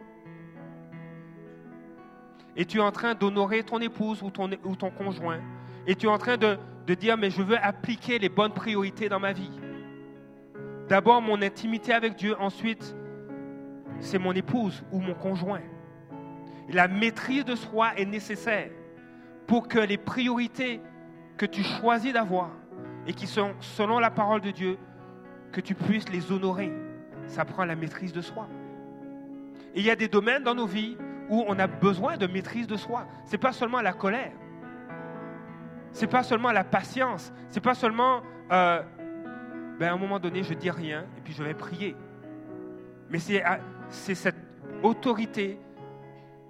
Et 2.56 2.66
tu 2.66 2.78
es 2.78 2.82
en 2.82 2.92
train 2.92 3.14
d'honorer 3.16 3.64
ton 3.64 3.80
épouse 3.80 4.22
ou 4.22 4.30
ton, 4.30 4.92
conjoint. 4.92 5.40
Et 5.88 5.96
tu 5.96 6.08
es 6.08 6.10
en 6.10 6.18
train 6.18 6.38
de, 6.38 6.58
de 6.86 6.94
dire, 6.94 7.18
mais 7.18 7.30
je 7.30 7.42
veux 7.42 7.58
appliquer 7.58 8.20
les 8.20 8.30
bonnes 8.30 8.54
priorités 8.54 9.10
dans 9.10 9.20
ma 9.20 9.34
vie. 9.34 9.52
D'abord 10.90 11.22
mon 11.22 11.42
intimité 11.42 11.94
avec 11.94 12.16
Dieu, 12.16 12.36
ensuite 12.40 12.96
c'est 14.00 14.18
mon 14.18 14.34
épouse 14.34 14.84
ou 14.92 15.00
mon 15.00 15.14
conjoint. 15.14 15.62
La 16.70 16.88
maîtrise 16.88 17.46
de 17.46 17.56
soi 17.56 17.92
est 17.98 18.06
nécessaire 18.06 18.70
pour 19.48 19.68
que 19.68 19.80
les 19.80 19.98
priorités 19.98 20.82
que 21.38 21.46
tu 21.46 21.64
choisis 21.64 22.14
d'avoir 22.14 22.52
et 23.08 23.14
qui 23.14 23.28
sont 23.28 23.54
selon 23.60 24.00
la 24.00 24.12
parole 24.12 24.42
de 24.42 24.52
Dieu, 24.52 24.78
que 25.52 25.62
tu 25.62 25.76
puisses 25.76 26.10
les 26.10 26.32
honorer. 26.32 26.72
Ça 27.28 27.46
prend 27.46 27.66
la 27.66 27.76
maîtrise 27.76 28.14
de 28.14 28.22
soi. 28.22 28.48
Et 29.74 29.80
il 29.80 29.86
y 29.86 29.92
a 29.92 29.96
des 29.96 30.08
domaines 30.08 30.44
dans 30.44 30.56
nos 30.56 30.68
vies 30.68 30.98
où 31.32 31.46
on 31.48 31.58
a 31.58 31.66
besoin 31.66 32.18
de 32.18 32.28
maîtrise 32.28 32.68
de 32.68 32.76
soi. 32.76 33.08
Ce 33.26 33.32
n'est 33.32 33.38
pas 33.38 33.54
seulement 33.54 33.82
la 33.82 33.94
colère. 33.94 34.34
Ce 35.94 36.02
n'est 36.02 36.12
pas 36.12 36.24
seulement 36.24 36.52
la 36.52 36.66
patience. 36.66 37.34
Ce 37.50 37.56
n'est 37.56 37.62
pas 37.62 37.74
seulement, 37.74 38.22
euh, 38.52 38.84
ben 39.80 39.90
à 39.90 39.94
un 39.94 39.98
moment 39.98 40.20
donné, 40.20 40.44
je 40.44 40.54
dis 40.54 40.70
rien 40.70 41.06
et 41.18 41.22
puis 41.22 41.34
je 41.34 41.42
vais 41.42 41.54
prier. 41.54 41.96
Mais 43.10 43.18
c'est, 43.18 43.42
c'est 43.88 44.14
cette 44.14 44.36
autorité 44.84 45.58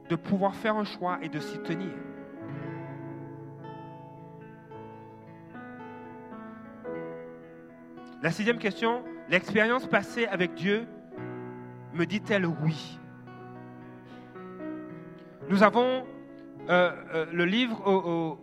de 0.09 0.15
pouvoir 0.15 0.55
faire 0.55 0.75
un 0.75 0.83
choix 0.83 1.19
et 1.21 1.29
de 1.29 1.39
s'y 1.39 1.59
tenir. 1.59 1.93
La 8.23 8.31
sixième 8.31 8.57
question, 8.57 9.03
l'expérience 9.29 9.85
passée 9.85 10.25
avec 10.25 10.55
Dieu 10.55 10.87
me 11.93 12.05
dit-elle 12.05 12.45
oui? 12.47 13.00
Nous 15.51 15.63
avons, 15.63 16.05
euh, 16.69 16.91
euh, 17.13 17.25
le 17.33 17.43
livre 17.43 18.37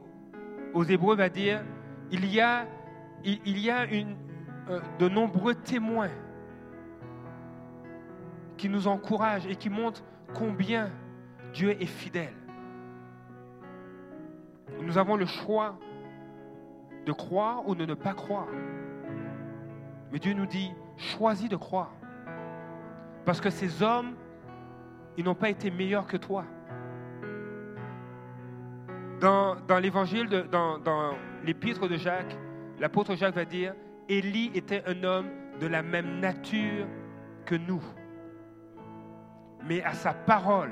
aux, 0.75 0.85
Hébreux 0.85 1.17
va 1.17 1.31
dire, 1.31 1.65
il 2.11 2.27
y 2.27 2.39
a, 2.39 2.67
il, 3.25 3.59
y 3.59 3.71
a 3.71 3.85
euh, 3.85 4.81
de 4.99 5.09
nombreux 5.09 5.55
témoins 5.55 6.11
qui 8.59 8.69
nous 8.69 8.89
encouragent 8.89 9.47
et 9.47 9.57
qui 9.57 9.71
montrent 9.71 10.05
combien 10.35 10.91
Dieu 11.55 11.71
est 11.81 11.87
fidèle. 11.87 12.35
Nous 14.83 14.99
avons 14.99 15.17
le 15.17 15.25
choix 15.25 15.79
de 17.07 17.13
croire 17.13 17.67
ou 17.67 17.75
de 17.75 17.87
ne 17.87 17.95
pas 17.95 18.13
croire. 18.13 18.49
Mais 20.13 20.19
Dieu 20.19 20.35
nous 20.35 20.45
dit, 20.45 20.73
choisis 20.99 21.49
de 21.49 21.57
croire. 21.57 21.95
Parce 23.25 23.41
que 23.41 23.49
ces 23.49 23.83
hommes, 23.83 24.15
ils 25.17 25.25
n'ont 25.25 25.35
pas 25.35 25.49
été 25.49 25.71
meilleurs 25.71 26.07
que 26.07 26.19
toi. 26.19 26.45
Dans, 29.21 29.57
l'évangile, 29.81 30.29
dans, 30.51 31.15
l'épître 31.45 31.89
de 31.89 31.97
Jacques, 31.97 32.37
l'apôtre 32.79 33.17
Jacques 33.17 33.35
va 33.35 33.45
dire, 33.45 33.75
Élie 34.09 34.51
était 34.55 34.83
un 34.87 35.03
homme 35.03 35.29
de 35.61 35.67
la 35.67 35.83
même 35.83 36.21
nature 36.21 36.87
que 37.45 37.55
nous. 37.55 37.83
Mais 39.65 39.83
à 39.83 39.93
sa 39.93 40.15
parole, 40.15 40.71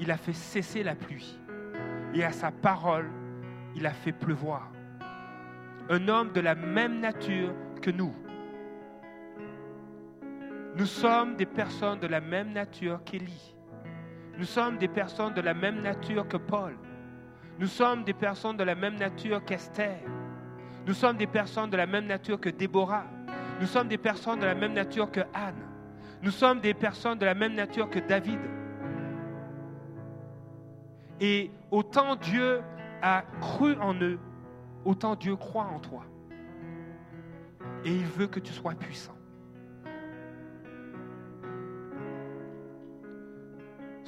il 0.00 0.10
a 0.10 0.16
fait 0.16 0.32
cesser 0.32 0.82
la 0.82 0.94
pluie. 0.94 1.38
Et 2.14 2.24
à 2.24 2.32
sa 2.32 2.50
parole, 2.50 3.10
il 3.74 3.86
a 3.86 3.92
fait 3.92 4.12
pleuvoir 4.12 4.72
un 5.88 6.08
homme 6.08 6.32
de 6.32 6.40
la 6.40 6.54
même 6.54 7.00
nature 7.00 7.52
que 7.80 7.90
nous. 7.90 8.14
Nous 10.76 10.86
sommes 10.86 11.36
des 11.36 11.46
personnes 11.46 12.00
de 12.00 12.06
la 12.06 12.20
même 12.20 12.52
nature 12.52 13.02
qu'Élie. 13.04 13.54
Nous 14.38 14.44
sommes 14.44 14.78
des 14.78 14.88
personnes 14.88 15.34
de 15.34 15.40
la 15.40 15.54
même 15.54 15.82
nature 15.82 16.26
que 16.26 16.36
Paul. 16.36 16.76
Nous 17.58 17.66
sommes 17.66 18.04
des 18.04 18.14
personnes 18.14 18.56
de 18.56 18.64
la 18.64 18.74
même 18.74 18.96
nature 18.96 19.44
qu'Esther. 19.44 20.00
Nous 20.86 20.94
sommes 20.94 21.16
des 21.16 21.26
personnes 21.26 21.70
de 21.70 21.76
la 21.76 21.86
même 21.86 22.06
nature 22.06 22.40
que 22.40 22.48
Déborah. 22.48 23.04
Nous 23.60 23.66
sommes 23.66 23.88
des 23.88 23.98
personnes 23.98 24.40
de 24.40 24.46
la 24.46 24.54
même 24.54 24.72
nature 24.72 25.10
que 25.10 25.20
Anne. 25.34 25.62
Nous 26.22 26.30
sommes 26.30 26.60
des 26.60 26.74
personnes 26.74 27.18
de 27.18 27.24
la 27.24 27.34
même 27.34 27.54
nature 27.54 27.88
que 27.90 27.98
David. 27.98 28.40
Et 31.20 31.50
autant 31.70 32.16
Dieu 32.16 32.60
a 33.00 33.22
cru 33.40 33.76
en 33.76 33.94
eux, 33.94 34.18
autant 34.84 35.14
Dieu 35.14 35.36
croit 35.36 35.66
en 35.66 35.78
toi. 35.78 36.04
Et 37.84 37.94
il 37.94 38.04
veut 38.04 38.26
que 38.26 38.40
tu 38.40 38.52
sois 38.52 38.74
puissant. 38.74 39.14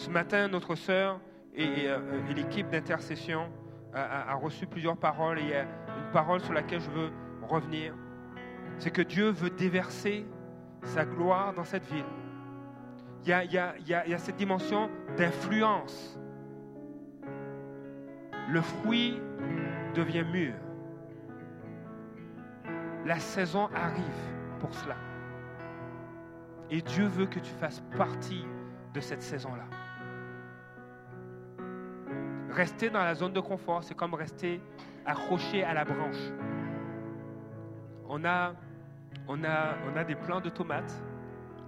Ce 0.05 0.11
matin, 0.11 0.49
notre 0.49 0.75
sœur 0.75 1.19
et, 1.55 1.89
euh, 1.89 1.99
l'équipe 2.37 2.69
d'intercession 2.69 3.51
a, 3.95 4.35
reçu 4.35 4.67
plusieurs 4.67 4.99
paroles 4.99 5.39
et 5.39 5.43
il 5.43 5.49
y 5.49 5.55
a 5.55 5.63
une 5.63 6.13
parole 6.13 6.41
sur 6.41 6.53
laquelle 6.53 6.81
je 6.81 6.91
veux 6.91 7.11
revenir. 7.49 7.95
C'est 8.77 8.91
que 8.91 9.01
Dieu 9.01 9.31
veut 9.31 9.49
déverser 9.49 10.27
sa 10.83 11.07
gloire 11.07 11.55
dans 11.55 11.65
cette 11.65 11.87
ville. 11.87 12.05
Il 13.23 13.31
y 13.31 13.33
a, 13.33 13.45
il 13.45 13.89
y 13.89 14.15
a 14.15 14.19
cette 14.19 14.37
dimension 14.37 14.91
d'influence. 15.17 16.19
Le 18.51 18.61
fruit 18.61 19.23
devient 19.95 20.25
mûr 20.25 20.53
la 23.07 23.19
saison 23.19 23.71
arrive 23.75 24.05
pour 24.61 24.75
cela. 24.75 24.97
Et 26.71 26.83
Dieu 26.83 27.07
veut 27.07 27.27
que 27.27 27.39
tu 27.39 27.53
fasses 27.53 27.83
partie 27.97 28.45
de 28.93 29.01
cette 29.01 29.23
saison-là. 29.23 29.84
Rester 32.55 32.89
dans 32.89 33.03
la 33.03 33.15
zone 33.15 33.33
de 33.33 33.41
confort, 33.41 33.83
c'est 33.83 33.97
comme 33.97 34.15
rester 34.15 34.61
accroché 35.05 35.65
à 35.65 35.75
la 35.75 35.85
branche. 35.85 36.31
On 38.09 38.25
a, 38.25 38.55
on 39.27 39.43
a, 39.43 39.75
on 39.93 39.97
a 39.97 40.05
des 40.05 40.15
plants 40.15 40.41
de 40.41 40.51
tomates. 40.51 41.03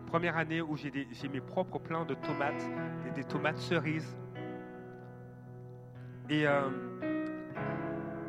Première 0.06 0.36
année 0.36 0.60
où 0.60 0.76
j'ai 0.76 0.92
mes 1.28 1.40
propres 1.40 1.80
plants 1.80 2.04
de 2.04 2.14
tomates, 2.14 2.70
des 3.16 3.24
tomates 3.24 3.58
cerises. 3.58 4.16
Et 6.30 6.46
euh, 6.46 6.70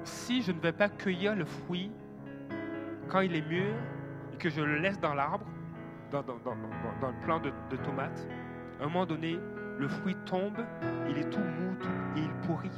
si 0.04 0.42
je 0.42 0.52
ne 0.52 0.60
vais 0.60 0.72
pas 0.72 0.90
cueillir 0.90 1.36
le 1.36 1.46
fruit 1.46 1.92
quand 3.08 3.20
il 3.20 3.36
est 3.36 3.48
mûr 3.48 3.76
et 4.34 4.38
que 4.38 4.50
je 4.50 4.62
le 4.62 4.80
laisse 4.80 5.00
dans 5.00 5.14
l'arbre, 5.14 5.46
dans, 6.12 6.22
le 6.22 7.24
plant 7.24 7.40
de, 7.40 7.52
tomates, 7.84 8.28
à 8.80 8.84
un 8.84 8.88
moment 8.88 9.06
donné, 9.06 9.38
le 9.80 9.88
fruit 9.88 10.16
tombe, 10.26 10.58
il 11.10 11.18
est 11.18 11.30
tout 11.30 11.40
mou 11.40 11.76
et 12.16 12.22
il 12.22 12.34
pourrit. 12.48 12.72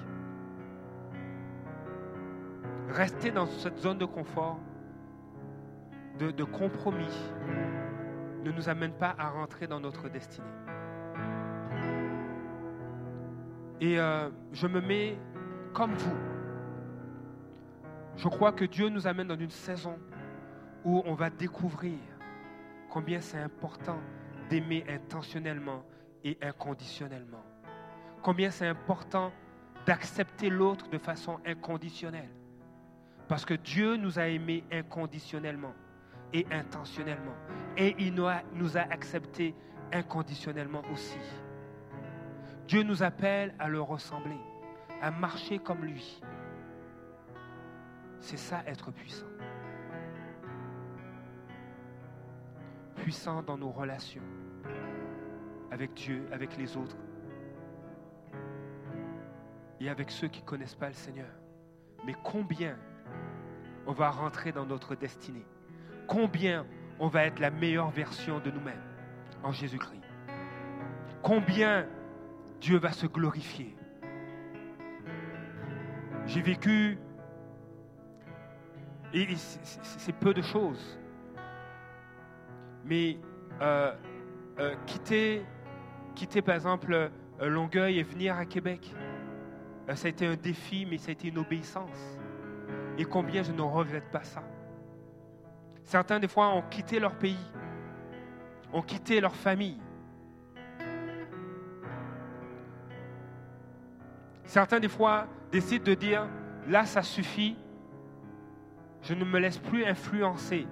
Rester 2.89 3.31
dans 3.31 3.45
cette 3.45 3.77
zone 3.77 3.97
de 3.97 4.05
confort, 4.05 4.59
de, 6.19 6.43
compromis, 6.43 7.31
ne 8.43 8.51
nous 8.51 8.67
amène 8.67 8.91
pas 8.91 9.15
à 9.17 9.29
rentrer 9.29 9.67
dans 9.67 9.79
notre 9.79 10.09
destinée. 10.09 10.45
Et 13.79 13.97
euh, 13.99 14.29
je 14.51 14.67
me 14.67 14.81
mets 14.81 15.17
comme 15.73 15.93
vous. 15.93 16.17
Je 18.17 18.27
crois 18.27 18.51
que 18.51 18.65
Dieu 18.65 18.89
nous 18.89 19.07
amène 19.07 19.27
dans 19.27 19.39
une 19.39 19.49
saison 19.49 19.97
où 20.83 21.01
on 21.05 21.13
va 21.13 21.29
découvrir 21.29 21.97
combien 22.89 23.21
c'est 23.21 23.37
important 23.37 23.99
d'aimer 24.49 24.83
intentionnellement 24.89 25.83
et 26.23 26.37
inconditionnellement. 26.41 27.43
Combien 28.21 28.51
c'est 28.51 28.67
important 28.67 29.31
d'accepter 29.85 30.49
l'autre 30.49 30.89
de 30.89 30.97
façon 30.97 31.39
inconditionnelle. 31.45 32.29
Parce 33.27 33.45
que 33.45 33.53
Dieu 33.53 33.95
nous 33.95 34.19
a 34.19 34.27
aimés 34.27 34.63
inconditionnellement 34.71 35.73
et 36.33 36.45
intentionnellement. 36.51 37.35
Et 37.77 37.95
il 37.99 38.13
nous 38.13 38.77
a, 38.77 38.81
acceptés 38.81 39.55
inconditionnellement 39.91 40.81
aussi. 40.91 41.19
Dieu 42.67 42.83
nous 42.83 43.01
appelle 43.01 43.53
à 43.57 43.67
le 43.67 43.81
ressembler, 43.81 44.37
à 45.01 45.09
marcher 45.11 45.59
comme 45.59 45.83
lui. 45.85 46.21
C'est 48.19 48.37
ça 48.37 48.61
être 48.67 48.91
puissant. 48.91 49.25
Puissant 52.95 53.41
dans 53.41 53.57
nos 53.57 53.71
relations 53.71 54.21
avec 55.71 55.93
Dieu, 55.93 56.25
avec 56.31 56.57
les 56.57 56.77
autres 56.77 56.97
et 59.79 59.89
avec 59.89 60.11
ceux 60.11 60.27
qui 60.27 60.41
ne 60.41 60.45
connaissent 60.45 60.75
pas 60.75 60.87
le 60.87 60.93
Seigneur. 60.93 61.29
Mais 62.05 62.15
combien 62.23 62.77
on 63.87 63.93
va 63.93 64.09
rentrer 64.09 64.51
dans 64.51 64.65
notre 64.65 64.95
destinée? 64.95 65.45
Combien 66.07 66.65
on 66.99 67.07
va 67.07 67.25
être 67.25 67.39
la 67.39 67.51
meilleure 67.51 67.89
version 67.89 68.39
de 68.39 68.51
nous-mêmes 68.51 68.83
en 69.43 69.51
Jésus-Christ? 69.51 70.03
Combien 71.21 71.87
Dieu 72.59 72.77
va 72.77 72.91
se 72.91 73.07
glorifier? 73.07 73.75
J'ai 76.25 76.41
vécu, 76.41 76.99
et 79.13 79.27
c'est 79.35 80.15
peu 80.15 80.33
de 80.33 80.41
choses, 80.41 80.99
mais 82.85 83.17
euh, 83.61 83.93
euh, 84.59 84.75
quitter, 84.85 85.43
quitter 86.19 86.41
par 86.41 86.55
exemple 86.55 86.91
euh, 86.93 87.09
Longueuil 87.47 87.99
et 87.99 88.03
venir 88.03 88.35
à 88.35 88.45
Québec, 88.45 88.93
ça 89.95 90.07
a 90.07 90.09
été 90.09 90.27
un 90.27 90.35
défi, 90.35 90.85
mais 90.85 90.97
ça 90.97 91.09
a 91.09 91.11
été 91.13 91.29
une 91.29 91.37
obéissance. 91.37 92.19
Et 92.97 93.05
combien 93.05 93.41
je 93.41 93.53
ne 93.53 93.61
regrette 93.61 94.11
pas 94.11 94.23
ça. 94.23 94.43
Certains, 95.85 96.19
des 96.19 96.27
fois, 96.27 96.49
ont 96.49 96.61
quitté 96.69 96.99
leur 96.99 97.15
pays, 97.15 97.47
ont 98.73 98.81
quitté 98.81 99.21
leur 99.21 99.33
famille. 99.33 99.79
Certains, 104.43 104.81
des 104.81 104.89
fois, 104.89 105.25
décident 105.51 105.85
de 105.85 105.93
dire, 105.93 106.27
là, 106.67 106.85
ça 106.85 107.01
suffit, 107.01 107.55
je 109.03 109.13
ne 109.13 109.23
me 109.23 109.39
laisse 109.39 109.57
plus 109.57 109.85
influencer 109.85 110.67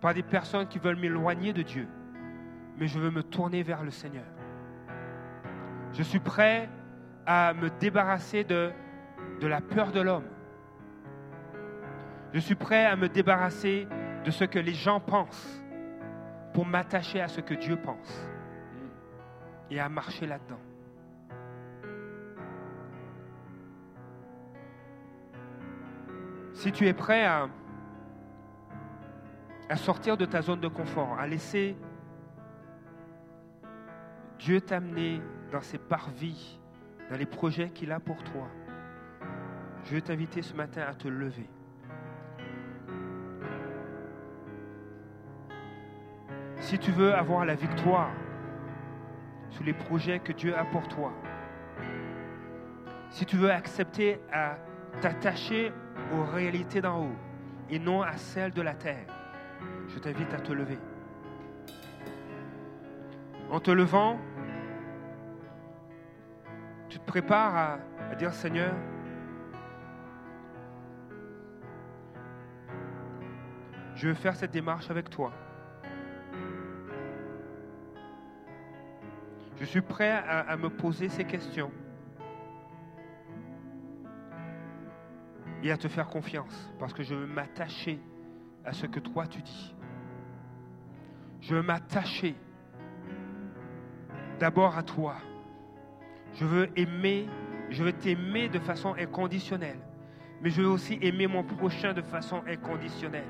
par 0.00 0.14
des 0.14 0.22
personnes 0.22 0.66
qui 0.66 0.78
veulent 0.78 0.98
m'éloigner 0.98 1.52
de 1.52 1.62
Dieu, 1.62 1.86
mais 2.76 2.86
je 2.86 2.98
veux 2.98 3.10
me 3.10 3.22
tourner 3.22 3.62
vers 3.62 3.82
le 3.82 3.90
Seigneur. 3.90 4.24
Je 5.92 6.02
suis 6.02 6.20
prêt 6.20 6.68
à 7.26 7.54
me 7.54 7.70
débarrasser 7.70 8.44
de, 8.44 8.72
la 9.40 9.60
peur 9.60 9.92
de 9.92 10.00
l'homme. 10.00 10.26
Je 12.32 12.40
suis 12.40 12.56
prêt 12.56 12.84
à 12.84 12.96
me 12.96 13.08
débarrasser 13.08 13.86
de 14.24 14.30
ce 14.30 14.44
que 14.44 14.58
les 14.58 14.74
gens 14.74 15.00
pensent 15.00 15.62
pour 16.52 16.66
m'attacher 16.66 17.20
à 17.20 17.28
ce 17.28 17.40
que 17.40 17.54
Dieu 17.54 17.76
pense 17.76 18.28
et 19.70 19.78
à 19.78 19.88
marcher 19.88 20.26
là-dedans. 20.26 20.60
Si 26.54 26.72
tu 26.72 26.86
es 26.86 26.92
prêt 26.92 27.24
à 27.24 27.48
sortir 29.76 30.16
de 30.16 30.24
ta 30.24 30.42
zone 30.42 30.60
de 30.60 30.68
confort, 30.68 31.16
à 31.18 31.26
laisser 31.26 31.76
Dieu 34.44 34.60
t'amener 34.60 35.22
dans 35.50 35.62
ses 35.62 35.78
parvis, 35.78 36.60
dans 37.10 37.16
les 37.16 37.24
projets 37.24 37.70
qu'il 37.70 37.90
a 37.90 37.98
pour 37.98 38.22
toi, 38.24 38.46
je 39.84 39.94
veux 39.94 40.02
t'inviter 40.02 40.42
ce 40.42 40.52
matin 40.52 40.82
à 40.86 40.92
te 40.92 41.08
lever. 41.08 41.48
Si 46.58 46.78
tu 46.78 46.92
veux 46.92 47.14
avoir 47.14 47.46
la 47.46 47.54
victoire 47.54 48.10
sur 49.48 49.64
les 49.64 49.72
projets 49.72 50.18
que 50.18 50.32
Dieu 50.32 50.54
a 50.54 50.66
pour 50.66 50.86
toi, 50.88 51.10
si 53.08 53.24
tu 53.24 53.38
veux 53.38 53.50
accepter 53.50 54.20
à 54.30 54.58
t'attacher 55.00 55.72
aux 56.12 56.22
réalités 56.22 56.82
d'en 56.82 57.06
haut 57.06 57.16
et 57.70 57.78
non 57.78 58.02
à 58.02 58.18
celles 58.18 58.52
de 58.52 58.60
la 58.60 58.74
terre, 58.74 59.06
je 59.88 59.98
t'invite 59.98 60.34
à 60.34 60.38
te 60.38 60.52
lever. 60.52 60.78
En 63.50 63.60
te 63.60 63.70
levant, 63.70 64.18
tu 67.14 67.20
te 67.20 67.26
prépares 67.26 67.78
à, 68.10 68.14
dire 68.16 68.32
Seigneur, 68.32 68.74
je 73.94 74.08
veux 74.08 74.14
faire 74.14 74.34
cette 74.34 74.50
démarche 74.50 74.90
avec 74.90 75.08
toi. 75.10 75.32
Je 79.60 79.64
suis 79.64 79.80
prêt 79.80 80.10
à, 80.10 80.40
à, 80.40 80.56
me 80.56 80.68
poser 80.68 81.08
ces 81.08 81.24
questions 81.24 81.70
et 85.62 85.70
à 85.70 85.76
te 85.76 85.86
faire 85.86 86.08
confiance 86.08 86.72
parce 86.80 86.92
que 86.92 87.04
je 87.04 87.14
veux 87.14 87.26
m'attacher 87.26 88.00
à 88.64 88.72
ce 88.72 88.86
que 88.86 88.98
toi 88.98 89.28
tu 89.28 89.40
dis. 89.40 89.74
Je 91.40 91.54
veux 91.54 91.62
m'attacher 91.62 92.34
d'abord 94.40 94.76
à 94.76 94.82
toi. 94.82 95.16
Je 96.34 96.44
veux 96.44 96.68
aimer, 96.76 97.28
je 97.70 97.84
veux 97.84 97.92
t'aimer 97.92 98.48
de 98.48 98.58
façon 98.58 98.94
inconditionnelle. 98.98 99.78
Mais 100.42 100.50
je 100.50 100.62
veux 100.62 100.68
aussi 100.68 100.98
aimer 101.00 101.26
mon 101.26 101.44
prochain 101.44 101.92
de 101.92 102.02
façon 102.02 102.42
inconditionnelle. 102.46 103.28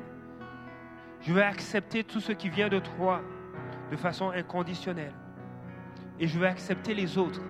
Je 1.21 1.33
veux 1.33 1.43
accepter 1.43 2.03
tout 2.03 2.21
ce 2.21 2.33
qui 2.33 2.49
vient 2.49 2.69
de 2.69 2.79
toi 2.79 3.21
de 3.91 3.97
façon 3.97 4.31
inconditionnelle. 4.31 5.13
Et 6.19 6.27
je 6.27 6.39
veux 6.39 6.47
accepter 6.47 6.95
les 6.95 7.19
autres 7.19 7.43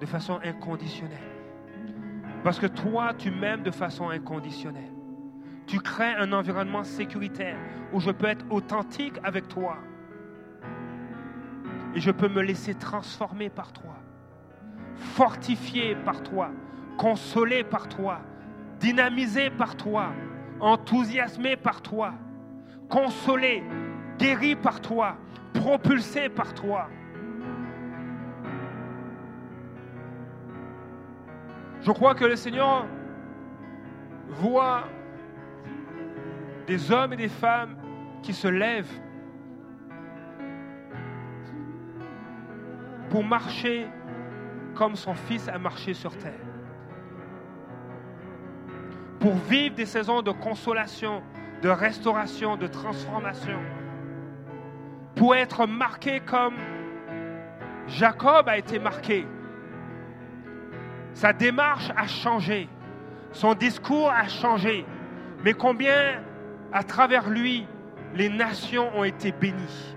de 0.00 0.06
façon 0.06 0.38
inconditionnelle. 0.44 1.18
Parce 2.44 2.58
que 2.58 2.66
toi, 2.66 3.14
tu 3.14 3.30
m'aimes 3.30 3.62
de 3.62 3.70
façon 3.70 4.10
inconditionnelle. 4.10 4.92
Tu 5.66 5.80
crées 5.80 6.14
un 6.14 6.32
environnement 6.32 6.84
sécuritaire 6.84 7.56
où 7.92 8.00
je 8.00 8.10
peux 8.10 8.26
être 8.26 8.44
authentique 8.50 9.18
avec 9.24 9.48
toi. 9.48 9.78
Et 11.94 12.00
je 12.00 12.10
peux 12.10 12.28
me 12.28 12.42
laisser 12.42 12.74
transformer 12.74 13.48
par 13.48 13.72
toi 13.72 13.96
fortifié 14.96 15.94
par 15.94 16.22
toi, 16.22 16.50
consolé 16.96 17.64
par 17.64 17.88
toi, 17.88 18.20
dynamisé 18.80 19.50
par 19.50 19.76
toi, 19.76 20.12
enthousiasmé 20.60 21.56
par 21.56 21.82
toi, 21.82 22.14
consolé, 22.88 23.62
guéri 24.18 24.56
par 24.56 24.80
toi, 24.80 25.16
propulsé 25.52 26.28
par 26.28 26.54
toi. 26.54 26.88
Je 31.82 31.92
crois 31.92 32.14
que 32.14 32.24
le 32.24 32.36
Seigneur 32.36 32.86
voit 34.28 34.84
des 36.66 36.90
hommes 36.90 37.12
et 37.12 37.16
des 37.16 37.28
femmes 37.28 37.76
qui 38.22 38.32
se 38.32 38.48
lèvent 38.48 39.00
pour 43.08 43.22
marcher 43.22 43.86
comme 44.76 44.94
son 44.94 45.14
Fils 45.14 45.48
a 45.48 45.58
marché 45.58 45.94
sur 45.94 46.16
terre. 46.16 46.32
Pour 49.18 49.34
vivre 49.34 49.74
des 49.74 49.86
saisons 49.86 50.22
de 50.22 50.30
consolation, 50.30 51.22
de 51.62 51.68
restauration, 51.68 52.56
de 52.56 52.66
transformation. 52.66 53.58
Pour 55.16 55.34
être 55.34 55.66
marqué 55.66 56.20
comme 56.20 56.54
Jacob 57.88 58.48
a 58.48 58.58
été 58.58 58.78
marqué. 58.78 59.26
Sa 61.14 61.32
démarche 61.32 61.90
a 61.96 62.06
changé. 62.06 62.68
Son 63.32 63.54
discours 63.54 64.10
a 64.10 64.28
changé. 64.28 64.84
Mais 65.42 65.54
combien, 65.54 66.22
à 66.72 66.82
travers 66.82 67.28
lui, 67.30 67.66
les 68.14 68.28
nations 68.28 68.90
ont 68.96 69.04
été 69.04 69.32
bénies. 69.32 69.96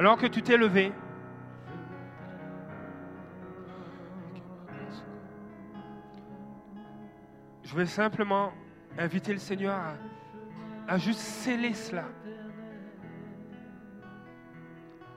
Alors 0.00 0.16
que 0.16 0.26
tu 0.26 0.40
t'es 0.40 0.56
levé, 0.56 0.94
je 7.62 7.76
vais 7.76 7.84
simplement 7.84 8.50
inviter 8.96 9.34
le 9.34 9.38
Seigneur 9.38 9.78
à, 10.88 10.96
juste 10.96 11.18
sceller 11.18 11.74
cela, 11.74 12.06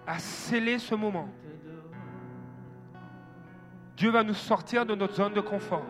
à 0.05 0.19
sceller 0.19 0.79
ce 0.79 0.95
moment. 0.95 1.29
Dieu 3.95 4.11
va 4.11 4.21
nous 4.25 4.33
sortir 4.33 4.85
de 4.85 4.95
notre 4.95 5.13
zone 5.13 5.33
de 5.33 5.39
confort. 5.39 5.87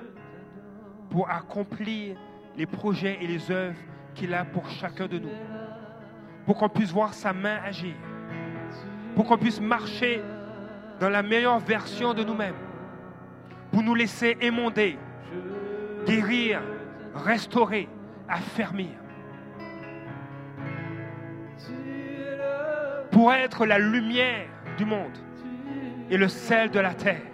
pour 1.10 1.32
accomplir 1.32 2.16
les 2.56 2.68
projets 2.68 3.18
et 3.24 3.26
les 3.26 3.50
œuvres 3.50 3.80
qu'il 4.14 4.36
a 4.36 4.46
pour 4.46 4.70
chacun 4.70 5.08
de 5.08 5.18
nous. 5.18 5.34
Pour 6.46 6.58
qu'on 6.58 6.70
puisse 6.70 6.92
voir 6.92 7.16
sa 7.16 7.34
main 7.34 7.60
agir. 7.64 7.96
Pour 9.16 9.26
qu'on 9.26 9.38
puisse 9.38 9.62
marcher 9.62 10.22
dans 11.00 11.10
la 11.10 11.24
meilleure 11.24 11.60
version 11.60 12.14
de 12.14 12.24
nous-mêmes. 12.24 12.56
Pour 13.72 13.84
nous 13.84 13.96
laisser 13.96 14.38
émonder, 14.42 14.98
guérir, 16.06 16.62
restaurer, 17.14 17.90
affermir. 18.28 18.92
Pour 23.12 23.34
être 23.34 23.66
la 23.66 23.80
lumière 23.80 24.48
du 24.78 24.86
monde 24.86 25.18
et 26.10 26.18
le 26.18 26.28
sel 26.28 26.72
de 26.72 26.80
la 26.80 26.94
terre. 26.94 27.33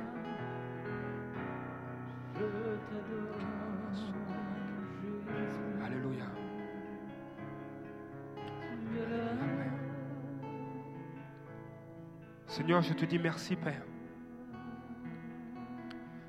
Seigneur, 12.60 12.82
je 12.82 12.91
te 12.91 13.05
dis 13.05 13.18
merci, 13.18 13.55
Père. 13.55 13.82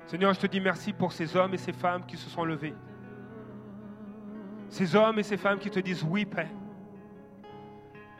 Seigneur, 0.05 0.33
je 0.33 0.39
te 0.39 0.47
dis 0.47 0.61
merci 0.61 0.93
pour 0.93 1.11
ces 1.11 1.35
hommes 1.35 1.53
et 1.53 1.57
ces 1.57 1.73
femmes 1.73 2.05
qui 2.05 2.15
se 2.15 2.29
sont 2.29 2.45
levés. 2.45 2.73
Ces 4.69 4.95
hommes 4.95 5.19
et 5.19 5.23
ces 5.23 5.35
femmes 5.35 5.59
qui 5.59 5.69
te 5.69 5.81
disent 5.81 6.05
oui, 6.07 6.23
Père. 6.23 6.47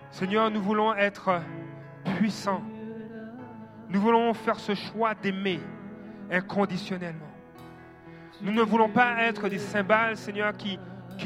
Seigneur, 0.09 0.51
nous 0.51 0.61
voulons 0.61 0.93
être 0.93 1.39
puissants. 2.17 2.61
Nous 3.87 4.01
voulons 4.01 4.33
faire 4.33 4.59
ce 4.59 4.75
choix 4.75 5.15
d'aimer 5.15 5.61
inconditionnellement. 6.29 7.31
Nous 8.41 8.51
ne 8.51 8.61
voulons 8.61 8.89
pas 8.89 9.23
être 9.23 9.47
des 9.47 9.57
cymbales, 9.59 10.17
Seigneur, 10.17 10.51
qui, 10.57 10.77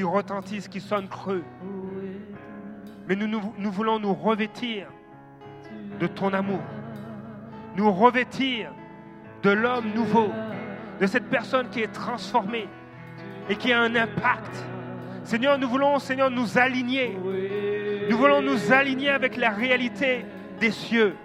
retentissent, 0.03 0.67
qui 0.67 0.81
sonnent 0.81 1.09
creux. 1.09 1.43
Mais 3.07 3.15
nous 3.15 3.71
voulons 3.71 3.97
nous 3.97 4.13
revêtir 4.13 4.87
de 5.99 6.05
ton 6.05 6.31
amour. 6.31 6.61
Nous 7.75 7.91
revêtir 7.91 8.71
de 9.43 9.49
l'homme 9.51 9.91
nouveau, 9.93 10.31
de 10.99 11.07
cette 11.07 11.29
personne 11.29 11.69
qui 11.69 11.81
est 11.81 11.91
transformée 11.91 12.67
et 13.49 13.55
qui 13.55 13.73
a 13.73 13.81
un 13.81 13.95
impact. 13.95 14.65
Seigneur, 15.23 15.57
nous 15.57 15.67
voulons, 15.67 15.99
Seigneur, 15.99 16.31
nous 16.31 16.57
aligner. 16.57 17.17
Nous 18.09 18.17
voulons 18.17 18.41
nous 18.41 18.71
aligner 18.71 19.09
avec 19.09 19.37
la 19.37 19.49
réalité 19.49 20.25
des 20.59 20.71
cieux. 20.71 21.15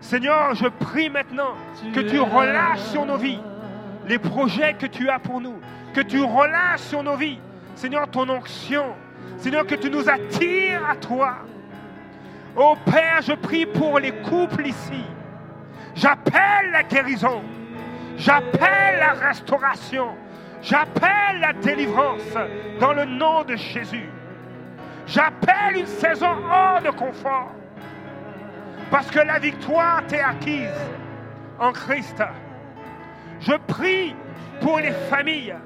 Seigneur, 0.00 0.54
je 0.54 0.68
prie 0.68 1.08
maintenant 1.08 1.54
que 1.94 2.00
tu 2.00 2.20
relâches 2.20 2.82
sur 2.82 3.06
nos 3.06 3.16
vies 3.16 3.40
les 4.06 4.18
projets 4.18 4.74
que 4.74 4.86
tu 4.86 5.08
as 5.08 5.18
pour 5.18 5.40
nous, 5.40 5.56
que 5.94 6.00
tu 6.00 6.20
relâches 6.20 6.80
sur 6.80 7.02
nos 7.02 7.16
vies, 7.16 7.38
Seigneur, 7.74 8.08
ton 8.08 8.28
onction. 8.28 8.94
Seigneur, 9.38 9.66
que 9.66 9.74
tu 9.74 9.90
nous 9.90 10.08
attires 10.08 10.88
à 10.88 10.96
toi. 10.96 11.36
Oh 12.56 12.76
Père, 12.84 13.20
je 13.22 13.32
prie 13.32 13.66
pour 13.66 13.98
les 13.98 14.12
couples 14.12 14.66
ici. 14.66 15.04
J'appelle 15.94 16.70
la 16.72 16.82
guérison. 16.84 17.42
J'appelle 18.16 18.98
la 19.00 19.12
restauration. 19.12 20.14
J'appelle 20.62 21.40
la 21.40 21.52
délivrance 21.52 22.22
dans 22.80 22.92
le 22.92 23.04
nom 23.04 23.42
de 23.42 23.56
Jésus. 23.56 24.08
J'appelle 25.06 25.76
une 25.76 25.86
saison 25.86 26.30
hors 26.50 26.80
de 26.80 26.90
confort. 26.90 27.50
Parce 28.90 29.10
que 29.10 29.18
la 29.18 29.38
victoire 29.38 30.02
t'est 30.06 30.20
acquise 30.20 30.70
en 31.58 31.72
Christ. 31.72 32.22
Je 33.40 33.54
prie 33.66 34.14
pour 34.60 34.78
les 34.78 34.92
familles. 34.92 35.56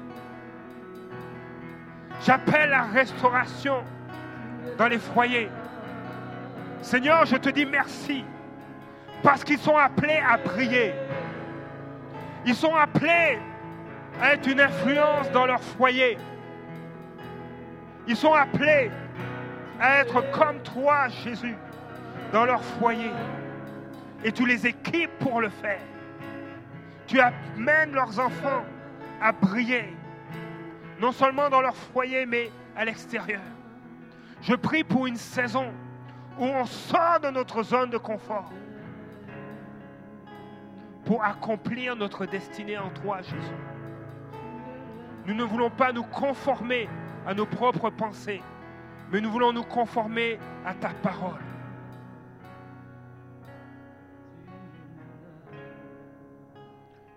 J'appelle 2.25 2.71
la 2.71 2.83
restauration 2.83 3.83
dans 4.77 4.87
les 4.87 4.97
foyers. 4.97 5.49
Seigneur, 6.81 7.25
je 7.25 7.35
te 7.35 7.49
dis 7.49 7.65
merci 7.65 8.23
parce 9.21 9.43
qu'ils 9.43 9.59
sont 9.59 9.75
appelés 9.75 10.21
à 10.27 10.37
prier. 10.37 10.93
Ils 12.45 12.55
sont 12.55 12.73
appelés 12.73 13.37
à 14.21 14.33
être 14.33 14.47
une 14.47 14.61
influence 14.61 15.29
dans 15.31 15.45
leur 15.45 15.61
foyer. 15.61 16.17
Ils 18.07 18.15
sont 18.15 18.33
appelés 18.33 18.91
à 19.79 19.99
être 20.01 20.31
comme 20.31 20.59
toi, 20.61 21.07
Jésus, 21.09 21.55
dans 22.31 22.45
leur 22.45 22.63
foyer. 22.63 23.11
Et 24.23 24.31
tu 24.31 24.45
les 24.45 24.65
équipes 24.65 25.17
pour 25.19 25.41
le 25.41 25.49
faire. 25.49 25.81
Tu 27.07 27.19
amènes 27.19 27.91
leurs 27.91 28.19
enfants 28.19 28.63
à 29.21 29.31
briller, 29.31 29.93
non 30.99 31.11
seulement 31.11 31.49
dans 31.49 31.61
leur 31.61 31.75
foyer, 31.75 32.25
mais 32.25 32.51
à 32.75 32.85
l'extérieur. 32.85 33.41
Je 34.41 34.53
prie 34.53 34.83
pour 34.83 35.07
une 35.07 35.17
saison 35.17 35.71
où 36.39 36.45
on 36.45 36.65
sort 36.65 37.19
de 37.19 37.29
notre 37.29 37.63
zone 37.63 37.89
de 37.89 37.97
confort 37.97 38.49
pour 41.05 41.23
accomplir 41.23 41.95
notre 41.95 42.25
destinée 42.25 42.77
en 42.77 42.89
toi, 42.91 43.21
Jésus. 43.21 43.35
Nous 45.25 45.33
ne 45.33 45.43
voulons 45.43 45.69
pas 45.69 45.91
nous 45.91 46.03
conformer 46.03 46.87
à 47.27 47.33
nos 47.33 47.45
propres 47.45 47.89
pensées, 47.89 48.41
mais 49.11 49.19
nous 49.19 49.29
voulons 49.29 49.51
nous 49.51 49.63
conformer 49.63 50.39
à 50.65 50.73
ta 50.73 50.89
parole. 50.89 51.41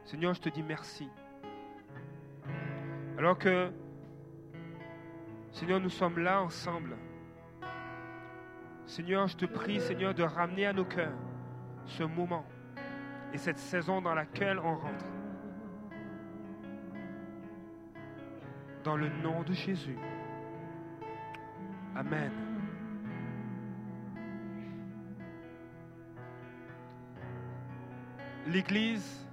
Seigneur, 0.04 0.34
je 0.34 0.40
te 0.40 0.48
dis 0.48 0.62
merci. 0.62 1.08
Alors 3.18 3.38
que, 3.38 3.70
Seigneur, 5.52 5.80
nous 5.80 5.90
sommes 5.90 6.18
là 6.18 6.42
ensemble. 6.42 6.96
Seigneur, 8.86 9.26
je 9.26 9.36
te 9.36 9.46
prie, 9.46 9.80
Seigneur, 9.80 10.14
de 10.14 10.22
ramener 10.22 10.66
à 10.66 10.72
nos 10.72 10.84
cœurs 10.84 11.16
ce 11.86 12.02
moment 12.02 12.44
et 13.32 13.38
cette 13.38 13.58
saison 13.58 14.00
dans 14.00 14.14
laquelle 14.14 14.58
on 14.58 14.76
rentre. 14.76 15.06
Dans 18.84 18.96
le 18.96 19.08
nom 19.08 19.42
de 19.42 19.52
Jésus. 19.52 19.96
Amen. 21.94 22.30
L'Église 28.46 29.26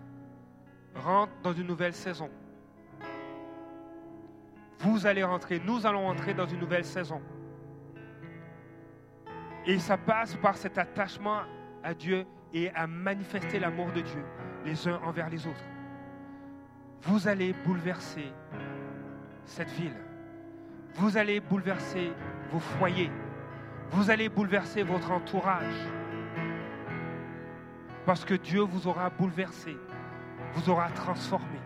rentre 0.95 1.33
dans 1.41 1.53
une 1.53 1.67
nouvelle 1.67 1.93
saison. 1.93 2.29
Vous 4.79 5.05
allez 5.05 5.23
rentrer, 5.23 5.59
nous 5.59 5.85
allons 5.85 6.07
entrer 6.07 6.33
dans 6.33 6.45
une 6.45 6.59
nouvelle 6.59 6.85
saison. 6.85 7.21
Et 9.69 9.77
ça 9.77 9.97
passe 9.97 10.35
par 10.37 10.57
cet 10.57 10.79
attachement 10.79 11.41
à 11.83 11.93
Dieu 11.93 12.25
et 12.51 12.71
à 12.71 12.87
manifester 12.87 13.59
l'amour 13.59 13.91
de 13.91 14.01
Dieu 14.01 14.25
les 14.65 14.87
uns 14.87 14.99
envers 15.05 15.29
les 15.29 15.45
autres. 15.45 15.63
Vous 17.03 17.27
allez 17.27 17.53
bouleverser 17.53 18.33
cette 19.45 19.69
ville. 19.69 19.95
Vous 20.95 21.17
allez 21.17 21.39
bouleverser 21.39 22.11
vos 22.51 22.57
foyers. 22.57 23.11
Vous 23.91 24.09
allez 24.09 24.27
bouleverser 24.27 24.81
votre 24.81 25.11
entourage. 25.11 25.87
Parce 28.07 28.25
que 28.25 28.33
Dieu 28.33 28.61
vous 28.61 28.87
aura 28.87 29.11
bouleversé, 29.11 29.77
vous 30.53 30.67
aura 30.71 30.89
transformé. 30.89 31.59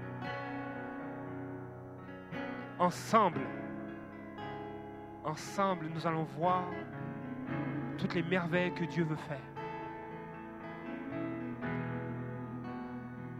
Ensemble, 2.79 3.39
ensemble, 5.23 5.85
nous 5.95 6.05
allons 6.05 6.25
voir 6.37 6.65
toutes 7.97 8.15
les 8.15 8.23
merveilles 8.23 8.73
que 8.73 8.85
Dieu 8.85 9.03
veut 9.03 9.15
faire. 9.15 9.41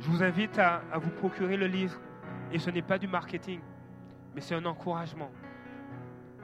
Je 0.03 0.09
vous 0.09 0.21
invite 0.21 0.59
à, 0.59 0.81
vous 0.95 1.11
procurer 1.11 1.55
le 1.55 1.67
livre. 1.67 1.99
Et 2.51 2.59
ce 2.59 2.69
n'est 2.69 2.81
pas 2.81 2.99
du 2.99 3.07
marketing, 3.07 3.61
mais 4.35 4.41
c'est 4.41 4.53
un 4.53 4.65
encouragement. 4.65 5.31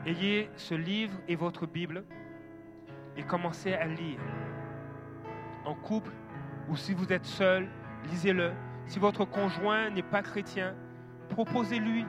Ayez 0.05 0.49
ce 0.55 0.74
livre 0.74 1.14
et 1.28 1.36
votre 1.36 1.68
Bible 1.68 2.05
et 3.18 3.24
commencez 3.24 3.74
à 3.74 3.86
lire. 3.86 4.20
En 5.66 5.76
couple 5.76 6.12
ou 6.70 6.78
si 6.78 6.93
vous 6.93 7.12
êtes 7.12 7.26
seul, 7.26 7.68
lisez-le. 8.10 8.53
Si 8.88 8.97
votre 8.97 9.26
conjoint 9.26 9.89
n'est 9.89 10.01
pas 10.01 10.22
chrétien, 10.22 10.74
proposez-lui 11.28 12.05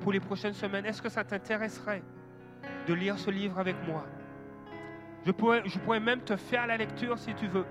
pour 0.00 0.12
les 0.12 0.20
prochaines 0.20 0.54
semaines. 0.54 0.84
Est-ce 0.86 1.00
que 1.00 1.08
ça 1.08 1.24
t'intéresserait 1.24 2.02
de 2.86 2.94
lire 2.94 3.16
ce 3.16 3.30
livre 3.30 3.58
avec 3.58 3.76
moi? 3.86 4.04
Je 5.28 5.78
pourrais, 5.78 6.00
même 6.00 6.20
te 6.20 6.36
faire 6.36 6.66
la 6.66 6.76
lecture 6.76 7.18
si 7.18 7.34
tu 7.34 7.46
veux. 7.48 7.66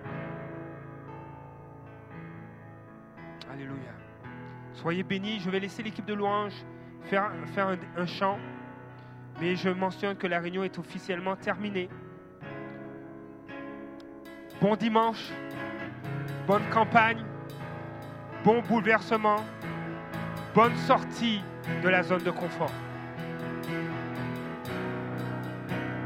Alléluia. 3.52 3.94
Soyez 4.74 5.04
bénis. 5.04 5.40
Je 5.40 5.50
vais 5.50 5.60
laisser 5.60 5.82
l'équipe 5.84 6.06
de 6.06 6.14
louange 6.14 6.54
faire, 7.04 7.32
un 7.98 8.06
chant. 8.06 8.38
Mais 9.40 9.56
je 9.56 9.70
mentionne 9.70 10.16
que 10.16 10.28
la 10.28 10.40
réunion 10.40 10.64
est 10.64 10.78
officiellement 10.78 11.36
terminée. 11.36 11.90
Bon 14.62 14.76
dimanche. 14.76 15.32
Bonne 16.48 16.68
campagne. 16.70 17.24
bon 18.44 18.62
bouleversement, 18.62 19.44
bonne 20.56 20.76
sortie 20.76 21.42
de 21.84 21.90
la 21.90 22.02
zone 22.02 22.24
de 22.24 22.32
confort. 22.32 22.72